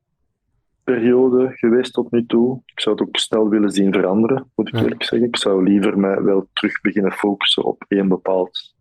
periode 0.84 1.50
geweest 1.52 1.92
tot 1.92 2.10
nu 2.10 2.26
toe. 2.26 2.62
Ik 2.66 2.80
zou 2.80 2.96
het 2.96 3.08
ook 3.08 3.16
snel 3.16 3.48
willen 3.48 3.70
zien 3.70 3.92
veranderen, 3.92 4.50
moet 4.54 4.68
ik 4.68 4.74
eerlijk 4.74 5.04
zeggen. 5.04 5.28
Ik 5.28 5.36
zou 5.36 5.64
liever 5.64 5.98
mij 5.98 6.22
wel 6.22 6.48
terug 6.52 6.80
beginnen 6.80 7.12
focussen 7.12 7.64
op 7.64 7.84
één 7.88 8.08
bepaald 8.08 8.74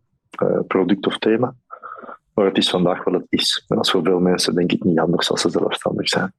uh, 0.43 0.59
product 0.67 1.07
of 1.07 1.17
thema. 1.17 1.55
Maar 2.33 2.45
het 2.45 2.57
is 2.57 2.69
vandaag 2.69 3.03
wat 3.03 3.13
het 3.13 3.25
is. 3.29 3.65
En 3.67 3.75
dat 3.75 3.85
is 3.85 3.91
voor 3.91 4.03
veel 4.03 4.19
mensen 4.19 4.55
denk 4.55 4.71
ik 4.71 4.83
niet 4.83 4.99
anders 4.99 5.31
als 5.31 5.41
ze 5.41 5.49
zelfstandig 5.49 6.07
zijn. 6.07 6.33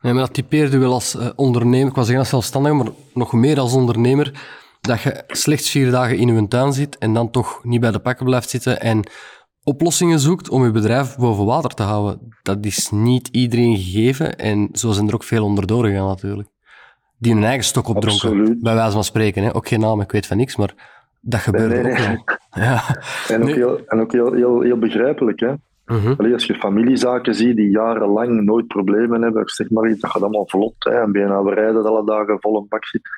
Ja, 0.00 0.12
maar 0.12 0.22
dat 0.22 0.34
typeerde 0.34 0.78
wel 0.78 0.92
als 0.92 1.14
uh, 1.14 1.28
ondernemer, 1.36 1.88
ik 1.88 1.94
was 1.94 2.06
zeggen 2.06 2.22
als 2.22 2.28
zelfstandig, 2.28 2.72
maar 2.72 2.92
nog 3.14 3.32
meer 3.32 3.58
als 3.58 3.74
ondernemer, 3.74 4.32
dat 4.80 5.00
je 5.00 5.24
slechts 5.26 5.70
vier 5.70 5.90
dagen 5.90 6.16
in 6.18 6.34
je 6.34 6.48
tuin 6.48 6.72
zit 6.72 6.98
en 6.98 7.14
dan 7.14 7.30
toch 7.30 7.64
niet 7.64 7.80
bij 7.80 7.90
de 7.90 7.98
pakken 7.98 8.24
blijft 8.24 8.50
zitten 8.50 8.80
en 8.80 9.04
oplossingen 9.64 10.18
zoekt 10.18 10.48
om 10.48 10.64
je 10.64 10.70
bedrijf 10.70 11.16
boven 11.16 11.44
water 11.44 11.70
te 11.70 11.82
houden. 11.82 12.34
Dat 12.42 12.64
is 12.64 12.90
niet 12.90 13.28
iedereen 13.28 13.76
gegeven 13.76 14.38
en 14.38 14.68
zo 14.72 14.90
zijn 14.90 15.08
er 15.08 15.14
ook 15.14 15.24
veel 15.24 15.44
onderdoor 15.44 15.84
gegaan 15.84 16.06
natuurlijk. 16.06 16.48
Die 17.18 17.34
hun 17.34 17.44
eigen 17.44 17.64
stok 17.64 17.88
opdronken, 17.88 18.28
Absoluut. 18.28 18.62
bij 18.62 18.74
wijze 18.74 18.92
van 18.92 19.04
spreken. 19.04 19.42
Hè. 19.42 19.54
Ook 19.54 19.68
geen 19.68 19.80
naam, 19.80 20.00
ik 20.00 20.12
weet 20.12 20.26
van 20.26 20.36
niks, 20.36 20.56
maar 20.56 20.74
dat 21.20 21.40
gebeurt 21.40 22.18
ook. 22.18 22.38
Ja. 22.50 22.82
En 23.28 23.42
ook, 23.42 23.54
heel, 23.54 23.86
en 23.86 24.00
ook 24.00 24.12
heel, 24.12 24.32
heel, 24.32 24.60
heel 24.60 24.78
begrijpelijk. 24.78 25.40
Hè? 25.40 25.52
Uh 25.86 26.32
als 26.32 26.46
je 26.46 26.54
familiezaken 26.54 27.34
ziet 27.34 27.56
die 27.56 27.70
jarenlang 27.70 28.42
nooit 28.42 28.66
problemen 28.66 29.22
hebben, 29.22 29.48
zeg 29.48 29.70
maar, 29.70 29.88
dat 29.88 30.10
gaat 30.10 30.22
allemaal 30.22 30.48
vlot. 30.48 30.74
Hè? 30.78 31.00
En 31.00 31.12
bijna 31.12 31.42
we 31.42 31.54
rijden 31.54 31.86
alle 31.86 32.04
dagen 32.04 32.40
vol 32.40 32.56
een 32.56 32.66
bak 32.68 32.84
zit. 32.84 33.08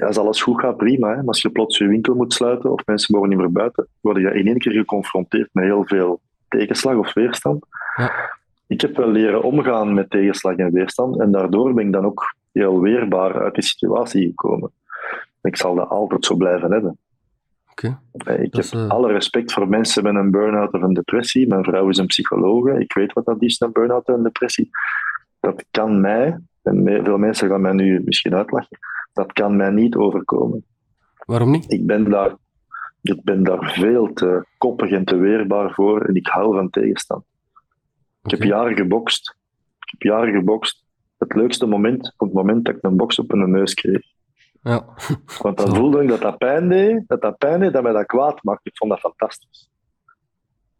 Als 0.00 0.18
alles 0.18 0.42
goed 0.42 0.60
gaat, 0.60 0.76
prima. 0.76 1.08
Hè? 1.08 1.16
Maar 1.16 1.26
als 1.26 1.42
je 1.42 1.50
plots 1.50 1.78
je 1.78 1.86
winkel 1.86 2.14
moet 2.14 2.32
sluiten 2.32 2.72
of 2.72 2.86
mensen 2.86 3.14
mogen 3.14 3.28
niet 3.28 3.38
meer 3.38 3.52
buiten, 3.52 3.86
word 4.00 4.16
je 4.16 4.34
in 4.34 4.46
één 4.46 4.58
keer 4.58 4.72
geconfronteerd 4.72 5.48
met 5.52 5.64
heel 5.64 5.84
veel 5.86 6.20
tegenslag 6.48 6.96
of 6.96 7.14
weerstand. 7.14 7.64
Ja. 7.96 8.34
Ik 8.66 8.80
heb 8.80 8.96
wel 8.96 9.08
leren 9.08 9.42
omgaan 9.42 9.94
met 9.94 10.10
tegenslag 10.10 10.56
en 10.56 10.72
weerstand 10.72 11.20
en 11.20 11.30
daardoor 11.30 11.74
ben 11.74 11.86
ik 11.86 11.92
dan 11.92 12.04
ook 12.04 12.34
heel 12.52 12.80
weerbaar 12.80 13.42
uit 13.42 13.54
die 13.54 13.64
situatie 13.64 14.26
gekomen. 14.26 14.70
Ik 15.42 15.56
zal 15.56 15.74
dat 15.74 15.88
altijd 15.88 16.24
zo 16.24 16.36
blijven 16.36 16.72
hebben. 16.72 16.98
Okay. 17.70 17.96
Ik 18.36 18.54
heb 18.54 18.64
eh, 18.64 18.88
alle 18.88 19.12
respect 19.12 19.52
voor 19.52 19.68
mensen 19.68 20.02
met 20.02 20.14
een 20.14 20.30
burn-out 20.30 20.72
of 20.72 20.82
een 20.82 20.94
depressie. 20.94 21.48
Mijn 21.48 21.64
vrouw 21.64 21.88
is 21.88 21.98
een 21.98 22.06
psychologe. 22.06 22.80
Ik 22.80 22.92
weet 22.92 23.12
wat 23.12 23.24
dat 23.24 23.42
is, 23.42 23.60
een 23.60 23.72
burn-out 23.72 24.08
en 24.08 24.14
een 24.14 24.22
depressie. 24.22 24.70
Dat 25.40 25.64
kan 25.70 26.00
mij, 26.00 26.38
en 26.62 27.02
veel 27.04 27.18
mensen 27.18 27.48
gaan 27.48 27.60
mij 27.60 27.72
nu 27.72 28.02
misschien 28.04 28.34
uitlachen, 28.34 28.78
dat 29.16 29.32
kan 29.32 29.56
mij 29.56 29.70
niet 29.70 29.94
overkomen. 29.94 30.64
Waarom 31.26 31.50
niet? 31.50 31.72
Ik 31.72 31.86
ben 31.86 32.10
daar, 32.10 32.36
ik 33.02 33.22
ben 33.24 33.42
daar 33.44 33.72
veel 33.74 34.12
te 34.12 34.46
koppig 34.58 34.90
en 34.90 35.04
te 35.04 35.16
weerbaar 35.16 35.72
voor 35.74 36.00
en 36.04 36.14
ik 36.14 36.26
hou 36.26 36.54
van 36.54 36.70
tegenstand. 36.70 37.24
Ik 38.22 38.30
heb 38.30 38.42
jaren 38.42 38.76
gebokst. 38.76 39.36
Ik 39.80 39.90
heb 39.90 40.02
jaren 40.02 40.34
gebokst. 40.34 40.84
Het 41.18 41.34
leukste 41.34 41.66
moment, 41.66 42.14
op 42.16 42.26
het 42.26 42.36
moment 42.36 42.64
dat 42.64 42.76
ik 42.76 42.82
een 42.82 42.96
box 42.96 43.18
op 43.18 43.32
mijn 43.32 43.50
neus 43.50 43.74
kreeg. 43.74 44.02
Ja. 44.62 44.84
Want 45.42 45.56
dan 45.56 45.76
voelde 45.76 46.02
ik 46.02 46.08
dat 46.08 46.20
dat 46.20 46.38
pijn 46.38 46.68
deed, 46.68 47.02
dat 47.06 47.20
dat 47.20 47.38
pijn 47.38 47.60
deed, 47.60 47.72
dat 47.72 47.82
mij 47.82 47.92
dat 47.92 48.06
kwaad 48.06 48.42
maakte. 48.42 48.68
Ik 48.68 48.76
vond 48.76 48.90
dat 48.90 49.00
fantastisch. 49.00 49.68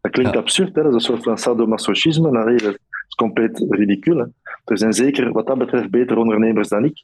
Dat 0.01 0.11
klinkt 0.11 0.33
Ja. 0.33 0.39
absurd, 0.39 0.75
hè? 0.75 0.83
dat 0.83 0.91
is 0.91 0.93
een 0.93 1.13
soort 1.13 1.23
van 1.23 1.37
sadomasochisme. 1.37 2.31
Dat 2.31 2.61
is 3.07 3.15
compleet 3.15 3.65
ridicule. 3.69 4.31
Er 4.65 4.77
zijn 4.77 4.93
zeker 4.93 5.31
wat 5.31 5.47
dat 5.47 5.57
betreft 5.57 5.89
betere 5.89 6.19
ondernemers 6.19 6.67
dan 6.67 6.85
ik. 6.85 7.03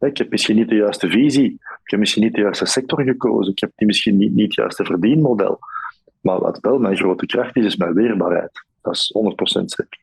Ik 0.00 0.18
heb 0.18 0.30
misschien 0.30 0.56
niet 0.56 0.68
de 0.68 0.74
juiste 0.74 1.08
visie, 1.08 1.52
ik 1.52 1.90
heb 1.90 2.00
misschien 2.00 2.22
niet 2.22 2.34
de 2.34 2.40
juiste 2.40 2.66
sector 2.66 3.02
gekozen, 3.02 3.52
ik 3.52 3.60
heb 3.60 3.72
die 3.76 3.86
misschien 3.86 4.16
niet, 4.16 4.32
niet 4.32 4.44
het 4.44 4.54
juiste 4.54 4.84
verdienmodel. 4.84 5.58
Maar 6.20 6.38
wat 6.40 6.58
wel 6.60 6.78
mijn 6.78 6.96
grote 6.96 7.26
kracht 7.26 7.56
is, 7.56 7.64
is 7.64 7.76
mijn 7.76 7.94
weerbaarheid. 7.94 8.64
Dat 8.82 8.94
is 8.94 9.14
100% 9.60 9.64
zeker. 9.64 9.98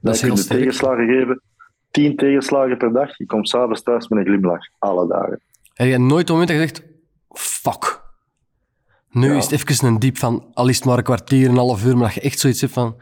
Dat 0.00 0.14
is 0.14 0.20
heel 0.20 0.30
je 0.30 0.36
sterk. 0.36 0.58
tegenslagen 0.58 1.06
geven, 1.06 1.42
tien 1.90 2.16
tegenslagen 2.16 2.76
per 2.76 2.92
dag, 2.92 3.16
je 3.18 3.26
komt 3.26 3.48
s'avonds 3.48 3.82
thuis 3.82 4.08
met 4.08 4.18
een 4.18 4.24
glimlach, 4.24 4.66
alle 4.78 5.08
dagen. 5.08 5.40
Heb 5.74 5.88
je 5.88 5.98
nooit 5.98 6.28
een 6.28 6.34
moment 6.38 6.58
zegt, 6.58 6.82
fuck. 7.28 8.02
Nu 9.10 9.30
Ja. 9.30 9.36
is 9.36 9.50
het 9.50 9.52
even 9.52 9.86
een 9.86 9.98
diep 9.98 10.18
van, 10.18 10.50
al 10.54 10.68
is 10.68 10.76
het 10.76 10.84
maar 10.84 10.98
een 10.98 11.04
kwartier, 11.04 11.48
een 11.48 11.56
half 11.56 11.84
uur, 11.84 11.96
maar 11.96 12.04
dat 12.06 12.14
je 12.14 12.20
echt 12.20 12.38
zoiets 12.38 12.60
hebt 12.60 12.72
van, 12.72 12.96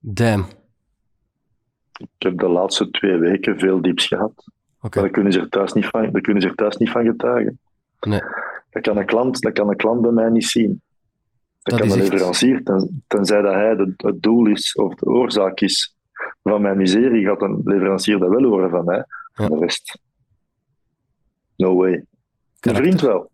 damn. 0.00 0.44
Ik 1.98 2.08
heb 2.18 2.38
de 2.38 2.48
laatste 2.48 2.90
twee 2.90 3.16
weken 3.18 3.58
veel 3.58 3.82
dieps 3.82 4.06
gehad. 4.06 4.44
Maar 4.82 4.90
daar 4.90 5.10
kunnen 5.10 5.32
ze 5.32 5.40
er 5.40 5.48
thuis 5.48 5.72
niet 5.72 5.86
van, 5.86 6.10
daar 6.12 6.20
kunnen 6.20 6.42
ze 6.42 6.54
thuis 6.54 6.76
niet 6.76 6.90
van 6.90 7.04
getuigen. 7.04 7.58
nee. 8.00 8.20
Dat 8.70 8.82
kan 8.82 8.96
een 8.96 9.06
klant, 9.06 9.40
dat 9.40 9.52
kan 9.52 9.68
een 9.68 9.76
klant 9.76 10.00
bij 10.00 10.10
mij 10.10 10.28
niet 10.30 10.46
zien. 10.46 10.80
Dat, 11.62 11.78
Dat 11.78 11.80
kan 11.88 11.90
een 11.98 12.02
echt- 12.02 12.12
leverancier, 12.12 12.62
ten, 12.62 13.02
tenzij 13.06 13.40
dat 13.42 13.54
hij 13.54 13.76
de, 13.76 13.92
het 13.96 14.22
doel 14.22 14.46
is 14.46 14.74
of 14.74 14.94
de 14.94 15.06
oorzaak 15.06 15.60
is 15.60 15.96
van 16.42 16.62
mijn 16.62 16.76
miserie, 16.76 17.24
gaat 17.26 17.42
een 17.42 17.60
leverancier 17.64 18.18
dat 18.18 18.28
wel 18.28 18.42
horen 18.42 18.70
van 18.70 18.84
mij. 18.84 19.04
Ja. 19.34 19.48
De 19.48 19.58
rest. 19.58 19.98
No 21.56 21.74
way. 21.76 22.04
Een 22.60 22.74
vriend 22.76 23.00
wel. 23.00 23.30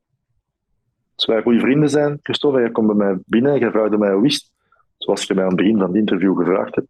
Als 1.14 1.26
wij 1.26 1.42
goede 1.42 1.60
vrienden 1.60 1.90
zijn, 1.90 2.18
Christophe, 2.22 2.60
je 2.60 2.70
komt 2.72 2.86
bij 2.86 2.96
mij 2.96 3.18
binnen 3.26 3.52
en 3.52 3.58
je 3.58 3.70
vraagt 3.70 3.98
mij 3.98 4.12
hoe 4.12 4.26
is? 4.26 4.50
Zoals 4.98 5.22
je 5.24 5.34
mij 5.34 5.42
aan 5.42 5.48
het 5.50 5.58
begin 5.58 5.78
van 5.78 5.86
het 5.86 5.96
interview 5.96 6.38
gevraagd 6.38 6.74
hebt, 6.74 6.88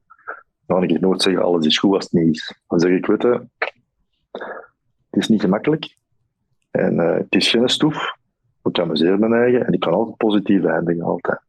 dan 0.66 0.80
kan 0.80 0.88
ik 0.88 1.00
nooit 1.00 1.22
zeggen 1.22 1.42
alles 1.42 1.66
is 1.66 1.78
goed 1.78 1.94
als 1.94 2.04
het 2.04 2.12
niet 2.12 2.34
is. 2.34 2.54
Dan 2.68 2.80
zeg 2.80 2.90
ik, 2.90 3.06
weet 3.06 3.22
je, 3.22 3.42
is 5.18 5.28
niet 5.28 5.40
gemakkelijk 5.40 5.94
en 6.70 7.00
eh, 7.00 7.14
het 7.16 7.26
is 7.34 7.48
geen 7.50 7.68
stoef. 7.68 8.16
Ik 8.62 8.78
amuseer 8.78 9.18
mijn 9.18 9.32
eigen 9.32 9.66
en 9.66 9.72
ik 9.72 9.80
kan 9.80 9.92
altijd 9.92 10.16
positief 10.16 10.64
eindigen, 10.64 11.02
altijd. 11.02 11.40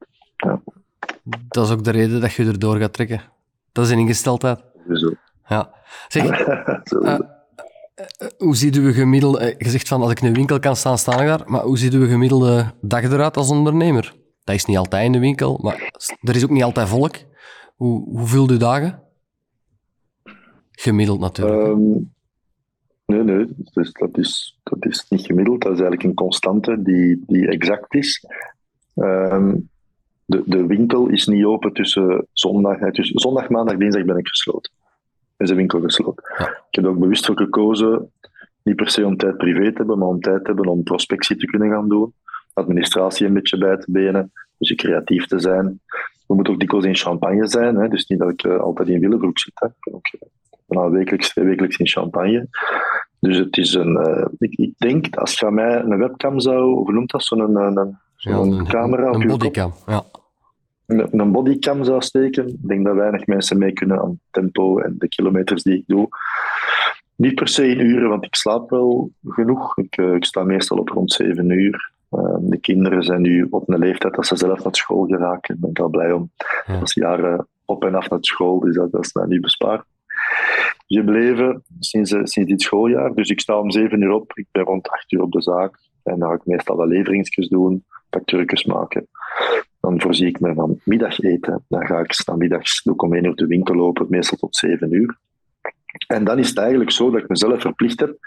Dat 1.48 1.66
is 1.66 1.72
ook 1.72 1.84
de 1.84 1.92
reden 1.92 2.22
dat 2.22 2.34
je 2.34 2.46
erdoor 2.46 2.78
gaat 2.78 2.94
trekken. 2.94 3.22
Dat 3.72 3.86
is 3.86 3.92
een 3.92 3.98
ingesteldheid. 4.00 4.60
Zo. 4.94 5.12
Ja. 5.48 5.74
Zeg, 6.08 6.24
Zo 6.90 7.00
Eh, 7.00 7.18
het. 7.96 8.36
hoe 8.38 8.56
ziet 8.56 8.76
uw 8.76 8.92
gemiddelde... 8.94 9.40
eh, 9.40 9.56
Je 9.58 9.70
zegt 9.70 9.88
van, 9.88 10.02
als 10.02 10.12
ik 10.12 10.22
in 10.22 10.28
een 10.28 10.34
winkel 10.34 10.60
kan 10.60 10.76
staan, 10.76 10.98
sta 10.98 11.20
ik 11.22 11.28
daar. 11.28 11.42
Maar 11.46 11.62
hoe 11.62 11.78
ziet 11.78 11.94
uw 11.94 12.08
gemiddelde 12.08 12.66
dag 12.82 13.04
eruit 13.04 13.38
als 13.38 13.50
ondernemer? 13.52 14.16
Dat 14.44 14.56
is 14.56 14.66
niet 14.66 14.78
altijd 14.78 15.06
in 15.06 15.12
de 15.12 15.20
winkel, 15.20 15.60
maar 15.62 15.92
er 16.22 16.36
is 16.36 16.44
ook 16.44 16.50
niet 16.50 16.64
altijd 16.64 16.88
volk. 16.88 17.16
Hoe, 17.76 18.04
hoe 18.10 18.28
vult 18.28 18.52
u 18.52 18.58
dagen? 18.58 19.04
Gemiddeld 20.72 21.20
natuurlijk. 21.20 21.62
Ehm, 21.68 21.98
nee, 23.10 23.24
nee, 23.24 23.48
dus 23.74 23.92
dat, 23.92 24.18
is, 24.18 24.60
dat 24.64 24.86
is 24.86 25.06
niet 25.10 25.26
gemiddeld. 25.26 25.62
Dat 25.62 25.72
is 25.72 25.80
eigenlijk 25.80 26.10
een 26.10 26.26
constante 26.26 26.82
die, 26.82 27.24
die 27.26 27.48
exact 27.48 27.94
is. 27.94 28.26
Ehm, 28.96 29.56
de, 30.26 30.44
de 30.46 30.66
winkel 30.66 31.08
is 31.08 31.28
niet 31.28 31.46
open 31.46 31.74
tussen 31.74 32.28
zondag, 32.34 32.80
nee, 32.80 32.92
tussen 32.92 33.20
zondag, 33.20 33.50
maandag, 33.50 33.78
dinsdag 33.78 34.06
ben 34.06 34.18
ik 34.18 34.28
gesloten. 34.28 34.72
Is 35.38 35.50
de 35.50 35.56
winkel 35.56 35.82
gesloten. 35.82 36.24
Ja. 36.38 36.46
Ik 36.46 36.76
heb 36.76 36.84
er 36.84 36.90
ook 36.90 37.00
bewust 37.00 37.26
voor 37.26 37.38
gekozen, 37.38 38.12
niet 38.64 38.76
per 38.76 38.90
se 38.90 39.06
om 39.06 39.18
tijd 39.18 39.38
privé 39.38 39.72
te 39.72 39.78
hebben, 39.78 39.98
maar 39.98 40.08
om 40.08 40.20
tijd 40.20 40.40
te 40.40 40.48
hebben 40.48 40.68
om 40.68 40.84
prospectie 40.84 41.36
te 41.36 41.46
kunnen 41.46 41.70
gaan 41.70 41.90
doen. 41.90 42.14
Administratie 42.54 43.28
een 43.28 43.34
beetje 43.34 43.58
bij 43.58 43.78
te 43.78 43.92
benen, 43.92 44.32
dus 44.58 44.76
creatief 44.76 45.26
te 45.26 45.40
zijn. 45.40 45.82
We 46.28 46.36
moeten 46.36 46.54
ook 46.54 46.60
dikwijls 46.60 46.86
in 46.86 46.96
champagne 46.96 47.48
zijn, 47.48 47.76
hè, 47.76 47.88
dus 47.88 48.08
niet 48.08 48.20
dat 48.20 48.30
ik 48.30 48.44
eh, 48.44 48.60
altijd 48.60 48.88
in 48.88 49.00
Willebroek 49.00 49.40
zit. 49.40 49.60
Hè. 49.60 49.68
Ik 49.68 49.74
ben 49.80 49.94
ook 49.94 50.06
eh, 50.06 50.30
bijna 50.70 50.90
wekelijks, 50.90 51.34
wekelijks 51.34 51.78
in 51.78 51.88
champagne. 51.88 52.48
Dus 53.20 53.38
het 53.38 53.58
is 53.58 53.74
een. 53.74 53.98
eh, 53.98 54.26
ik, 54.38 54.54
ik 54.56 54.74
denk, 54.78 55.16
als 55.16 55.40
je 55.40 55.46
aan 55.46 55.54
mij 55.54 55.80
een 55.80 55.98
webcam 55.98 56.40
zou, 56.40 56.64
hoe 56.64 56.92
noemt 56.94 57.12
dat, 57.12 57.24
zo'n 57.24 57.40
een, 57.40 57.78
een, 57.78 57.98
Ja, 58.16 58.32
zo'n 58.34 58.68
camera 58.68 59.08
op 59.08 59.14
een 59.14 59.20
je 59.22 59.28
kop, 59.28 59.40
bodycam. 59.40 59.74
Ja. 59.86 60.04
een, 60.86 61.20
een 61.20 61.32
bodycam 61.32 61.84
zou 61.84 62.02
steken, 62.02 62.48
ik 62.48 62.68
denk 62.68 62.86
dat 62.86 62.96
weinig 62.96 63.26
mensen 63.26 63.58
mee 63.58 63.74
kunnen 63.74 64.00
aan 64.02 64.20
tempo 64.32 64.80
en 64.80 64.96
de 64.98 65.08
kilometers 65.08 65.64
die 65.64 65.76
ik 65.78 65.84
doe. 65.88 66.08
Niet 67.16 67.36
per 67.36 67.48
se 67.48 67.68
in 67.68 67.80
uren, 67.80 68.10
want 68.10 68.26
ik 68.26 68.36
slaap 68.36 68.70
wel 68.70 69.12
genoeg. 69.28 69.78
Ik, 69.78 69.98
eh, 69.98 70.14
ik 70.14 70.26
sta 70.26 70.44
meestal 70.44 70.78
op 70.78 70.90
rond 70.90 71.12
7 71.12 71.50
uur. 71.50 71.92
Eh, 72.10 72.36
de 72.40 72.58
kinderen 72.58 73.04
zijn 73.04 73.22
nu 73.22 73.48
op 73.50 73.70
een 73.70 73.80
leeftijd 73.80 74.16
dat 74.16 74.26
ze 74.26 74.36
zelf 74.36 74.64
naar 74.64 74.76
school 74.76 75.06
geraken. 75.06 75.56
Ik 75.56 75.62
ben 75.62 75.70
ik 75.70 75.80
al 75.80 75.90
blij 75.90 76.12
om. 76.12 76.32
Ja. 76.66 76.82
Is 76.82 76.94
jaren 76.94 77.48
op 77.66 77.84
en 77.84 77.96
af 77.96 78.10
naar 78.10 78.18
school, 78.22 78.60
dus 78.60 78.76
dat, 78.76 78.92
dat 78.92 79.06
is 79.06 79.14
mij 79.14 79.26
niet 79.26 79.42
bespaard. 79.42 79.86
Gebleven 80.88 81.64
sinds, 81.80 82.12
eh, 82.12 82.20
sinds 82.24 82.50
dit 82.50 82.62
schooljaar. 82.62 83.14
Dus 83.14 83.30
ik 83.30 83.40
sta 83.40 83.60
om 83.60 83.72
7 83.72 84.02
uur 84.02 84.12
op, 84.12 84.32
ik 84.34 84.48
ben 84.52 84.64
rond 84.64 84.90
8 84.90 85.12
uur 85.12 85.22
op 85.22 85.32
de 85.32 85.42
zaak. 85.42 85.80
En 86.04 86.20
dan 86.20 86.30
ga 86.30 86.36
ik 86.36 86.46
meestal 86.46 86.76
wat 86.76 86.88
leveringsjes 86.88 87.48
doen, 87.48 87.86
factuurtjes 88.10 88.66
maken. 88.66 89.08
Dan 89.80 90.02
voorzie 90.02 90.28
ik 90.28 90.40
me 90.40 90.54
van 90.54 90.80
middageten. 90.84 91.66
Dan 91.68 91.86
ga 91.86 92.00
ik 92.00 92.22
namiddags 92.26 92.84
doe 92.84 92.94
ik 92.94 93.02
om 93.02 93.14
1 93.14 93.24
uur 93.24 93.36
de 93.36 93.48
winkel 93.48 93.76
lopen, 93.76 94.06
meestal 94.10 94.38
tot 94.38 94.56
7 94.56 94.94
uur. 94.94 95.18
En 96.08 96.24
dan 96.24 96.40
is 96.40 96.50
het 96.50 96.58
eigenlijk 96.58 96.92
zo 96.92 97.12
dat 97.12 97.22
ik 97.22 97.30
mezelf 97.30 97.62
verplicht 97.62 98.00
heb, 98.00 98.18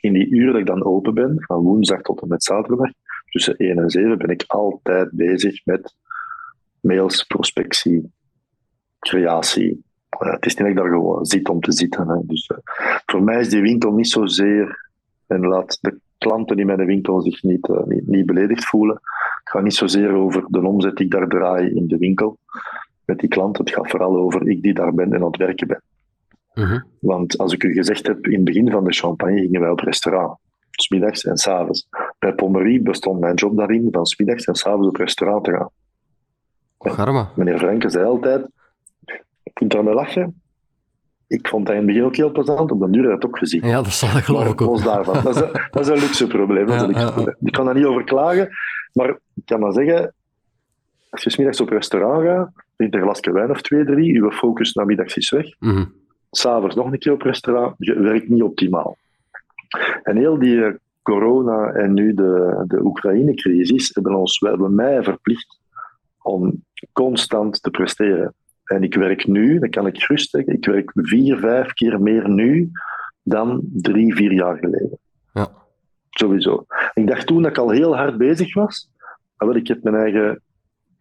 in 0.00 0.12
die 0.12 0.28
uren 0.30 0.52
dat 0.52 0.60
ik 0.60 0.66
dan 0.66 0.84
open 0.84 1.14
ben, 1.14 1.34
van 1.36 1.62
woensdag 1.62 2.02
tot 2.02 2.22
en 2.22 2.28
met 2.28 2.44
zaterdag, 2.44 2.90
tussen 3.30 3.56
1 3.56 3.78
en 3.78 3.90
7, 3.90 4.18
ben 4.18 4.28
ik 4.28 4.44
altijd 4.46 5.10
bezig 5.12 5.64
met 5.64 5.94
mails, 6.80 7.24
prospectie, 7.24 8.12
creatie. 8.98 9.84
Het 10.18 10.46
is 10.46 10.54
niet 10.56 10.58
dat 10.58 10.68
ik 10.68 10.76
daar 10.76 10.88
gewoon 10.88 11.24
zit 11.24 11.48
om 11.48 11.60
te 11.60 11.72
zitten. 11.72 12.08
Hè. 12.08 12.16
Dus, 12.22 12.46
eh, 12.46 12.58
voor 13.06 13.22
mij 13.22 13.40
is 13.40 13.48
die 13.48 13.62
winkel 13.62 13.92
niet 13.92 14.08
zozeer, 14.08 14.90
en 15.26 15.46
laat 15.46 15.78
de 15.80 15.98
klanten 16.18 16.58
in 16.58 16.66
mijn 16.66 16.86
winkel 16.86 17.20
zich 17.20 17.42
niet, 17.42 17.68
eh, 17.68 17.84
niet, 17.84 18.06
niet 18.06 18.26
beledigd 18.26 18.64
voelen. 18.64 19.00
Het 19.44 19.50
gaat 19.50 19.62
niet 19.62 19.74
zozeer 19.74 20.12
over 20.12 20.44
de 20.48 20.66
omzet 20.66 20.96
die 20.96 21.06
ik 21.06 21.12
daar 21.12 21.28
draai 21.28 21.74
in 21.74 21.86
de 21.86 21.96
winkel 21.96 22.38
met 23.04 23.18
die 23.18 23.28
klanten. 23.28 23.64
Het 23.64 23.74
gaat 23.74 23.90
vooral 23.90 24.16
over 24.16 24.48
ik 24.48 24.62
die 24.62 24.74
daar 24.74 24.94
ben 24.94 25.12
en 25.12 25.20
aan 25.20 25.26
het 25.26 25.36
werken 25.36 25.66
ben. 25.66 25.82
Mhm. 26.54 26.80
Want 26.98 27.38
als 27.38 27.52
ik 27.52 27.62
u 27.62 27.72
gezegd 27.72 28.06
heb, 28.06 28.26
in 28.26 28.34
het 28.34 28.44
begin 28.44 28.70
van 28.70 28.84
de 28.84 28.92
champagne 28.92 29.40
gingen 29.40 29.60
wij 29.60 29.70
op 29.70 29.80
restaurant. 29.80 30.38
S 30.70 30.88
middags 30.88 31.24
en 31.24 31.36
s 31.36 31.48
avonds. 31.48 31.88
Bij 32.18 32.34
Pommerie 32.34 32.82
bestond 32.82 33.20
mijn 33.20 33.34
job 33.34 33.56
daarin 33.56 33.88
van 33.90 34.06
s 34.06 34.16
middags 34.16 34.44
en 34.44 34.54
s 34.54 34.66
avonds 34.66 34.88
op 34.88 34.96
restaurant 34.96 35.44
te 35.44 35.50
gaan. 35.50 35.70
Garma. 36.78 37.30
Meneer 37.36 37.58
Franke 37.58 37.90
zei 37.90 38.04
altijd, 38.04 38.46
kunt 39.52 39.74
er 39.74 39.84
mee 39.84 39.94
lachen. 39.94 40.42
Ik 41.26 41.48
vond 41.48 41.66
dat 41.66 41.74
in 41.74 41.80
het 41.80 41.86
begin 41.90 42.04
ook 42.04 42.16
heel 42.16 42.32
plezant, 42.32 42.70
op 42.70 42.80
de 42.80 42.90
duur 42.90 43.02
heb 43.02 43.10
ik 43.16 43.22
het 43.22 43.26
ook 43.26 43.38
gezien. 43.38 43.66
Ja, 43.66 43.82
dat 43.82 43.92
zal 43.92 44.16
ik 44.16 44.24
geloof 44.24 44.48
ik 44.48 44.60
ook. 44.60 44.82
daarvan. 44.82 45.22
Dat 45.22 45.34
is, 45.36 45.40
een, 45.40 45.50
dat 45.70 45.80
is 45.80 45.88
een 45.88 45.98
luxe 45.98 46.26
probleem. 46.26 46.66
Dat 46.66 46.74
is 46.76 46.82
een 46.82 46.88
Ja, 46.88 46.94
luxe 46.94 47.00
ja, 47.00 47.06
ja. 47.08 47.12
probleem. 47.14 47.36
Ik 47.40 47.52
kan 47.52 47.64
daar 47.64 47.74
niet 47.74 47.84
over 47.84 48.04
klagen, 48.04 48.48
maar 48.92 49.08
ik 49.34 49.42
kan 49.44 49.60
maar 49.60 49.72
zeggen, 49.72 50.14
als 51.10 51.22
je 51.22 51.30
's 51.30 51.36
middags 51.36 51.60
op 51.60 51.68
restaurant 51.68 52.22
gaat, 52.26 52.50
drink 52.76 52.94
een 52.94 53.00
glasje 53.02 53.32
wijn 53.32 53.50
of 53.50 53.60
twee, 53.62 53.84
drie, 53.84 54.12
je 54.12 54.32
focus 54.32 54.72
namiddags 54.72 55.16
is 55.16 55.30
weg. 55.30 55.46
Mhm. 55.58 55.84
s'avonds 56.30 56.74
nog 56.74 56.92
een 56.92 56.98
keer 56.98 57.12
op 57.12 57.22
restaurant, 57.22 57.74
je 57.78 57.98
werkt 58.00 58.28
niet 58.28 58.42
optimaal. 58.42 58.96
En 60.02 60.16
heel 60.16 60.38
die 60.38 60.64
eh, 60.64 60.72
corona 61.02 61.66
en 61.72 61.92
nu 61.94 62.14
de, 62.14 62.64
de 62.66 62.80
Oekraïne-crisis 62.84 63.90
hebben, 63.94 64.14
ons, 64.14 64.38
hebben 64.40 64.74
mij 64.74 65.02
verplicht 65.02 65.60
om 66.22 66.64
constant 66.92 67.62
te 67.62 67.70
presteren. 67.70 68.34
En 68.64 68.82
ik 68.82 68.94
werk 68.94 69.26
nu, 69.26 69.58
dat 69.58 69.70
kan 69.70 69.86
ik 69.86 70.02
gerust 70.02 70.30
zeggen, 70.30 70.52
ik 70.52 70.64
werk 70.64 70.90
vier, 70.94 71.38
vijf 71.38 71.72
keer 71.72 72.00
meer 72.00 72.28
nu 72.28 72.70
dan 73.22 73.60
drie, 73.72 74.14
vier 74.14 74.32
jaar 74.32 74.56
geleden. 74.56 74.98
Ja. 75.32 75.48
Sowieso. 76.10 76.66
Ik 76.94 77.06
dacht 77.06 77.26
toen 77.26 77.42
dat 77.42 77.50
ik 77.50 77.58
al 77.58 77.70
heel 77.70 77.96
hard 77.96 78.16
bezig 78.16 78.54
was, 78.54 78.90
maar 79.36 79.48
wel, 79.48 79.56
ik 79.56 79.68
heb 79.68 79.82
mijn 79.82 79.96
eigen 79.96 80.42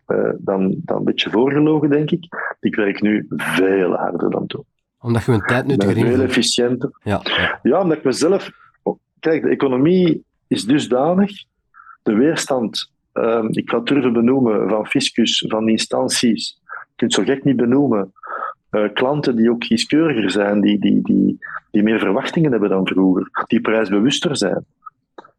eh, 0.05 0.30
dan, 0.38 0.76
dan 0.78 0.97
een 0.97 1.03
beetje 1.03 1.30
voorgelogen, 1.30 1.89
denk 1.89 2.12
ik. 2.12 2.28
Ik 2.59 2.76
werk 2.76 3.01
nu 3.01 3.26
veel 3.30 3.93
harder 3.93 4.30
dan 4.30 4.47
toen. 4.47 4.66
Omdat 4.99 5.24
je 5.24 5.32
een 5.32 5.41
tijd 5.41 5.66
nu 5.66 5.78
te 5.78 5.93
veel 5.93 6.22
efficiënter. 6.22 6.89
Ja, 7.03 7.22
ja. 7.64 7.82
Omdat 7.82 7.97
ik 7.97 8.03
mezelf. 8.03 8.49
Kijk, 9.20 9.43
de 9.43 9.49
economie 9.49 10.24
is 10.47 10.66
dusdanig. 10.66 11.32
De 12.03 12.14
weerstand, 12.14 12.91
ehm, 13.12 13.47
ik 13.51 13.70
ga 13.70 13.78
het 13.78 13.88
durven 13.88 14.14
benoemen, 14.14 14.70
van 14.70 14.88
fiscus, 14.88 15.45
van 15.47 15.70
instanties. 15.70 16.61
Je 17.01 17.07
kunt 17.07 17.17
het 17.17 17.27
zo 17.27 17.33
gek 17.33 17.43
niet 17.43 17.55
benoemen. 17.55 18.13
Eh, 18.69 18.93
klanten 18.93 19.35
die 19.35 19.51
ook 19.51 19.59
kieskeuriger 19.59 20.31
zijn, 20.31 20.61
die, 20.61 20.79
die, 20.79 21.01
die, 21.01 21.39
die 21.71 21.83
meer 21.83 21.99
verwachtingen 21.99 22.51
hebben 22.51 22.69
dan 22.69 22.87
vroeger, 22.87 23.29
die 23.47 23.61
prijsbewuster 23.61 24.37
zijn. 24.37 24.65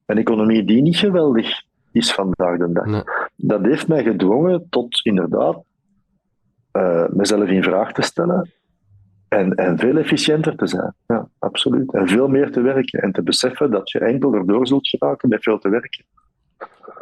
Een 0.07 0.19
economie 0.19 0.65
die 0.65 0.83
niet 0.83 0.97
geweldig 0.97 1.63
is 1.93 2.15
vandaag 2.15 2.59
de 2.59 2.73
dag. 2.73 2.87
Nee. 2.87 3.03
Dat 3.37 3.65
heeft 3.65 3.89
mij 3.89 4.03
gedwongen 4.03 4.67
tot 4.71 5.05
inderdaad 5.05 5.63
eh, 6.71 7.09
mezelf 7.09 7.49
in 7.49 7.63
vraag 7.63 7.93
te 7.93 8.03
stellen 8.03 8.51
En, 9.29 9.55
en 9.55 9.79
veel 9.79 9.97
efficiënter 9.97 10.57
te 10.57 10.67
zijn. 10.67 10.95
Ja, 11.07 11.29
absoluut. 11.39 11.93
En 11.93 12.09
veel 12.09 12.29
meer 12.29 12.53
te 12.53 12.61
werken. 12.61 13.01
En 13.01 13.13
te 13.13 13.23
beseffen 13.23 13.71
dat 13.71 13.91
je 13.91 13.99
enkel 13.99 14.35
erdoor 14.35 14.67
zult 14.67 14.89
geraken 14.89 15.29
met 15.29 15.43
veel 15.43 15.59
te 15.59 15.69
werken. 15.69 16.05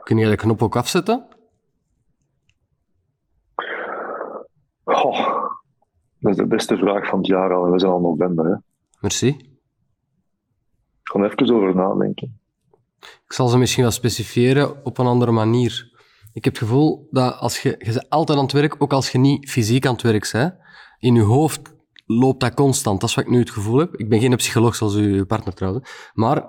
Kun 0.02 0.16
je 0.16 0.28
de 0.28 0.36
knop 0.36 0.62
ook 0.62 0.76
afzetten? 0.76 1.24
Oh, 4.91 5.26
dat 6.18 6.30
is 6.30 6.36
de 6.36 6.47
beste 6.47 6.76
vraag 6.76 7.07
van 7.09 7.18
het 7.18 7.26
jaar 7.26 7.55
al. 7.55 7.70
We 7.70 7.78
zijn 7.78 7.93
al 7.93 8.01
november. 8.01 8.45
Hè. 8.45 8.55
Merci. 9.01 9.28
Ik 9.28 9.36
ga 11.03 11.18
er 11.18 11.32
even 11.32 11.55
over 11.55 11.74
nadenken. 11.74 12.41
Ik 13.01 13.32
zal 13.32 13.49
ze 13.49 13.59
misschien 13.59 13.82
wel 13.82 13.93
specifieren 13.93 14.84
op 14.84 14.99
een 14.99 15.07
andere 15.07 15.32
manier. 15.32 15.88
Ik 16.32 16.45
heb 16.45 16.55
het 16.55 16.62
gevoel 16.62 17.09
dat 17.11 17.38
als 17.38 17.62
je, 17.62 17.68
je 17.78 17.93
bent 17.93 18.11
altijd 18.11 18.38
aan 18.38 18.45
het 18.45 18.53
werk, 18.53 18.74
ook 18.78 18.93
als 18.93 19.12
je 19.12 19.18
niet 19.18 19.51
fysiek 19.51 19.86
aan 19.86 19.93
het 19.93 20.03
werk 20.03 20.28
bent, 20.32 20.55
in 20.99 21.14
je 21.14 21.22
hoofd 21.22 21.74
loopt 22.07 22.41
dat 22.41 22.55
constant. 22.55 23.01
Dat 23.01 23.09
is 23.09 23.14
wat 23.14 23.24
ik 23.24 23.30
nu 23.30 23.38
het 23.38 23.51
gevoel 23.51 23.78
heb. 23.78 23.97
Ik 23.97 24.09
ben 24.09 24.20
geen 24.20 24.36
psycholoog 24.36 24.74
zoals 24.74 24.95
uw 24.95 25.26
partner 25.26 25.55
trouwens. 25.55 26.11
Maar 26.14 26.45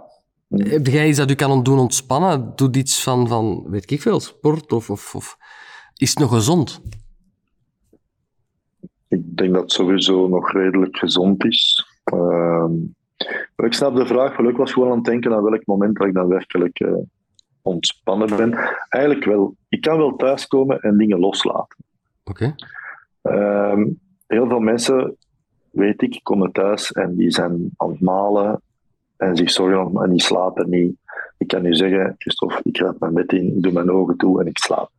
heb 0.50 0.88
jij 0.88 1.08
iets 1.08 1.18
dat 1.18 1.32
u 1.32 1.36
kan 1.36 1.64
doen 1.64 1.80
ontspannen? 1.80 2.52
Doe 2.56 2.72
iets 2.72 3.04
van, 3.04 3.28
van 3.28 3.70
weet 3.70 3.92
ik 3.92 4.02
veel, 4.02 4.20
sport 4.20 4.72
of, 4.72 4.90
of, 4.90 5.16
of 5.16 5.38
is 5.96 6.10
het 6.10 6.20
nog 6.20 6.30
gezond? 6.30 6.82
Ik 9.12 9.38
denk 9.38 9.54
dat 9.54 9.62
het 9.62 9.72
sowieso 9.72 10.28
nog 10.28 10.52
redelijk 10.52 10.98
gezond 10.98 11.46
is. 11.46 11.86
Ehm, 12.04 12.74
maar 13.56 13.66
ik 13.66 13.74
snap 13.74 13.96
de 13.96 14.06
vraag, 14.06 14.38
wel. 14.38 14.50
Ik 14.50 14.58
was 14.58 14.74
gewoon 14.74 14.90
aan 14.90 14.96
het 14.96 15.06
denken 15.06 15.34
aan 15.34 15.44
welk 15.44 15.66
moment 15.66 15.98
dat 15.98 16.08
ik 16.08 16.14
dan 16.14 16.28
werkelijk 16.28 16.80
uh, 16.80 16.94
ontspannen 17.62 18.38
ben. 18.38 18.54
Eigenlijk 18.90 19.26
wel. 19.26 19.56
Ik 19.70 19.82
kan 19.82 19.98
wel 19.98 20.16
thuiskomen 20.16 20.80
en 20.80 20.98
dingen 20.98 21.20
loslaten. 21.20 21.78
Oké. 22.24 22.56
Ehm, 23.22 23.88
heel 24.28 24.48
veel 24.48 24.60
mensen, 24.60 25.16
weet 25.72 26.02
ik, 26.02 26.20
komen 26.24 26.52
thuis 26.52 26.92
en 26.92 27.16
die 27.16 27.32
zijn 27.32 27.70
aan 27.78 27.90
het 27.90 28.02
malen 28.02 28.62
en 29.18 29.36
zich 29.36 29.52
zorgen 29.52 30.04
en 30.04 30.10
die 30.10 30.22
slapen 30.22 30.70
niet. 30.70 30.96
Ik 31.38 31.48
kan 31.48 31.62
nu 31.62 31.76
zeggen, 31.76 32.16
Christophe, 32.18 32.60
ik 32.64 32.78
raad 32.78 33.00
mijn 33.00 33.14
bed 33.14 33.34
in, 33.34 33.56
ik 33.56 33.64
doe 33.64 33.72
mijn 33.72 33.92
ogen 33.92 34.18
toe 34.18 34.42
en 34.42 34.48
ik 34.48 34.58
slaap. 34.58 34.92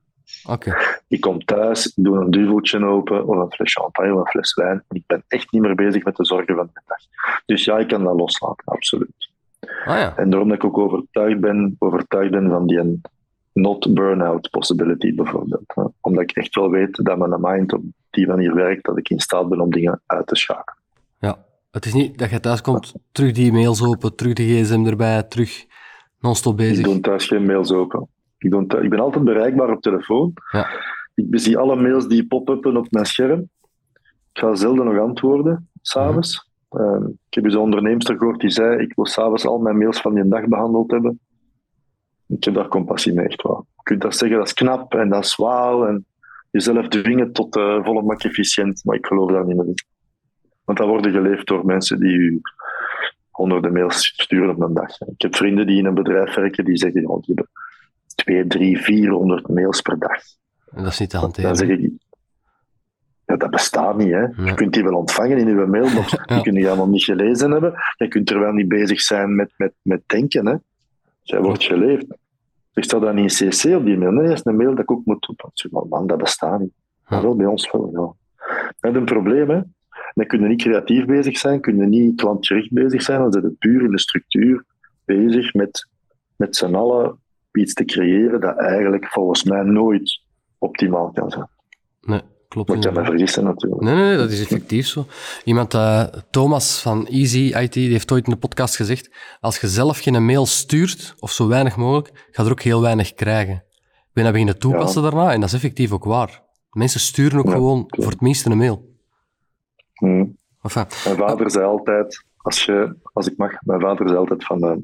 Oké. 0.48 0.76
Ik 1.08 1.20
kom 1.20 1.44
thuis, 1.44 1.86
ik 1.86 2.04
doe 2.04 2.20
een 2.20 2.30
duveltje 2.30 2.84
open, 2.84 3.26
of 3.26 3.36
een 3.36 3.52
fles 3.52 3.72
champagne 3.72 4.14
of 4.14 4.18
een 4.20 4.26
fles 4.26 4.54
wijn. 4.54 4.84
En 4.88 4.96
ik 4.96 5.02
ben 5.06 5.24
echt 5.28 5.52
niet 5.52 5.62
meer 5.62 5.74
bezig 5.74 6.04
met 6.04 6.16
de 6.16 6.24
zorgen 6.24 6.56
van 6.56 6.70
de 6.72 6.80
dag. 6.86 6.98
Dus 7.46 7.64
ja, 7.64 7.78
ik 7.78 7.88
kan 7.88 8.04
dat 8.04 8.16
loslaten, 8.16 8.64
absoluut. 8.64 9.30
Ah 9.60 9.98
ja. 9.98 10.16
En 10.16 10.30
daarom 10.30 10.48
dat 10.48 10.56
ik 10.56 10.64
ook 10.64 10.78
overtuigd 10.78 11.40
ben, 11.40 11.76
overtuigd 11.78 12.30
ben 12.30 12.48
van 12.48 12.66
die 12.66 13.00
not 13.52 13.94
burn-out 13.94 14.50
possibility 14.50 15.14
bijvoorbeeld. 15.14 15.72
Hè. 15.74 15.82
Omdat 16.00 16.22
ik 16.22 16.30
echt 16.30 16.54
wel 16.54 16.70
weet 16.70 17.04
dat 17.04 17.18
mijn 17.18 17.40
mind 17.40 17.72
op 17.72 17.82
die 18.10 18.26
manier 18.26 18.54
werkt, 18.54 18.84
dat 18.84 18.98
ik 18.98 19.10
in 19.10 19.20
staat 19.20 19.48
ben 19.48 19.60
om 19.60 19.70
dingen 19.70 20.00
uit 20.06 20.26
te 20.26 20.36
schakelen. 20.36 20.82
Ja, 21.18 21.44
het 21.70 21.86
is 21.86 21.92
niet 21.92 22.18
dat 22.18 22.30
je 22.30 22.40
thuis 22.40 22.60
komt, 22.60 22.94
terug 23.12 23.32
die 23.32 23.52
mails 23.52 23.82
open, 23.82 24.14
terug 24.14 24.32
de 24.32 24.42
gsm 24.42 24.86
erbij, 24.86 25.22
terug 25.22 25.64
non-stop 26.20 26.56
bezig. 26.56 26.78
Ik 26.78 26.84
doe 26.84 27.00
thuis 27.00 27.26
geen 27.26 27.46
mails 27.46 27.72
open. 27.72 28.08
Ik, 28.42 28.50
ben, 28.50 28.82
ik 28.82 28.90
ben 28.90 29.00
altijd 29.00 29.24
bereikbaar 29.24 29.70
op 29.70 29.82
telefoon. 29.82 30.32
Ja. 30.50 30.68
Ik 31.14 31.26
zie 31.30 31.58
alle 31.58 31.76
mails 31.76 32.08
die 32.08 32.26
pop-uppen 32.26 32.76
op 32.76 32.86
mijn 32.90 33.06
scherm. 33.06 33.40
Ik 34.32 34.40
ga 34.40 34.54
zelden 34.54 34.84
nog 34.84 34.98
antwoorden, 34.98 35.70
s'avonds. 35.82 36.50
Mhm. 36.68 36.82
Ehm, 36.82 37.04
ik 37.04 37.34
heb 37.34 37.44
dus 37.44 37.52
eens 37.52 37.54
een 37.54 37.60
onderneemster 37.60 38.16
gehoord 38.16 38.40
die 38.40 38.50
zei, 38.50 38.82
ik 38.82 38.94
wil 38.94 39.06
s'avonds 39.06 39.46
al 39.46 39.58
mijn 39.58 39.78
mails 39.78 40.00
van 40.00 40.14
die 40.14 40.28
dag 40.28 40.46
behandeld 40.46 40.90
hebben. 40.90 41.20
Ik 42.26 42.44
heb 42.44 42.54
daar 42.54 42.68
compassie 42.68 43.12
mee, 43.12 43.26
echt 43.26 43.42
wel. 43.42 43.66
Je 43.76 43.82
kunt 43.82 44.00
dat 44.00 44.16
zeggen, 44.16 44.38
dat 44.38 44.46
is 44.46 44.54
knap 44.54 44.94
en 44.94 45.08
dat 45.08 45.24
is 45.24 45.36
waal 45.36 45.86
En 45.86 46.06
jezelf 46.50 46.88
dwingen 46.88 47.32
tot 47.32 47.56
eh, 47.56 47.62
uh, 47.62 47.84
volle 47.84 48.02
mak 48.02 48.22
efficiënt, 48.22 48.84
maar 48.84 48.96
ik 48.96 49.06
geloof 49.06 49.30
daar 49.30 49.46
niet 49.46 49.56
meer 49.56 49.66
in. 49.66 49.74
Want 50.64 50.78
dat 50.78 50.88
worden 50.88 51.12
geleefd 51.12 51.46
door 51.46 51.64
mensen 51.64 52.00
die 52.00 52.40
honderden 53.30 53.72
mails 53.72 54.06
sturen 54.06 54.50
op 54.50 54.60
een 54.60 54.74
dag. 54.74 55.00
Ik 55.00 55.22
heb 55.22 55.36
vrienden 55.36 55.66
die 55.66 55.78
in 55.78 55.84
een 55.84 55.94
bedrijf 55.94 56.34
werken 56.34 56.64
die 56.64 56.76
zeggen, 56.76 57.00
ja, 57.00 57.44
2, 58.24 58.46
3, 58.46 58.82
400 58.82 59.48
mails 59.48 59.80
per 59.80 59.98
dag. 59.98 60.20
En 60.70 60.82
dat 60.82 60.92
is 60.92 60.98
niet 60.98 61.10
te 61.10 61.16
hanteren. 61.16 61.98
Dat 63.24 63.50
bestaat 63.50 63.96
niet. 63.96 64.10
Hè. 64.10 64.44
Je 64.44 64.54
kunt 64.54 64.72
die 64.72 64.82
wel 64.82 64.98
ontvangen 64.98 65.38
in 65.38 65.48
uw 65.48 65.66
mail, 65.66 65.90
maar 65.90 66.24
kunt 66.42 66.56
die 66.56 66.74
kun 66.74 66.90
niet 66.90 67.04
gelezen 67.04 67.50
hebben. 67.50 67.74
Je 67.96 68.08
kunt 68.08 68.30
er 68.30 68.38
wel 68.38 68.52
niet 68.52 68.68
bezig 68.68 69.00
zijn 69.00 69.34
met, 69.34 69.52
met, 69.56 69.72
met 69.82 70.02
denken. 70.06 70.46
Hè. 70.46 70.54
Zij 71.22 71.40
wordt 71.40 71.64
geleefd. 71.64 72.06
Ik 72.74 72.84
sta 72.84 72.98
dan 72.98 73.18
in 73.18 73.26
CC 73.26 73.76
op 73.76 73.84
die 73.84 73.98
mail. 73.98 74.10
Nee, 74.10 74.26
dat 74.26 74.36
is 74.36 74.44
een 74.44 74.56
mail 74.56 74.70
dat 74.70 74.78
ik 74.78 74.90
ook 74.90 75.04
moet 75.04 75.34
doen. 75.62 75.88
man, 75.88 76.06
dat 76.06 76.18
bestaat 76.18 76.60
niet. 76.60 76.72
Maar 77.08 77.22
wel 77.22 77.36
bij 77.36 77.46
ons 77.46 77.70
wel. 77.70 77.90
Ja. 77.92 78.14
Dat 78.80 78.94
een 78.94 79.04
probleem, 79.04 79.50
hè? 79.50 79.60
Dan 80.14 80.26
kun 80.26 80.40
je 80.40 80.48
niet 80.48 80.62
creatief 80.62 81.04
bezig 81.04 81.38
zijn, 81.38 81.60
kun 81.60 81.76
je 81.76 81.86
niet 81.86 82.16
klantgericht 82.16 82.72
bezig 82.72 83.02
zijn, 83.02 83.20
dan 83.20 83.32
zit 83.32 83.42
het 83.42 83.58
puur 83.58 83.82
in 83.84 83.90
de 83.90 83.98
structuur 83.98 84.64
bezig 85.04 85.54
met, 85.54 85.88
met 86.36 86.56
z'n 86.56 86.74
allen 86.74 87.21
iets 87.52 87.74
te 87.74 87.84
creëren 87.84 88.40
dat 88.40 88.58
eigenlijk 88.58 89.06
volgens 89.06 89.44
mij 89.44 89.62
nooit 89.62 90.20
optimaal 90.58 91.10
kan 91.10 91.30
zijn. 91.30 91.48
Nee, 92.00 92.20
klopt. 92.48 92.68
Maar 92.68 92.76
ik 92.76 92.82
kan 92.82 92.94
me 92.94 93.04
vergissen 93.04 93.44
natuurlijk. 93.44 93.82
Nee, 93.82 93.94
nee, 93.94 94.04
nee, 94.04 94.16
dat 94.16 94.30
is 94.30 94.40
effectief 94.40 94.86
zo. 94.86 95.06
Iemand, 95.44 95.74
eh, 95.74 96.02
Thomas 96.30 96.80
van 96.82 97.06
Easy 97.06 97.52
IT, 97.56 97.72
die 97.72 97.90
heeft 97.90 98.12
ooit 98.12 98.24
in 98.26 98.32
de 98.32 98.38
podcast 98.38 98.76
gezegd: 98.76 99.10
als 99.40 99.60
je 99.60 99.68
zelf 99.68 99.98
geen 99.98 100.24
mail 100.24 100.46
stuurt, 100.46 101.14
of 101.18 101.30
zo 101.32 101.48
weinig 101.48 101.76
mogelijk, 101.76 102.10
ga 102.30 102.42
je 102.42 102.48
er 102.48 102.54
ook 102.54 102.62
heel 102.62 102.80
weinig 102.82 103.14
krijgen. 103.14 103.54
Ik 103.54 104.18
ben 104.18 104.22
dat 104.24 104.32
beginnen 104.32 104.58
toepassen 104.58 105.02
daarna 105.02 105.32
en 105.32 105.40
dat 105.40 105.48
is 105.48 105.54
effectief 105.54 105.92
ook 105.92 106.04
waar. 106.04 106.42
Mensen 106.70 107.00
sturen 107.00 107.38
ook 107.38 107.46
Ja, 107.46 107.52
gewoon 107.52 107.86
klopt. 107.86 108.02
voor 108.02 108.12
het 108.12 108.20
minste 108.20 108.50
een 108.50 108.56
mail. 108.58 108.90
Hm. 109.92 110.26
Enfin, 110.62 110.84
Mijn 111.04 111.16
vader 111.16 111.50
zei 111.50 111.64
altijd, 111.64 112.24
als, 112.36 112.64
je, 112.64 112.96
als 113.12 113.26
ik 113.26 113.36
mag, 113.36 113.50
mijn 113.62 113.80
vader 113.80 114.06
zei 114.08 114.18
altijd 114.18 114.44
van, 114.44 114.62
eh, 114.62 114.76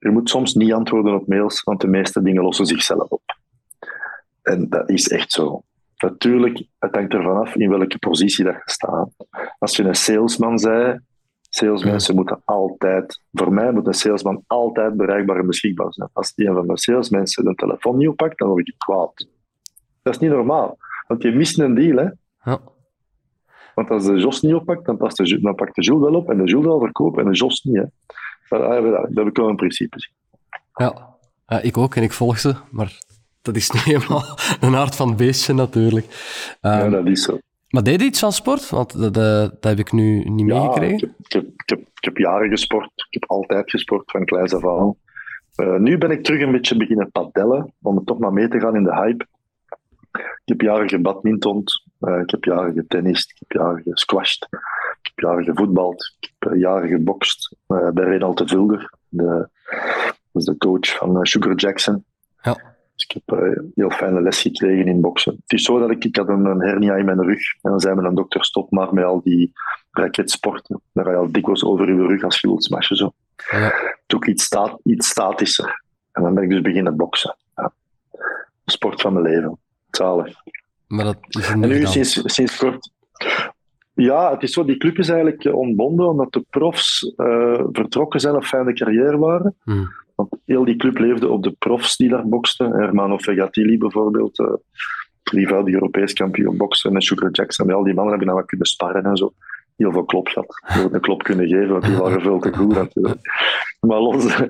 je 0.00 0.10
moet 0.10 0.28
soms 0.28 0.54
niet 0.54 0.72
antwoorden 0.72 1.14
op 1.14 1.28
mails, 1.28 1.62
want 1.62 1.80
de 1.80 1.86
meeste 1.86 2.22
dingen 2.22 2.42
lossen 2.42 2.66
zichzelf 2.66 3.08
op. 3.08 3.22
En 4.42 4.68
dat 4.68 4.90
is 4.90 5.08
echt 5.08 5.32
zo. 5.32 5.62
Natuurlijk, 5.96 6.62
het 6.78 6.94
hangt 6.94 7.12
ervan 7.12 7.36
af 7.36 7.54
in 7.54 7.70
welke 7.70 7.98
positie 7.98 8.44
dat 8.44 8.54
je 8.54 8.62
staat. 8.64 9.08
Als 9.58 9.76
je 9.76 9.82
een 9.82 9.94
salesman 9.94 10.58
zei, 10.58 10.98
salesmensen 11.48 12.14
moeten 12.14 12.42
altijd, 12.44 13.22
voor 13.32 13.52
mij 13.52 13.72
moet 13.72 13.86
een 13.86 13.94
salesman 13.94 14.44
altijd 14.46 14.96
bereikbaar 14.96 15.38
en 15.38 15.46
beschikbaar 15.46 15.92
zijn. 15.92 16.08
Als 16.12 16.32
een 16.36 16.54
van 16.54 16.66
mijn 16.66 16.78
salesmensen 16.78 17.44
de 17.44 17.54
telefoon 17.54 17.96
niet 17.96 18.08
oppakt, 18.08 18.38
dan 18.38 18.48
word 18.48 18.68
ik 18.68 18.78
kwaad. 18.78 19.26
Dat 20.02 20.14
is 20.14 20.20
niet 20.20 20.30
normaal, 20.30 20.78
want 21.06 21.22
je 21.22 21.32
mist 21.32 21.58
een 21.58 21.74
deal, 21.74 21.96
hè. 21.96 22.10
ja. 22.50 22.60
Want 23.74 23.90
als 23.90 24.04
de 24.04 24.16
Jos 24.16 24.40
niet 24.40 24.54
oppakt, 24.54 24.84
dan, 24.84 24.96
past 24.96 25.16
de, 25.16 25.40
dan 25.40 25.54
pakt 25.54 25.74
de 25.74 25.82
Jules 25.82 26.02
wel 26.02 26.14
op 26.14 26.30
en 26.30 26.36
de 26.36 26.44
Jules 26.44 26.64
zal 26.64 26.80
verkopen 26.80 27.24
en 27.24 27.30
de 27.30 27.36
Jos 27.36 27.62
niet. 27.62 27.76
Hè. 27.76 27.84
Ah, 28.52 28.82
dat 28.92 29.08
heb 29.14 29.26
ik 29.26 29.36
wel 29.36 29.48
een 29.48 29.56
principe. 29.56 29.96
Ja. 30.74 31.08
Ja, 31.46 31.60
ik 31.60 31.76
ook 31.78 31.94
en 31.94 32.02
ik 32.02 32.12
volg 32.12 32.38
ze, 32.38 32.54
maar 32.70 32.98
dat 33.42 33.56
is 33.56 33.70
niet 33.70 33.82
helemaal 33.92 34.24
een 34.60 34.76
aard 34.76 34.96
van 34.96 35.08
het 35.08 35.16
beestje 35.16 35.52
natuurlijk. 35.54 36.06
Ja, 36.60 36.80
Ehm, 36.80 36.90
dat 36.90 37.06
is 37.06 37.22
zo. 37.22 37.38
Maar 37.68 37.82
deed 37.82 38.00
je 38.00 38.06
iets 38.06 38.20
van 38.20 38.32
sport? 38.32 38.70
Want 38.70 39.00
dat, 39.00 39.14
dat, 39.14 39.50
dat 39.62 39.64
heb 39.70 39.78
ik 39.78 39.92
nu 39.92 40.24
niet 40.24 40.48
Ja, 40.48 40.58
meegekregen. 40.62 40.94
ik 40.94 41.00
heb, 41.00 41.10
ik, 41.18 41.32
heb, 41.32 41.42
ik, 41.44 41.68
heb, 41.68 41.78
ik 41.80 42.04
heb 42.04 42.16
jaren 42.16 42.48
gesport. 42.48 42.90
Ik 42.94 43.20
heb 43.20 43.24
altijd 43.30 43.70
gesport 43.70 44.10
van 44.10 44.24
kleins 44.24 44.54
af 44.54 44.66
aan. 44.66 44.94
Eh, 45.54 45.76
nu 45.76 45.98
ben 45.98 46.10
ik 46.10 46.24
terug 46.24 46.40
een 46.40 46.52
beetje 46.52 46.76
beginnen 46.76 47.10
padellen, 47.10 47.72
om 47.82 47.96
het 47.96 48.06
toch 48.06 48.18
maar 48.18 48.32
mee 48.32 48.48
te 48.48 48.60
gaan 48.60 48.76
in 48.76 48.84
de 48.84 48.94
hype. 48.94 49.26
Ik 50.12 50.42
heb 50.44 50.60
jaren 50.60 50.88
gebadmintond, 50.88 51.84
eh, 52.00 52.20
ik 52.20 52.30
heb 52.30 52.44
jaren 52.44 52.72
getennist, 52.74 53.30
ik 53.30 53.36
heb 53.38 53.60
jaren 53.60 53.82
gesquashed, 53.82 54.48
ik 55.02 55.12
heb 55.14 55.18
jaren 55.18 55.44
gevoetbald, 55.44 56.16
ik 56.20 56.32
heb 56.38 56.54
jaren 56.54 56.88
gebokst 56.88 57.56
eh, 57.66 57.88
bij 57.88 58.04
Renald 58.04 58.38
de 58.38 58.46
Vulder, 58.46 58.92
de, 59.08 59.48
dat 60.32 60.42
is 60.42 60.44
de 60.44 60.56
coach 60.56 60.96
van 60.96 61.16
eh, 61.16 61.22
Sugar 61.22 61.54
Jackson. 61.54 62.04
Ja. 62.42 62.52
Dus 62.94 63.04
ik 63.04 63.20
heb 63.24 63.38
eh, 63.38 63.62
heel 63.74 63.90
fijne 63.90 64.20
les 64.20 64.40
gekregen 64.40 64.86
in 64.86 65.00
boksen. 65.00 65.32
Het 65.32 65.52
is 65.52 65.62
zo 65.62 65.78
dat 65.78 65.90
ik, 65.90 66.04
ik 66.04 66.16
had 66.16 66.28
een, 66.28 66.44
een 66.44 66.60
hernia 66.60 66.94
in 66.94 67.04
mijn 67.04 67.22
rug 67.22 67.54
en 67.62 67.70
dan 67.70 67.80
zei 67.80 67.94
mijn 67.94 68.14
dokter 68.14 68.44
stop 68.44 68.70
maar 68.70 68.94
met 68.94 69.04
al 69.04 69.20
die 69.22 69.52
raketsporten. 69.90 70.80
Daar 70.92 71.04
ga 71.04 71.10
je 71.10 71.16
al 71.16 71.32
dikwijls 71.32 71.64
over 71.64 71.94
je 71.94 72.06
rug 72.06 72.22
als 72.22 72.40
je. 72.40 72.96
Zo. 72.96 73.12
Ja. 73.50 73.72
Toen 74.06 74.30
iets, 74.30 74.44
sta 74.44 74.78
iets 74.84 75.08
statischer. 75.08 75.84
En 76.12 76.22
dan 76.22 76.34
ben 76.34 76.42
ik 76.42 76.50
dus 76.50 76.60
beginnen 76.60 76.96
boksen. 76.96 77.36
Ja. 77.56 77.72
Sport 78.64 79.00
van 79.00 79.12
mijn 79.12 79.24
leven. 79.24 79.58
Zalig. 79.90 80.34
Maar 80.86 81.04
dat 81.04 81.16
is 81.28 81.48
En 81.48 81.60
nu 81.60 81.86
sinds, 81.86 82.20
sinds 82.24 82.56
kort. 82.56 82.90
Ja, 83.92 84.30
het 84.30 84.42
is 84.42 84.52
zo, 84.52 84.64
die 84.64 84.76
club 84.76 84.98
is 84.98 85.08
eigenlijk 85.08 85.44
eh, 85.44 85.54
ontbonden 85.54 86.08
omdat 86.08 86.32
de 86.32 86.44
profs 86.50 87.14
eh, 87.16 87.64
vertrokken 87.72 88.20
zijn 88.20 88.36
of 88.36 88.46
fijne 88.46 88.72
carrière 88.72 89.18
waren. 89.18 89.56
Hm. 89.64 89.84
Want 90.14 90.36
heel 90.44 90.64
die 90.64 90.76
club 90.76 90.98
leefde 90.98 91.28
op 91.28 91.42
de 91.42 91.54
profs 91.58 91.96
die 91.96 92.08
daar 92.08 92.28
boksten. 92.28 92.72
Hermano 92.72 93.18
Fegatili 93.18 93.78
bijvoorbeeld, 93.78 94.38
eh 94.38 94.54
drievoudig 95.22 95.74
Europees 95.74 96.12
kampioen 96.12 96.56
boksen. 96.56 96.94
En 96.94 97.02
Sugar 97.02 97.30
Jackson. 97.30 97.68
En 97.68 97.74
al 97.74 97.84
die 97.84 97.94
mannen 97.94 98.10
hebben 98.10 98.28
dan 98.28 98.36
wat 98.36 98.46
kunnen 98.46 98.66
sparren 98.66 99.04
en 99.04 99.16
zo. 99.16 99.32
Heel 99.76 99.92
veel 99.92 100.04
klop 100.04 100.28
gehad. 100.28 100.60
Heel 100.66 100.94
een 100.94 101.00
klop 101.00 101.22
kunnen 101.22 101.48
geven, 101.48 101.68
want 101.68 101.84
die 101.84 101.96
waren 101.96 102.20
veel 102.20 102.38
te 102.38 102.52
goed 102.56 102.74
natuurlijk. 102.74 103.20
Maar 103.80 104.00
los, 104.00 104.42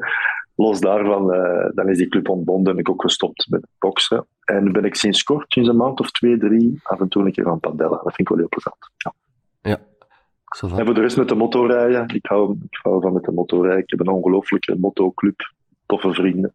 los 0.54 0.80
daarvan, 0.80 1.26
dan 1.74 1.88
is 1.88 1.98
die 1.98 2.08
club 2.08 2.28
ontbonden. 2.28 2.72
Ben 2.72 2.82
ik 2.82 2.90
ook 2.90 3.02
gestopt 3.02 3.46
met 3.50 3.66
boksen. 3.78 4.26
En 4.44 4.72
ben 4.72 4.84
ik 4.84 4.94
sinds 4.94 5.22
kort, 5.22 5.52
sinds 5.52 5.68
een 5.68 5.76
maand 5.76 6.00
of 6.00 6.10
twee, 6.10 6.38
drie, 6.38 6.80
af 6.82 7.00
en 7.00 7.08
toe 7.08 7.24
een 7.24 7.32
keer 7.32 7.48
aan 7.48 7.60
padellen. 7.60 8.00
Dat 8.02 8.14
vind 8.14 8.18
ik 8.18 8.28
wel 8.28 8.38
heel 8.38 8.48
plezant. 8.48 8.90
Ja. 8.96 9.14
Ça 9.62 10.66
va. 10.68 10.78
En 10.78 10.84
voor 10.84 10.94
de 10.94 11.00
rest 11.00 11.16
met 11.16 11.28
de 11.28 11.34
motorrijden. 11.34 12.08
Ik 12.08 12.26
hou, 12.26 12.56
ik 12.70 12.78
hou 12.82 13.00
van 13.00 13.12
met 13.12 13.24
de 13.24 13.32
motorrijden. 13.32 13.82
Ik 13.82 13.90
heb 13.90 14.00
een 14.00 14.08
ongelooflijke 14.08 14.76
motoclub. 14.78 15.52
Toffe 15.86 16.12
vrienden. 16.12 16.54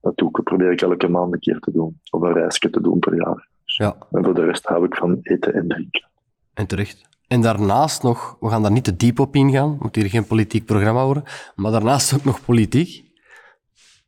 Dat 0.00 0.16
doe 0.16 0.28
ik, 0.28 0.42
probeer 0.44 0.72
ik 0.72 0.80
elke 0.80 1.08
maand 1.08 1.32
een 1.32 1.38
keer 1.40 1.58
te 1.58 1.72
doen. 1.72 2.00
Of 2.10 2.20
een 2.22 2.32
reisje 2.32 2.70
te 2.70 2.80
doen 2.80 2.98
per 2.98 3.14
jaar. 3.16 3.48
Ja, 3.64 3.96
En 4.10 4.24
voor 4.24 4.34
de 4.34 4.44
rest 4.44 4.66
hou 4.66 4.84
ik 4.84 4.94
van 4.96 5.18
eten 5.22 5.54
en 5.54 5.68
drinken. 5.68 6.08
en 6.54 6.66
terecht. 6.66 7.08
En 7.28 7.40
daarnaast 7.40 8.02
nog, 8.02 8.36
we 8.40 8.48
gaan 8.48 8.62
daar 8.62 8.70
niet 8.72 8.84
te 8.84 8.96
diep 8.96 9.18
op 9.18 9.34
ingaan, 9.34 9.76
moet 9.80 9.94
hier 9.96 10.08
geen 10.08 10.26
politiek 10.26 10.64
programma 10.64 11.04
worden, 11.04 11.22
maar 11.54 11.72
daarnaast 11.72 12.14
ook 12.14 12.24
nog 12.24 12.44
politiek. 12.44 13.04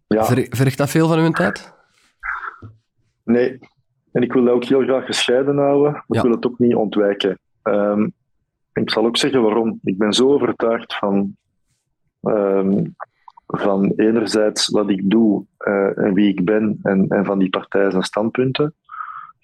Ja, 0.07 0.25
Ver, 0.25 0.47
vergt 0.51 0.79
dat 0.79 0.91
veel 0.91 1.09
van 1.09 1.19
uw 1.19 1.31
tijd? 1.31 1.75
nee. 3.25 3.59
En 4.13 4.23
ik 4.23 4.33
wil 4.33 4.45
dat 4.45 4.55
ook 4.55 4.65
heel 4.65 4.83
graag 4.83 5.05
gescheiden 5.07 5.57
houden. 5.57 5.93
maar 5.93 6.05
Ja. 6.07 6.17
Ik 6.17 6.23
wil 6.23 6.31
het 6.35 6.47
ook 6.47 6.59
niet 6.59 6.75
ontwijken. 6.75 7.39
Ehm, 7.63 8.09
ik 8.73 8.91
zal 8.91 9.07
ook 9.07 9.17
zeggen 9.17 9.43
waarom. 9.43 9.81
Ik 9.83 9.99
ben 9.99 10.13
zo 10.13 10.33
overtuigd 10.33 10.95
van, 10.95 11.37
ehm, 12.21 12.85
van 13.47 13.93
enerzijds 13.97 14.69
wat 14.69 14.91
ik 14.91 15.11
doe 15.11 15.45
eh, 15.57 15.99
en 15.99 16.15
wie 16.15 16.29
ik 16.29 16.45
ben 16.45 16.79
en, 16.83 17.09
en 17.09 17.25
van 17.25 17.39
die 17.39 17.51
partijen 17.51 17.93
en 17.93 18.03
standpunten, 18.03 18.75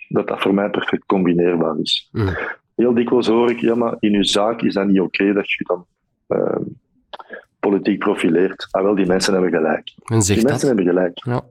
dat 0.08 0.28
dat 0.28 0.40
voor 0.40 0.54
mij 0.54 0.70
perfect 0.70 1.06
combineerbaar 1.06 1.78
is. 1.78 2.08
Mm. 2.12 2.36
Heel 2.74 2.94
dikwijls 2.94 3.26
hoor 3.26 3.50
ik, 3.50 3.60
ja, 3.60 3.74
maar 3.74 3.96
in 3.98 4.14
uw 4.14 4.22
zaak 4.22 4.62
is 4.62 4.74
dat 4.74 4.86
niet 4.86 5.00
oké 5.00 5.32
dat 5.32 5.50
je 5.50 5.64
dan 5.64 5.86
ehm, 6.26 6.62
politiek 7.60 7.98
profileert. 7.98 8.68
Ah, 8.70 8.82
wel, 8.82 8.94
die 8.94 9.06
mensen 9.06 9.32
hebben 9.32 9.50
gelijk. 9.50 9.84
Die 9.84 10.04
mensen 10.08 10.42
dat. 10.42 10.62
hebben 10.62 10.84
gelijk. 10.84 11.24
Ja. 11.24 11.42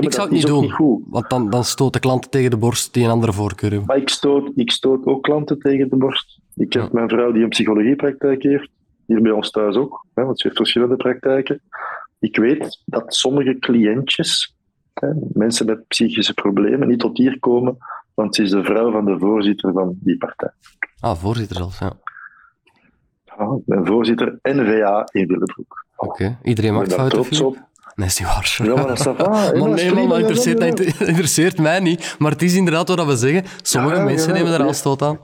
Ja, 0.00 0.02
Ik 0.02 0.12
zou 0.12 0.26
het 0.26 0.36
niet 0.36 0.46
doen, 0.46 0.60
Niet 0.60 1.00
want 1.08 1.30
dan, 1.30 1.50
dan 1.50 1.64
stoot 1.64 1.92
de 1.92 1.98
klanten 1.98 2.30
tegen 2.30 2.50
de 2.50 2.56
borst 2.56 2.94
die 2.94 3.04
een 3.04 3.10
andere 3.10 3.32
voorkeur 3.32 3.70
hebben. 3.70 3.88
Maar 3.88 3.96
ik 3.96 4.08
stoot, 4.08 4.50
ik 4.54 4.70
stoot 4.70 5.06
ook 5.06 5.22
klanten 5.22 5.58
tegen 5.58 5.88
de 5.90 5.96
borst. 5.96 6.40
Ik 6.54 6.72
heb 6.72 6.82
Ja. 6.82 6.88
mijn 6.92 7.08
vrouw 7.08 7.32
die 7.32 7.42
een 7.42 7.48
psychologiepraktijk 7.48 8.42
heeft, 8.42 8.68
hier 9.06 9.22
bij 9.22 9.30
ons 9.32 9.50
thuis 9.50 9.76
ook, 9.76 10.06
hè, 10.14 10.24
want 10.24 10.38
ze 10.40 10.46
heeft 10.46 10.58
verschillende 10.58 10.96
praktijken. 10.96 11.60
Ik 12.18 12.36
weet 12.36 12.82
dat 12.84 13.14
sommige 13.14 13.58
cliëntjes, 13.58 14.56
hè, 14.94 15.08
mensen 15.32 15.66
met 15.66 15.86
psychische 15.88 16.34
problemen, 16.34 16.88
niet 16.88 17.00
tot 17.00 17.16
hier 17.18 17.38
komen, 17.38 17.76
want 18.14 18.34
ze 18.34 18.42
is 18.42 18.50
de 18.50 18.64
vrouw 18.64 18.90
van 18.92 19.04
de 19.04 19.18
voorzitter 19.18 19.72
van 19.72 19.96
die 20.00 20.16
partij. 20.16 20.50
Ah, 21.00 21.16
voorzitter 21.16 21.56
zelfs, 21.56 21.78
ja. 21.78 21.92
Ik 23.56 23.62
ben 23.66 23.86
voorzitter 23.86 24.38
NVA 24.42 25.08
in 25.12 25.26
Willebroek. 25.26 25.84
Oké, 25.96 26.38
iedereen 26.42 26.74
maakt 26.74 26.94
fouten. 26.94 27.18
trots 27.22 27.40
op. 27.40 27.56
Nee, 27.96 28.06
is 28.06 28.18
niet 28.18 28.28
waar. 28.28 28.58
Ja, 28.62 28.74
maar 28.74 28.86
dat 28.86 28.98
is 28.98 29.04
hè, 29.04 29.12
Maar 29.12 29.68
nee, 29.68 29.92
man, 29.94 30.08
dat 30.08 30.46
interesseert, 30.98 31.50
dat 31.56 31.58
mij 31.64 31.80
niet. 31.80 32.16
Maar 32.18 32.30
het 32.30 32.42
is 32.42 32.54
inderdaad 32.56 32.88
wat 32.88 33.06
we 33.06 33.16
zeggen. 33.16 33.44
Sommige 33.62 33.96
Ja, 33.96 34.02
mensen 34.04 34.32
nemen 34.32 34.52
er 34.52 34.60
ja. 34.60 34.66
aanstoot 34.66 35.02
aan. 35.02 35.18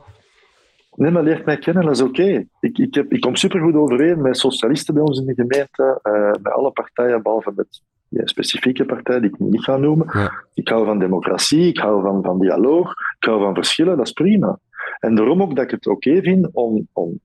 Nee, 0.94 1.10
maar 1.10 1.22
leert 1.22 1.44
mij 1.44 1.58
kennen, 1.58 1.84
dat 1.84 1.92
is 1.94 2.00
oké. 2.02 2.44
Ik, 2.60 2.78
ik, 2.78 2.94
heb- 2.94 3.12
ik 3.12 3.20
kom 3.20 3.36
supergoed 3.36 3.74
overeen 3.74 4.22
met 4.22 4.38
socialisten 4.38 4.94
bij 4.94 5.02
ons 5.02 5.18
in 5.18 5.26
de 5.26 5.34
gemeente, 5.34 5.98
eh, 6.02 6.30
met 6.42 6.52
alle 6.52 6.70
partijen, 6.70 7.22
behalve 7.22 7.52
met 7.56 7.80
die 8.08 8.20
specifieke 8.28 8.84
partij 8.84 9.20
die 9.20 9.30
ik 9.30 9.38
niet 9.38 9.64
ga 9.64 9.76
noemen. 9.76 10.06
Ja. 10.12 10.32
Ik 10.54 10.68
hou 10.68 10.84
van 10.86 10.98
democratie, 10.98 11.66
ik 11.68 11.78
hou 11.78 12.02
van, 12.02 12.22
van 12.22 12.38
dialoog, 12.38 12.90
ik 13.18 13.24
hou 13.28 13.40
van 13.42 13.54
verschillen, 13.54 13.96
dat 13.96 14.06
is 14.06 14.12
prima. 14.12 14.58
En 14.98 15.14
daarom 15.14 15.42
ook 15.42 15.54
dat 15.56 15.64
ik 15.64 15.70
het 15.70 15.86
oké 15.86 16.22
vind 16.22 16.48
om, 16.52 16.88
om 16.92 17.20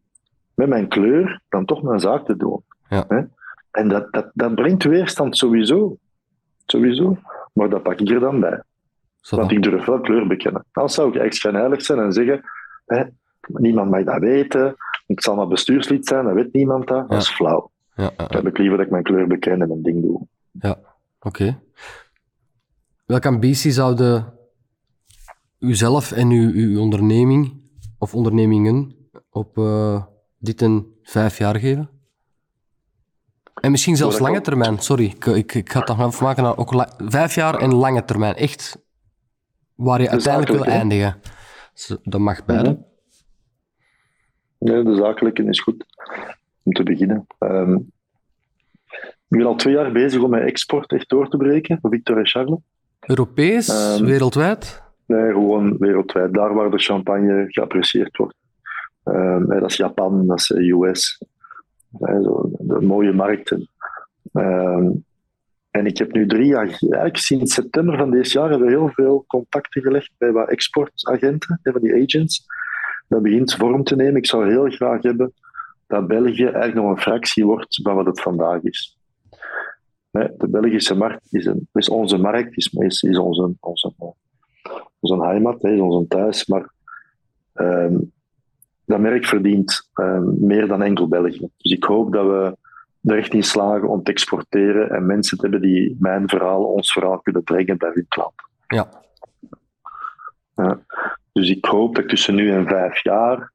met 0.53 0.67
mijn 0.69 0.87
kleur 0.87 1.41
dan 1.49 1.65
toch 1.65 1.81
mijn 1.83 1.99
zaak 1.99 2.25
te 2.25 2.37
doen. 2.37 2.63
Ja. 2.89 3.05
En 3.71 3.87
dat, 3.87 4.13
dat, 4.13 4.31
dat 4.33 4.55
brengt 4.55 4.83
weerstand 4.83 5.37
sowieso. 5.37 5.97
Sowieso. 6.65 7.17
Maar 7.53 7.69
dat 7.69 7.83
pak 7.83 7.99
ik 7.99 8.09
er 8.09 8.19
dan 8.19 8.39
bij. 8.39 8.63
Want 9.29 9.51
ik 9.51 9.63
durf 9.63 9.85
wel 9.85 10.01
kleur 10.01 10.27
bekennen. 10.27 10.65
Dan 10.71 10.89
zou 10.89 11.09
ik 11.09 11.15
echt 11.15 11.35
schijnheilig 11.35 11.81
zijn 11.81 11.99
en 11.99 12.13
zeggen: 12.13 12.41
hè, 12.85 13.03
niemand 13.47 13.89
mag 13.89 14.03
dat 14.03 14.19
weten. 14.19 14.75
Ik 15.07 15.21
zal 15.21 15.35
maar 15.35 15.47
bestuurslid 15.47 16.07
zijn, 16.07 16.25
dan 16.25 16.33
weet 16.33 16.53
niemand 16.53 16.87
dat. 16.87 17.09
Dat 17.09 17.21
is 17.21 17.29
flauw. 17.29 17.71
Ja, 17.95 18.03
ja, 18.17 18.27
Dan 18.27 18.43
heb 18.43 18.47
ik 18.47 18.57
liever 18.57 18.77
dat 18.77 18.85
ik 18.85 18.91
mijn 18.91 19.03
kleur 19.03 19.27
beken 19.27 19.61
en 19.61 19.67
mijn 19.67 19.81
ding 19.81 20.01
doe. 20.01 20.27
Ja, 20.51 20.79
oké. 21.19 21.59
Welke 23.05 23.27
ambitie 23.27 23.71
zouden 23.71 24.33
uzelf 25.59 26.11
en 26.11 26.29
uw, 26.29 26.51
uw 26.53 26.79
onderneming 26.79 27.61
of 27.97 28.15
ondernemingen 28.15 28.95
op 29.29 29.57
eh, 29.57 30.03
dit 30.37 30.61
en 30.61 30.85
vijf 31.03 31.37
jaar 31.37 31.55
geven? 31.55 31.89
En 33.61 33.71
misschien 33.71 33.95
zelfs 33.95 34.19
lange 34.19 34.37
ook. 34.37 34.43
termijn, 34.43 34.79
sorry. 34.79 35.05
Ik, 35.05 35.25
ik, 35.25 35.53
ik 35.53 35.71
ga 35.71 35.79
het 35.79 35.87
nog 35.87 36.07
even 36.07 36.23
maken 36.23 36.43
naar 36.43 36.57
ook 36.57 36.73
la- 36.73 36.93
vijf 36.97 37.35
jaar 37.35 37.55
en 37.59 37.73
lange 37.73 38.05
termijn. 38.05 38.35
Echt 38.35 38.85
waar 39.75 40.01
je 40.01 40.09
uiteindelijk 40.09 40.53
wil 40.63 40.63
eindigen. 40.73 41.21
Dat 42.03 42.19
mag 42.19 42.45
beide. 42.45 42.69
Mhm. 42.69 42.79
Nee, 44.59 44.83
de 44.83 44.95
zakelijke 44.95 45.43
is 45.43 45.59
goed. 45.59 45.85
Om 46.63 46.71
te 46.73 46.83
beginnen. 46.83 47.27
Ehm, 47.39 47.73
ik 49.27 49.37
ben 49.37 49.45
al 49.45 49.55
twee 49.55 49.73
jaar 49.73 49.91
bezig 49.91 50.21
om 50.21 50.29
mijn 50.29 50.43
export 50.47 50.91
echt 50.91 51.09
door 51.09 51.29
te 51.29 51.37
breken 51.37 51.77
voor 51.81 51.89
Victor 51.91 52.17
en 52.17 52.27
Charles. 52.27 52.59
Europees, 52.99 53.67
Ehm, 53.69 54.05
wereldwijd. 54.05 54.83
Nee, 55.05 55.31
gewoon 55.31 55.77
wereldwijd. 55.77 56.33
Daar 56.33 56.53
waar 56.53 56.71
de 56.71 56.77
champagne 56.79 57.45
geapprecieerd 57.47 58.17
wordt. 58.17 58.35
Hè, 59.03 59.59
dat 59.59 59.69
is 59.69 59.77
Japan, 59.77 60.27
dat 60.27 60.39
is 60.39 60.51
eh, 60.51 60.71
US. 60.71 61.21
Zo, 61.99 62.49
de 62.59 62.81
mooie 62.81 63.13
markten. 63.13 63.69
Ehm, 64.33 64.91
en 65.71 65.85
ik 65.85 65.97
heb 65.97 66.11
nu 66.11 66.27
drie 66.27 66.45
jaar, 66.45 66.67
eigenlijk 66.67 67.17
sinds 67.17 67.53
september 67.53 67.97
van 67.97 68.11
dit 68.11 68.31
jaar, 68.31 68.49
hebben 68.49 68.67
we 68.67 68.73
heel 68.73 68.89
veel 68.93 69.23
contacten 69.27 69.81
gelegd 69.81 70.11
bij 70.17 70.31
wat 70.31 70.49
exportagenten, 70.49 71.59
van 71.63 71.81
die 71.81 72.03
agents. 72.03 72.45
Dat 73.07 73.21
begint 73.21 73.53
vorm 73.53 73.83
te 73.83 73.95
nemen. 73.95 74.15
Ik 74.15 74.25
zou 74.25 74.49
heel 74.49 74.69
graag 74.69 75.01
hebben 75.01 75.33
dat 75.87 76.07
België 76.07 76.43
eigenlijk 76.43 76.75
nog 76.75 76.89
een 76.89 77.01
fractie 77.01 77.45
wordt 77.45 77.81
van 77.83 77.95
wat 77.95 78.05
het 78.05 78.21
vandaag 78.21 78.61
is. 78.61 78.97
De 80.11 80.47
Belgische 80.49 80.95
markt 80.95 81.33
is, 81.33 81.45
een, 81.45 81.67
is 81.73 81.89
onze 81.89 82.17
markt, 82.17 82.57
is, 82.57 82.73
is, 82.73 83.17
onze, 83.17 83.55
onze, 83.59 83.93
onze 84.99 85.21
heimat, 85.21 85.63
is 85.63 85.79
onze 85.79 86.07
thuis, 86.07 86.45
maar 86.45 86.71
ehm, 87.53 87.97
dat 88.87 88.99
merk 88.99 89.25
verdient 89.25 89.89
ehm, 89.93 90.45
meer 90.45 90.67
dan 90.67 90.81
enkel 90.81 91.07
België. 91.07 91.49
Dus 91.57 91.71
ik 91.71 91.83
hoop 91.83 92.13
dat 92.13 92.25
we 92.25 92.57
er 93.01 93.17
echt 93.17 93.33
in 93.33 93.43
slagen 93.43 93.87
om 93.87 94.03
te 94.03 94.11
exporteren 94.11 94.89
en 94.89 95.05
mensen 95.05 95.37
te 95.37 95.47
hebben 95.47 95.61
die 95.61 95.95
mijn 95.99 96.29
verhaal, 96.29 96.63
ons 96.63 96.91
verhaal 96.91 97.19
kunnen 97.19 97.43
brengen 97.43 97.77
bij 97.77 97.91
hun 97.93 98.05
klant. 98.07 98.33
Ja. 98.67 98.89
Dus 101.31 101.49
ik 101.49 101.65
hoop 101.65 101.95
dat 101.95 102.09
tussen 102.09 102.35
nu 102.35 102.51
en 102.51 102.67
vijf 102.67 103.03
jaar 103.03 103.51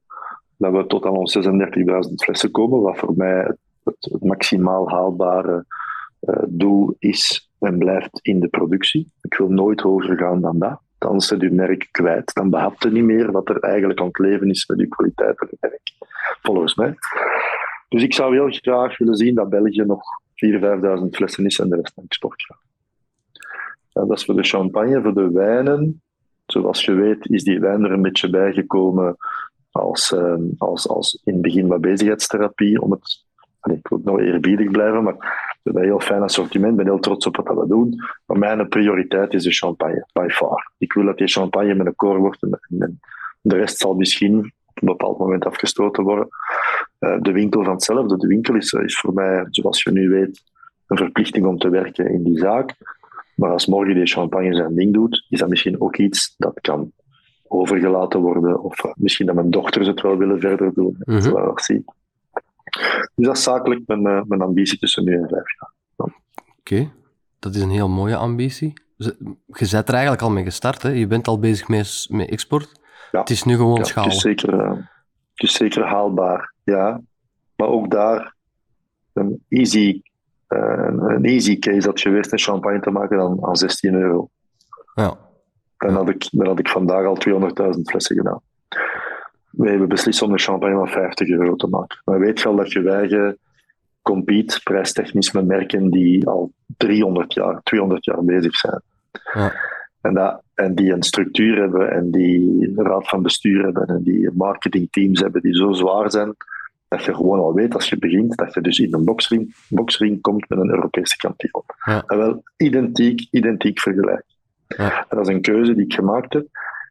dat 0.57 0.71
we 0.71 0.87
tot 0.87 1.05
aan 1.05 1.17
ons 1.17 1.37
36.000 1.37 2.13
flessen 2.15 2.51
komen, 2.51 2.81
wat 2.81 2.97
voor 2.97 3.13
mij 3.15 3.37
het, 3.37 3.57
het, 3.83 3.95
het 3.99 4.23
maximaal 4.23 4.89
haalbare 4.89 5.65
eh, 6.19 6.43
doel 6.47 6.95
is 6.99 7.49
en 7.59 7.77
blijft 7.77 8.19
in 8.21 8.39
de 8.39 8.47
productie. 8.47 9.11
Ik 9.21 9.37
wil 9.37 9.49
nooit 9.49 9.81
hoger 9.81 10.17
gaan 10.17 10.41
dan 10.41 10.59
dat. 10.59 10.81
Dan 11.03 11.21
zet 11.21 11.41
je 11.41 11.51
merk 11.51 11.87
kwijt. 11.91 12.33
Dan 12.33 12.49
behapt 12.49 12.83
je 12.83 12.91
niet 12.91 13.03
meer 13.03 13.31
wat 13.31 13.49
er 13.49 13.59
eigenlijk 13.59 13.99
aan 13.99 14.07
het 14.07 14.17
leven 14.17 14.49
is 14.49 14.65
met 14.67 14.79
je 14.79 14.87
kwaliteit 14.87 15.37
van 15.37 15.47
je 15.51 15.57
merk. 15.59 15.91
Volgens 16.41 16.75
mij. 16.75 16.95
Dus 17.89 18.03
ik 18.03 18.13
zou 18.13 18.33
heel 18.33 18.49
graag 18.49 18.97
willen 18.97 19.15
zien 19.15 19.35
dat 19.35 19.49
België 19.49 19.83
nog 19.85 20.01
4.000, 20.35 20.59
5.000 20.59 21.09
flessen 21.11 21.45
is 21.45 21.59
en 21.59 21.69
de 21.69 21.75
rest 21.75 21.95
naar 21.95 22.05
export 22.05 22.43
gaat. 22.43 22.61
Dat 23.93 24.17
is 24.17 24.25
voor 24.25 24.35
de 24.35 24.43
champagne. 24.43 25.01
Voor 25.01 25.13
de 25.13 25.31
wijnen, 25.31 26.01
zoals 26.45 26.85
je 26.85 26.93
weet, 26.93 27.29
is 27.29 27.43
die 27.43 27.59
wijn 27.59 27.83
er 27.83 27.91
een 27.91 28.01
beetje 28.01 28.29
bijgekomen 28.29 29.15
als, 29.71 30.11
eh, 30.11 30.35
als, 30.57 30.87
als 30.87 31.21
in 31.23 31.33
het 31.33 31.41
begin 31.41 31.67
wat 31.67 31.81
bezigheidstherapie. 31.81 32.81
Om 32.81 32.91
het, 32.91 33.25
ik 33.71 33.87
wil 33.87 34.01
nog 34.03 34.19
eerbiedig 34.19 34.71
blijven, 34.71 35.03
maar 35.03 35.13
we 35.13 35.59
hebben 35.63 35.81
een 35.81 35.87
heel 35.87 35.99
fijn 35.99 36.21
assortiment. 36.21 36.71
Ik 36.71 36.77
ben 36.77 36.85
heel 36.85 36.99
trots 36.99 37.25
op 37.25 37.35
wat 37.35 37.57
we 37.57 37.67
doen. 37.67 38.01
Maar 38.25 38.37
mijn 38.37 38.67
prioriteit 38.67 39.33
is 39.33 39.43
de 39.43 39.51
champagne, 39.51 40.07
by 40.13 40.27
far. 40.29 40.71
Ik 40.77 40.93
wil 40.93 41.05
dat 41.05 41.17
die 41.17 41.27
champagne 41.27 41.75
met 41.75 41.87
een 41.87 41.95
koor 41.95 42.17
wordt 42.17 42.43
en, 42.43 42.99
de 43.41 43.55
rest 43.55 43.77
zal 43.77 43.93
misschien 43.93 44.37
op 44.37 44.81
een 44.81 44.87
bepaald 44.87 45.17
moment 45.17 45.45
afgestoten 45.45 46.03
worden. 46.03 46.27
Eh, 46.99 47.21
de 47.21 47.31
winkel 47.31 47.63
van 47.63 47.73
hetzelfde. 47.73 48.17
De 48.17 48.27
winkel 48.27 48.55
is, 48.55 48.71
is 48.71 48.99
voor 48.99 49.13
mij, 49.13 49.47
zoals 49.49 49.83
je 49.83 49.91
nu 49.91 50.09
weet, 50.09 50.43
een 50.87 50.97
verplichting 50.97 51.45
om 51.45 51.57
te 51.57 51.69
werken 51.69 52.09
in 52.09 52.23
die 52.23 52.37
zaak. 52.37 52.75
Maar 53.35 53.51
als 53.51 53.65
morgen 53.65 53.95
die 53.95 54.05
champagne 54.05 54.55
zijn 54.55 54.75
ding 54.75 54.93
doet, 54.93 55.25
is 55.29 55.39
dat 55.39 55.49
misschien 55.49 55.81
ook 55.81 55.97
iets 55.97 56.35
dat 56.37 56.61
kan 56.61 56.91
overgelaten 57.47 58.19
worden. 58.19 58.61
Of 58.61 58.83
eh, 58.83 58.91
misschien 58.95 59.25
dat 59.25 59.35
mijn 59.35 59.49
dochters 59.49 59.87
het 59.87 60.01
wel 60.01 60.17
willen 60.17 60.39
verder 60.39 60.73
doen. 60.73 60.95
Mhm. 60.99 61.13
Dat 61.13 61.23
zullen 61.23 61.41
we 61.41 61.47
nog 61.47 61.61
zien. 61.61 61.85
Dus 63.15 63.25
dat 63.25 63.37
is 63.37 63.43
zakelijk 63.43 63.81
mijn, 63.87 64.05
eh, 64.07 64.21
mijn 64.27 64.41
ambitie 64.41 64.77
tussen 64.79 65.03
nu 65.03 65.13
en 65.13 65.27
vijf 65.29 65.43
jaar. 65.59 65.71
Oké, 66.59 66.91
dat 67.39 67.55
is 67.55 67.61
een 67.61 67.69
heel 67.69 67.89
mooie 67.89 68.15
ambitie. 68.15 68.73
Ze- 68.97 69.15
Je 69.47 69.67
bent 69.71 69.87
er 69.87 69.93
eigenlijk 69.93 70.21
al 70.23 70.29
mee 70.31 70.43
gestart, 70.43 70.81
hè? 70.81 70.89
je 70.89 71.07
bent 71.07 71.27
al 71.27 71.39
bezig 71.39 71.67
met, 71.67 72.07
met 72.09 72.29
export. 72.29 72.81
Ja. 73.11 73.19
Het 73.19 73.29
is 73.29 73.43
nu 73.43 73.55
gewoon 73.55 73.83
Ja, 73.83 74.01
het, 74.03 74.11
is 74.13 74.21
zeker, 74.21 74.59
eh, 74.59 74.69
het 75.33 75.43
is 75.49 75.53
zeker 75.53 75.85
haalbaar, 75.85 76.53
ja. 76.63 77.01
Maar 77.55 77.67
ook 77.67 77.91
daar 77.91 78.35
een 79.13 79.43
easy, 79.49 80.01
eh, 80.47 80.87
een 80.89 81.25
easy 81.25 81.59
case 81.59 81.87
dat 81.87 82.01
je 82.01 82.09
weer 82.09 82.27
een 82.29 82.39
champagne 82.39 82.79
te 82.79 82.91
maken 82.91 83.17
dan 83.17 83.45
aan 83.45 83.55
16 83.55 83.93
euro. 83.93 84.29
Ja. 84.95 85.17
Dan 85.77 85.93
had 85.93 86.09
ik, 86.09 86.27
dan 86.31 86.47
had 86.47 86.59
ik 86.59 86.69
vandaag 86.69 87.05
al 87.05 87.15
200.000 87.17 87.89
flessen 87.89 88.15
gedaan. 88.15 88.41
Wij 89.57 89.69
hebben 89.69 89.89
beslist 89.89 90.21
om 90.21 90.31
de 90.31 90.37
champagne 90.37 90.75
van 90.75 90.87
50 90.87 91.27
euro 91.27 91.55
te 91.55 91.67
maken. 91.67 92.01
Maar 92.05 92.19
weet 92.19 92.39
je 92.39 92.47
al 92.47 92.55
dat 92.55 92.71
je 92.71 92.81
wij 92.81 93.35
compete 94.01 94.59
prijstechnisch 94.63 95.31
met 95.31 95.45
merken 95.45 95.89
die 95.89 96.27
al 96.27 96.51
300 96.77 97.33
jaar, 97.33 97.61
200 97.63 98.05
jaar 98.05 98.23
bezig 98.23 98.55
zijn. 98.55 98.81
Ja. 99.33 99.53
En, 100.01 100.13
dat, 100.13 100.41
en 100.53 100.75
die 100.75 100.91
een 100.91 101.03
structuur 101.03 101.59
hebben 101.59 101.91
en 101.91 102.11
die 102.11 102.67
een 102.67 102.85
raad 102.85 103.09
van 103.09 103.21
bestuur 103.21 103.63
hebben 103.63 103.87
en 103.87 104.03
die 104.03 104.29
marketingteams 104.33 105.19
hebben 105.19 105.41
die 105.41 105.55
zo 105.55 105.71
zwaar 105.71 106.11
zijn 106.11 106.35
dat 106.87 107.03
je 107.03 107.15
gewoon 107.15 107.39
al 107.39 107.53
weet 107.53 107.73
als 107.73 107.89
je 107.89 107.97
begint 107.97 108.37
dat 108.37 108.53
je 108.53 108.61
dus 108.61 108.79
in 108.79 108.93
een 108.93 109.05
boxring, 109.05 109.55
boxring 109.69 110.21
komt 110.21 110.49
met 110.49 110.59
een 110.59 110.69
Europese 110.69 111.17
kampioen. 111.17 111.63
Ja. 111.85 112.03
En 112.07 112.17
wel 112.17 112.43
identiek, 112.57 113.27
identiek 113.31 113.79
vergelijk. 113.79 114.25
Ja. 114.67 114.99
En 114.99 115.17
dat 115.17 115.27
is 115.27 115.33
een 115.33 115.41
keuze 115.41 115.73
die 115.73 115.85
ik 115.85 115.93
gemaakt 115.93 116.33
heb 116.33 116.45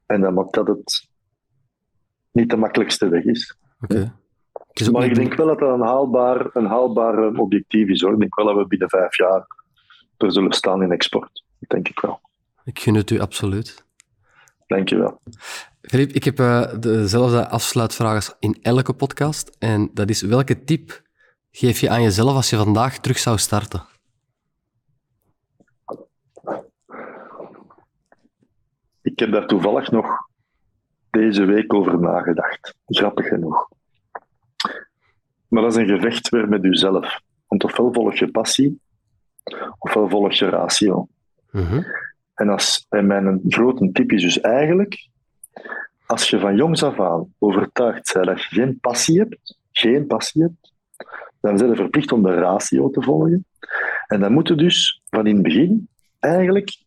en 0.06 0.20
dat 0.20 0.32
maakt 0.32 0.54
dat 0.54 0.66
het 0.66 1.08
niet 2.32 2.50
de 2.50 2.56
makkelijkste 2.56 3.08
weg 3.08 3.24
is. 3.24 3.56
Okay. 3.80 4.12
Maar 4.92 5.04
ik 5.04 5.14
denk 5.14 5.34
wel 5.34 5.46
dat 5.46 5.58
dat 5.58 5.74
een 5.74 5.86
haalbaar, 5.86 6.50
een 6.52 6.66
haalbaar 6.66 7.34
objectief 7.34 7.88
is. 7.88 8.00
Hoor. 8.00 8.12
Ik 8.12 8.18
denk 8.18 8.34
wel 8.34 8.46
dat 8.46 8.56
we 8.56 8.66
binnen 8.66 8.88
vijf 8.88 9.16
jaar 9.16 9.46
er 10.16 10.32
zullen 10.32 10.52
staan 10.52 10.82
in 10.82 10.92
export. 10.92 11.44
Dat 11.58 11.68
denk 11.68 11.88
ik 11.88 12.00
wel. 12.00 12.20
Ik 12.64 12.78
gun 12.78 12.94
het 12.94 13.10
u 13.10 13.20
absoluut. 13.20 13.84
Dankjewel. 14.66 15.20
Filip, 15.82 16.10
ik 16.10 16.24
heb 16.24 16.38
uh, 16.40 16.80
dezelfde 16.80 17.48
afsluitvraag 17.48 18.14
als 18.14 18.36
in 18.38 18.58
elke 18.62 18.92
podcast. 18.92 19.56
En 19.58 19.90
dat 19.94 20.10
is, 20.10 20.22
welke 20.22 20.64
tip 20.64 21.02
geef 21.50 21.80
je 21.80 21.90
aan 21.90 22.02
jezelf 22.02 22.34
als 22.34 22.50
je 22.50 22.56
vandaag 22.56 22.98
terug 22.98 23.18
zou 23.18 23.38
starten? 23.38 23.82
Ik 29.02 29.18
heb 29.18 29.32
daar 29.32 29.46
toevallig 29.46 29.90
nog 29.90 30.30
deze 31.12 31.44
week 31.44 31.74
over 31.74 32.00
nagedacht. 32.00 32.74
Grappig 32.86 33.26
genoeg. 33.26 33.68
Maar 35.48 35.62
dat 35.62 35.70
is 35.70 35.76
een 35.76 35.96
gevecht 35.96 36.28
weer 36.28 36.48
met 36.48 36.62
jezelf. 36.62 37.20
Want 37.46 37.64
ofwel 37.64 37.92
volg 37.92 38.14
je 38.14 38.30
passie, 38.30 38.80
ofwel 39.78 40.08
volg 40.08 40.32
je 40.32 40.48
ratio. 40.48 41.08
Mm 41.50 41.84
En, 42.34 42.48
als, 42.48 42.86
en 42.88 43.06
mijn 43.06 43.40
grote 43.48 43.92
tip 43.92 44.12
is 44.12 44.22
dus 44.22 44.40
eigenlijk, 44.40 45.08
als 46.06 46.30
je 46.30 46.38
van 46.38 46.56
jongs 46.56 46.82
af 46.82 47.00
aan 47.00 47.34
overtuigd 47.38 48.12
bent 48.12 48.26
dat 48.26 48.42
je 48.42 48.54
geen 48.54 48.78
passie 48.80 49.18
hebt, 49.18 49.58
geen 49.70 50.06
passie 50.06 50.42
hebt, 50.42 50.72
dan 51.40 51.56
ben 51.56 51.68
je 51.68 51.76
verplicht 51.76 52.12
om 52.12 52.22
de 52.22 52.34
ratio 52.34 52.90
te 52.90 53.02
volgen. 53.02 53.46
En 54.06 54.20
dan 54.20 54.32
moet 54.32 54.48
je 54.48 54.54
dus 54.54 55.02
van 55.10 55.26
in 55.26 55.34
het 55.34 55.42
begin 55.42 55.88
eigenlijk 56.18 56.81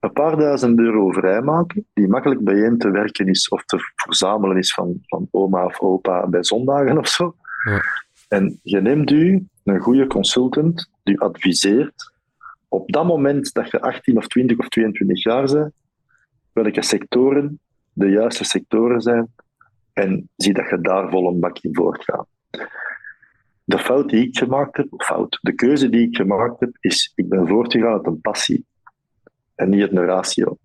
een 0.00 0.12
paar 0.12 0.36
duizend 0.36 0.78
euro 0.78 1.10
vrijmaken, 1.10 1.86
die 1.92 2.08
makkelijk 2.08 2.40
bijeen 2.40 2.78
te 2.78 2.90
werken 2.90 3.26
is 3.26 3.48
of 3.48 3.64
te 3.64 3.78
verzamelen 3.94 4.56
is 4.56 4.74
van, 4.74 4.98
van 5.06 5.28
oma 5.30 5.64
of 5.64 5.80
opa 5.80 6.26
bij 6.26 6.44
zondagen 6.44 6.98
of 6.98 7.08
zo. 7.08 7.34
Ja. 7.64 7.82
En 8.28 8.60
je 8.62 8.80
neemt 8.80 9.10
u 9.10 9.46
een 9.64 9.80
goede 9.80 10.06
consultant 10.06 10.90
die 11.02 11.20
adviseert 11.20 12.12
op 12.68 12.92
dat 12.92 13.06
moment 13.06 13.52
dat 13.52 13.70
je 13.70 13.80
18 13.80 14.16
of 14.16 14.26
20 14.26 14.58
of 14.58 14.68
22 14.68 15.22
jaar 15.22 15.52
bent, 15.52 15.72
welke 16.52 16.82
sectoren 16.82 17.60
de 17.92 18.08
juiste 18.08 18.44
sectoren 18.44 19.00
zijn 19.00 19.34
en 19.92 20.28
zie 20.36 20.52
dat 20.52 20.68
je 20.70 20.80
daar 20.80 21.10
vol 21.10 21.28
een 21.28 21.40
bak 21.40 21.58
in 21.58 21.74
voortgaat. 21.74 22.26
De 23.64 23.78
fout 23.78 24.08
die 24.08 24.26
ik 24.26 24.38
gemaakt 24.38 24.76
heb, 24.76 24.86
fout, 24.96 25.38
de 25.42 25.52
keuze 25.52 25.88
die 25.88 26.06
ik 26.08 26.16
gemaakt 26.16 26.60
heb, 26.60 26.76
is 26.80 27.12
ik 27.14 27.28
ben 27.28 27.48
voortgegaan 27.48 27.92
uit 27.92 28.06
een 28.06 28.20
passie 28.20 28.66
en 29.58 29.68
niet 29.68 29.92
een 29.92 30.04
ratio. 30.04 30.56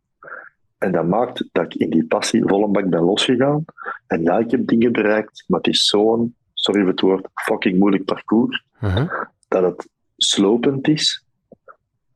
En 0.78 0.92
dat 0.92 1.08
maakt 1.08 1.50
dat 1.52 1.66
ik 1.66 1.74
in 1.74 1.90
die 1.90 2.06
passie 2.06 2.44
vol 2.46 2.64
een 2.64 2.72
bak 2.72 2.90
ben 2.90 3.02
losgegaan. 3.02 3.66
En 4.08 4.24
ja, 4.24 4.38
ik 4.38 4.52
heb 4.52 4.68
dingen 4.68 4.92
bereikt, 4.92 5.44
maar 5.48 5.60
het 5.60 5.68
is 5.68 5.86
zo'n, 5.86 6.36
sorry 6.54 6.82
voor 6.82 6.90
het 6.90 7.02
woord, 7.02 7.28
fucking 7.34 7.80
moeilijk 7.80 8.06
parcours, 8.06 8.64
uh-huh. 8.82 9.12
dat 9.48 9.64
het 9.64 9.90
slopend 10.18 10.88
is, 10.88 11.26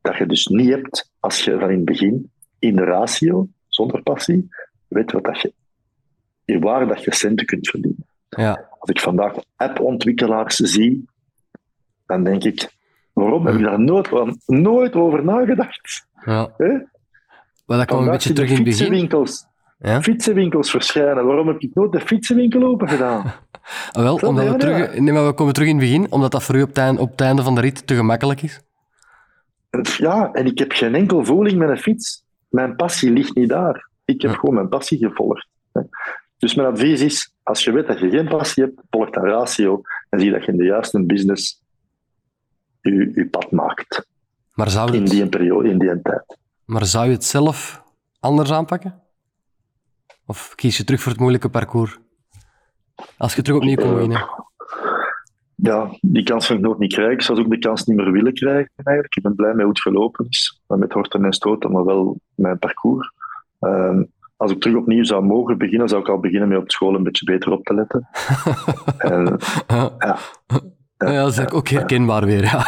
dat 0.00 0.16
je 0.16 0.26
dus 0.26 0.46
niet 0.46 0.68
hebt 0.68 1.10
als 1.20 1.44
je 1.44 1.58
van 1.58 1.70
in 1.70 1.76
het 1.76 1.84
begin 1.84 2.30
in 2.58 2.76
de 2.76 2.84
ratio, 2.84 3.48
zonder 3.68 4.02
passie, 4.02 4.48
weet 4.88 5.12
wat 5.12 5.24
dat 5.24 5.40
je, 5.40 6.58
waar 6.58 6.86
dat 6.86 7.04
je 7.04 7.14
centen 7.14 7.46
kunt 7.46 7.68
verdienen. 7.68 8.06
Ja. 8.28 8.68
Als 8.78 8.90
ik 8.90 9.00
vandaag 9.00 9.34
appontwikkelaars 9.56 10.56
zie, 10.56 11.08
dan 12.06 12.24
denk 12.24 12.44
ik, 12.44 12.76
waarom 13.12 13.46
heb 13.46 13.54
ik 13.54 13.62
daar 13.62 13.80
nooit, 13.80 14.10
nooit 14.46 14.94
over 14.94 15.24
nagedacht? 15.24 16.07
Ja. 16.28 16.50
Maar 17.66 17.78
dat 17.78 17.86
kwam 17.86 18.04
een 18.04 18.10
beetje 18.10 18.32
terug 18.32 18.50
in 18.50 18.54
het 18.54 18.64
begin. 18.64 19.08
Ja? 19.78 20.02
Fietsenwinkels 20.02 20.70
verschijnen. 20.70 21.26
Waarom 21.26 21.48
heb 21.48 21.60
ik 21.60 21.74
nooit 21.74 21.92
de 21.92 22.00
fietsenwinkel 22.00 22.62
open 22.62 22.88
gedaan? 22.88 23.24
ah, 23.92 24.02
wel, 24.02 24.16
omdat 24.16 24.48
we, 24.48 24.56
terug, 24.56 24.98
nee, 24.98 25.12
maar 25.12 25.26
we 25.26 25.32
komen 25.32 25.54
terug 25.54 25.68
in 25.68 25.76
het 25.76 25.84
begin, 25.84 26.12
omdat 26.12 26.32
dat 26.32 26.42
voor 26.42 26.54
u 26.54 26.62
op 26.62 26.68
het, 26.68 26.78
einde, 26.78 27.00
op 27.00 27.10
het 27.10 27.20
einde 27.20 27.42
van 27.42 27.54
de 27.54 27.60
rit 27.60 27.86
te 27.86 27.94
gemakkelijk 27.94 28.42
is. 28.42 28.60
Ja, 29.96 30.32
en 30.32 30.46
ik 30.46 30.58
heb 30.58 30.72
geen 30.72 30.94
enkel 30.94 31.24
voeling 31.24 31.58
met 31.58 31.68
een 31.68 31.78
fiets. 31.78 32.24
Mijn 32.48 32.76
passie 32.76 33.10
ligt 33.10 33.34
niet 33.34 33.48
daar. 33.48 33.88
Ik 34.04 34.22
heb 34.22 34.34
gewoon 34.34 34.54
mijn 34.54 34.68
passie 34.68 34.98
gevolgd. 34.98 35.48
Dus 36.38 36.54
mijn 36.54 36.68
advies 36.68 37.00
is, 37.00 37.32
als 37.42 37.64
je 37.64 37.72
weet 37.72 37.86
dat 37.86 37.98
je 37.98 38.10
geen 38.10 38.28
passie 38.28 38.64
hebt, 38.64 38.80
volg 38.90 39.10
dat 39.10 39.24
ratio 39.24 39.82
en 40.08 40.20
zie 40.20 40.30
dat 40.30 40.44
je 40.44 40.52
in 40.52 40.58
de 40.58 40.64
juiste 40.64 41.04
business 41.04 41.62
je, 42.80 43.10
je 43.14 43.28
pad 43.28 43.50
maakt. 43.50 44.06
Maar 44.58 44.70
zou 44.70 44.86
het... 44.86 44.94
In 44.94 45.04
die 45.04 45.28
periode, 45.28 45.68
in 45.68 45.78
die 45.78 46.02
tijd. 46.02 46.38
Maar 46.64 46.84
zou 46.84 47.06
je 47.06 47.12
het 47.12 47.24
zelf 47.24 47.82
anders 48.20 48.52
aanpakken? 48.52 49.02
Of 50.26 50.54
kies 50.54 50.76
je 50.76 50.84
terug 50.84 51.00
voor 51.00 51.12
het 51.12 51.20
moeilijke 51.20 51.48
parcours? 51.48 51.98
Als 53.16 53.34
je 53.34 53.42
terug 53.42 53.58
opnieuw 53.58 53.76
kon 53.76 53.94
beginnen. 53.94 54.28
Ja, 55.54 55.98
die 56.00 56.22
kans 56.22 56.46
ga 56.46 56.54
ik 56.54 56.60
nog 56.60 56.78
niet 56.78 56.92
krijgen. 56.92 57.14
Ik 57.14 57.22
zou 57.22 57.38
ook 57.38 57.50
de 57.50 57.58
kans 57.58 57.84
niet 57.84 57.96
meer 57.96 58.12
willen 58.12 58.34
krijgen 58.34 58.70
eigenlijk. 58.74 59.16
Ik 59.16 59.22
ben 59.22 59.34
blij 59.34 59.52
met 59.52 59.60
hoe 59.60 59.68
het 59.68 59.80
gelopen 59.80 60.26
is. 60.28 60.62
Met 60.66 60.92
horten 60.92 61.24
en 61.24 61.32
stoten, 61.32 61.72
maar 61.72 61.84
wel 61.84 62.20
mijn 62.34 62.58
parcours. 62.58 63.12
Ehm, 63.58 64.02
als 64.36 64.50
ik 64.50 64.60
terug 64.60 64.76
opnieuw 64.76 65.04
zou 65.04 65.24
mogen 65.24 65.58
beginnen, 65.58 65.88
zou 65.88 66.00
ik 66.00 66.08
al 66.08 66.20
beginnen 66.20 66.48
met 66.48 66.58
op 66.58 66.70
school 66.70 66.94
een 66.94 67.02
beetje 67.02 67.24
beter 67.24 67.52
op 67.52 67.64
te 67.64 67.74
letten. 67.74 68.08
en, 68.98 69.38
ja. 69.98 70.18
Ja, 70.98 71.22
dat 71.22 71.32
is 71.32 71.50
ook 71.50 71.68
herkenbaar 71.68 72.24
weer. 72.24 72.42
Ja. 72.42 72.66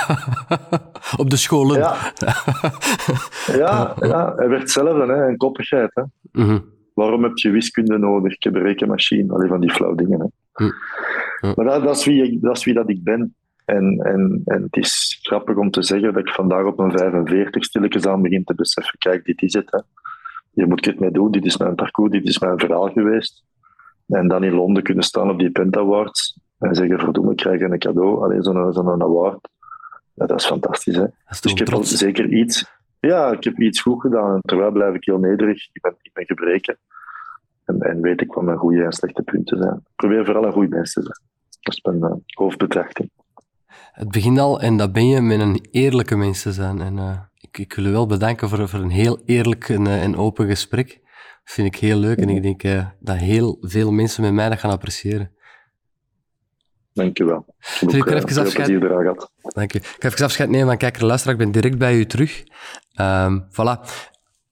Op 1.22 1.30
de 1.30 1.36
scholen. 1.36 1.78
Ja, 1.78 1.96
ja, 3.62 3.94
ja 4.00 4.34
hij 4.36 4.48
werd 4.48 4.70
zelf 4.70 5.08
hè, 5.08 5.28
een 5.28 5.36
koppigheid. 5.36 5.90
Hè. 5.94 6.02
Mhm. 6.32 6.58
Waarom 6.94 7.22
heb 7.22 7.36
je 7.36 7.50
wiskunde 7.50 7.98
nodig? 7.98 8.32
Ik 8.32 8.42
heb 8.42 8.54
een 8.54 8.62
rekenmachine. 8.62 9.32
Alleen 9.32 9.48
van 9.48 9.60
die 9.60 9.70
flauw 9.70 9.94
dingen. 9.94 10.20
Hè. 10.20 10.64
Mhm. 10.64 11.54
Maar 11.54 11.64
dat, 11.64 11.82
dat, 11.82 11.96
is 11.96 12.04
wie, 12.04 12.38
dat 12.40 12.56
is 12.56 12.64
wie 12.64 12.74
dat 12.74 12.90
ik 12.90 13.04
ben. 13.04 13.34
En, 13.64 13.98
en, 14.02 14.42
en 14.44 14.62
het 14.62 14.76
is 14.76 15.18
grappig 15.22 15.56
om 15.56 15.70
te 15.70 15.82
zeggen 15.82 16.12
dat 16.12 16.26
ik 16.26 16.34
vandaag 16.34 16.64
op 16.64 16.76
mijn 16.76 16.98
45 16.98 17.64
stilletjes 17.64 18.06
aan 18.06 18.22
begin 18.22 18.44
te 18.44 18.54
beseffen. 18.54 18.98
Kijk, 18.98 19.24
dit 19.24 19.42
is 19.42 19.52
het. 19.52 19.70
Hè. 19.70 19.80
Hier 20.52 20.68
moet 20.68 20.78
ik 20.78 20.84
het 20.84 21.00
mee 21.00 21.10
doen. 21.10 21.30
Dit 21.30 21.44
is 21.44 21.56
mijn 21.56 21.74
parcours. 21.74 22.10
Dit 22.10 22.28
is 22.28 22.38
mijn 22.38 22.58
verhaal 22.58 22.90
geweest. 22.90 23.44
En 24.06 24.28
dan 24.28 24.44
in 24.44 24.52
Londen 24.52 24.82
kunnen 24.82 25.04
staan 25.04 25.30
op 25.30 25.38
die 25.38 25.50
Pent 25.50 25.76
Awards 25.76 26.39
en 26.60 26.74
zeggen, 26.74 26.98
verdomme, 26.98 27.30
ik 27.30 27.36
krijg 27.36 27.60
een 27.60 27.78
cadeau, 27.78 28.22
alleen 28.22 28.42
zo'n 28.42 28.72
zo'n 28.72 29.02
award. 29.02 29.48
Ja, 30.14 30.26
dat 30.26 30.40
is 30.40 30.46
fantastisch, 30.46 30.96
hè. 30.96 31.06
dus 31.40 31.52
ik 31.52 31.58
heb 31.58 31.78
zeker 31.82 32.28
iets... 32.28 32.78
Ja, 33.00 33.32
ik 33.32 33.44
heb 33.44 33.58
iets 33.58 33.80
goed 33.80 34.00
gedaan. 34.00 34.34
En 34.34 34.40
terwijl 34.40 34.70
blijf 34.70 34.94
ik 34.94 35.04
heel 35.04 35.18
nederig. 35.18 35.68
Ik 35.72 35.82
ben, 35.82 35.94
ik 36.02 36.12
ben 36.12 36.24
gebreken. 36.24 36.78
En, 37.64 37.80
en 37.80 38.00
weet 38.00 38.20
ik 38.20 38.32
wat 38.32 38.44
mijn 38.44 38.58
goede 38.58 38.84
en 38.84 38.92
slechte 38.92 39.22
punten 39.22 39.58
zijn. 39.58 39.74
Ik 39.74 39.96
probeer 39.96 40.24
vooral 40.24 40.44
een 40.44 40.52
goed 40.52 40.68
mens 40.68 40.92
te 40.92 41.02
zijn. 41.02 41.18
Dat 41.60 41.74
is 41.74 41.82
mijn 41.82 42.12
uh, 42.12 42.18
hoofdbetrachting. 42.26 43.10
Het 43.92 44.10
begint 44.10 44.38
al, 44.38 44.60
en 44.60 44.76
dat 44.76 44.92
ben 44.92 45.08
je, 45.08 45.20
met 45.20 45.40
een 45.40 45.68
eerlijke 45.70 46.16
mens 46.16 46.42
te 46.42 46.52
zijn. 46.52 46.80
En 46.80 46.96
uh, 46.96 47.18
ik, 47.34 47.58
ik 47.58 47.72
wil 47.72 47.84
u 47.84 47.90
wel 47.90 48.06
bedanken 48.06 48.48
voor, 48.48 48.68
voor 48.68 48.80
een 48.80 48.90
heel 48.90 49.20
eerlijk 49.24 49.68
en, 49.68 49.84
uh, 49.84 50.02
en 50.02 50.16
open 50.16 50.46
gesprek. 50.46 50.88
Dat 51.44 51.54
vind 51.54 51.66
ik 51.66 51.76
heel 51.76 51.98
leuk. 51.98 52.18
En 52.18 52.28
ik 52.28 52.42
denk 52.42 52.86
dat 53.00 53.16
heel 53.16 53.56
veel 53.60 53.92
mensen 53.92 54.22
met 54.22 54.32
mij 54.32 54.48
dat 54.48 54.58
gaan 54.58 54.70
appreciëren. 54.70 55.32
Dankjewel. 56.92 57.44
Ik 57.80 57.90
heb 57.90 58.00
ook, 58.00 58.10
even 58.10 58.42
afscheid... 58.42 58.68
gehad. 58.68 59.30
Dank 59.42 59.74
u. 59.74 59.78
Ik 59.78 59.96
ga 59.98 60.08
even 60.08 60.24
afscheid 60.24 60.50
nemen 60.50 60.66
van 60.66 60.76
kijker 60.76 61.04
luisteraar. 61.04 61.34
Ik 61.34 61.40
ben 61.40 61.52
direct 61.52 61.78
bij 61.78 61.96
u 61.96 62.06
terug. 62.06 62.44
Um, 63.00 63.46
voilà. 63.50 63.80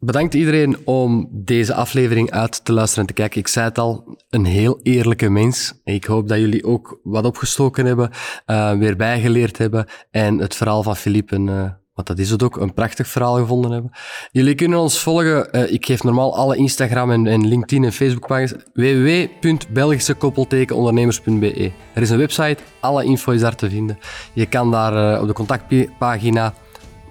Bedankt 0.00 0.34
iedereen 0.34 0.86
om 0.86 1.28
deze 1.30 1.74
aflevering 1.74 2.30
uit 2.30 2.64
te 2.64 2.72
luisteren 2.72 3.06
en 3.06 3.14
te 3.14 3.20
kijken. 3.20 3.40
Ik 3.40 3.48
zei 3.48 3.66
het 3.66 3.78
al, 3.78 4.16
een 4.30 4.44
heel 4.44 4.80
eerlijke 4.82 5.28
mens. 5.28 5.80
Ik 5.84 6.04
hoop 6.04 6.28
dat 6.28 6.38
jullie 6.38 6.64
ook 6.64 7.00
wat 7.02 7.24
opgestoken 7.24 7.86
hebben, 7.86 8.10
uh, 8.46 8.72
weer 8.72 8.96
bijgeleerd 8.96 9.58
hebben 9.58 9.86
en 10.10 10.38
het 10.38 10.54
verhaal 10.54 10.82
van 10.82 10.96
Philippe 10.96 11.34
een, 11.34 11.46
uh, 11.46 11.70
want 11.98 12.10
dat 12.10 12.18
is 12.18 12.30
het 12.30 12.42
ook, 12.42 12.56
een 12.56 12.74
prachtig 12.74 13.08
verhaal 13.08 13.36
gevonden 13.36 13.70
hebben. 13.70 13.90
Jullie 14.30 14.54
kunnen 14.54 14.78
ons 14.78 14.98
volgen. 14.98 15.48
Uh, 15.52 15.72
ik 15.72 15.86
geef 15.86 16.02
normaal 16.02 16.36
alle 16.36 16.56
Instagram 16.56 17.10
en, 17.10 17.26
en 17.26 17.48
LinkedIn 17.48 17.84
en 17.84 17.92
Facebook 17.92 18.26
pagina's. 18.26 18.54
www.belgischekoppeltekenondernemers.be 18.74 21.72
Er 21.94 22.02
is 22.02 22.10
een 22.10 22.18
website, 22.18 22.56
alle 22.80 23.04
info 23.04 23.32
is 23.32 23.40
daar 23.40 23.54
te 23.54 23.70
vinden. 23.70 23.98
Je 24.32 24.46
kan 24.46 24.70
daar 24.70 25.14
uh, 25.14 25.20
op 25.20 25.26
de 25.26 25.32
contactpagina 25.32 26.54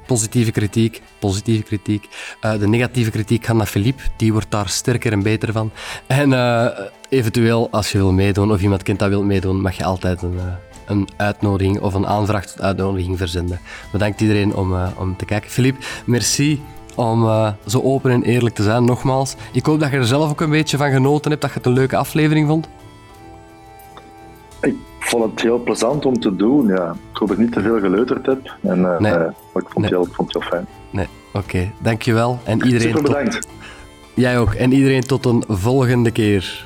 positieve 0.06 0.52
kritiek, 0.52 1.02
positieve 1.20 1.64
kritiek. 1.64 2.08
Uh, 2.42 2.60
de 2.60 2.68
negatieve 2.68 3.12
kritiek 3.12 3.46
gaat 3.46 3.56
naar 3.56 3.66
Philippe, 3.66 4.04
die 4.18 4.32
wordt 4.32 4.52
daar 4.52 4.70
sterker 4.70 5.12
en 5.12 5.24
beter 5.24 5.52
van. 5.52 5.72
En 6.06 6.34
eventueel, 7.10 7.68
als 7.72 7.92
je 7.92 7.98
wil 7.98 8.12
meedoen 8.12 8.52
of 8.52 8.62
iemand 8.62 8.84
kent 8.84 9.00
dat 9.00 9.10
wil 9.10 9.24
meedoen, 9.24 9.62
mag 9.62 9.78
je 9.78 9.84
altijd 9.84 10.22
een, 10.22 10.40
een 10.88 11.08
uitnodiging 11.18 11.80
of 11.80 11.94
een 11.94 12.08
aanvraag 12.08 12.46
tot 12.46 12.62
uitnodiging 12.62 13.18
verzenden. 13.18 13.60
Bedankt 13.92 14.22
iedereen 14.22 14.56
om, 14.56 14.76
om 14.98 15.16
te 15.16 15.26
kijken. 15.26 15.50
Philippe, 15.50 15.86
merci 16.06 16.62
om 16.96 17.24
uh, 17.24 17.50
zo 17.66 17.82
open 17.82 18.12
en 18.12 18.24
eerlijk 18.24 18.56
te 18.56 18.64
zijn, 18.64 18.86
nogmaals. 18.86 19.36
Ik 19.52 19.66
hoop 19.66 19.80
dat 19.80 19.92
je 19.92 19.98
er 19.98 20.06
zelf 20.06 20.30
ook 20.30 20.42
een 20.42 20.50
beetje 20.50 20.78
van 20.78 20.92
genoten 20.92 21.32
hebt, 21.32 21.42
dat 21.42 21.52
je 21.52 21.58
het 21.58 21.68
een 21.68 21.74
leuke 21.74 21.96
aflevering 21.96 22.48
vond. 22.48 22.68
Ik 24.62 24.76
vond 25.00 25.32
het 25.32 25.42
heel 25.42 25.60
plezant 25.60 26.06
om 26.06 26.20
te 26.20 26.36
doen, 26.36 26.68
ja. 26.68 26.96
Ik 27.12 27.18
hoop 27.18 27.28
dat 27.28 27.38
ik 27.38 27.44
niet 27.44 27.54
te 27.54 27.62
veel 27.62 27.80
geleuterd 27.80 28.26
heb, 28.26 28.56
en, 28.62 28.80
uh, 28.80 29.00
nee. 29.00 29.12
maar 29.12 29.64
ik 29.64 29.70
vond, 29.70 29.78
nee. 29.78 29.90
heel, 29.90 30.06
ik 30.06 30.14
vond 30.14 30.34
het 30.34 30.44
heel 30.44 30.52
fijn. 30.52 30.68
Nee, 30.90 31.08
oké. 31.28 31.38
Okay. 31.38 31.72
Dankjewel. 31.80 32.40
En 32.44 32.66
iedereen 32.66 32.88
Super 32.88 33.02
bedankt. 33.02 33.32
Tot... 33.32 33.48
Jij 34.14 34.40
ook. 34.40 34.54
En 34.54 34.72
iedereen 34.72 35.02
tot 35.02 35.26
een 35.26 35.44
volgende 35.48 36.12
keer. 36.12 36.66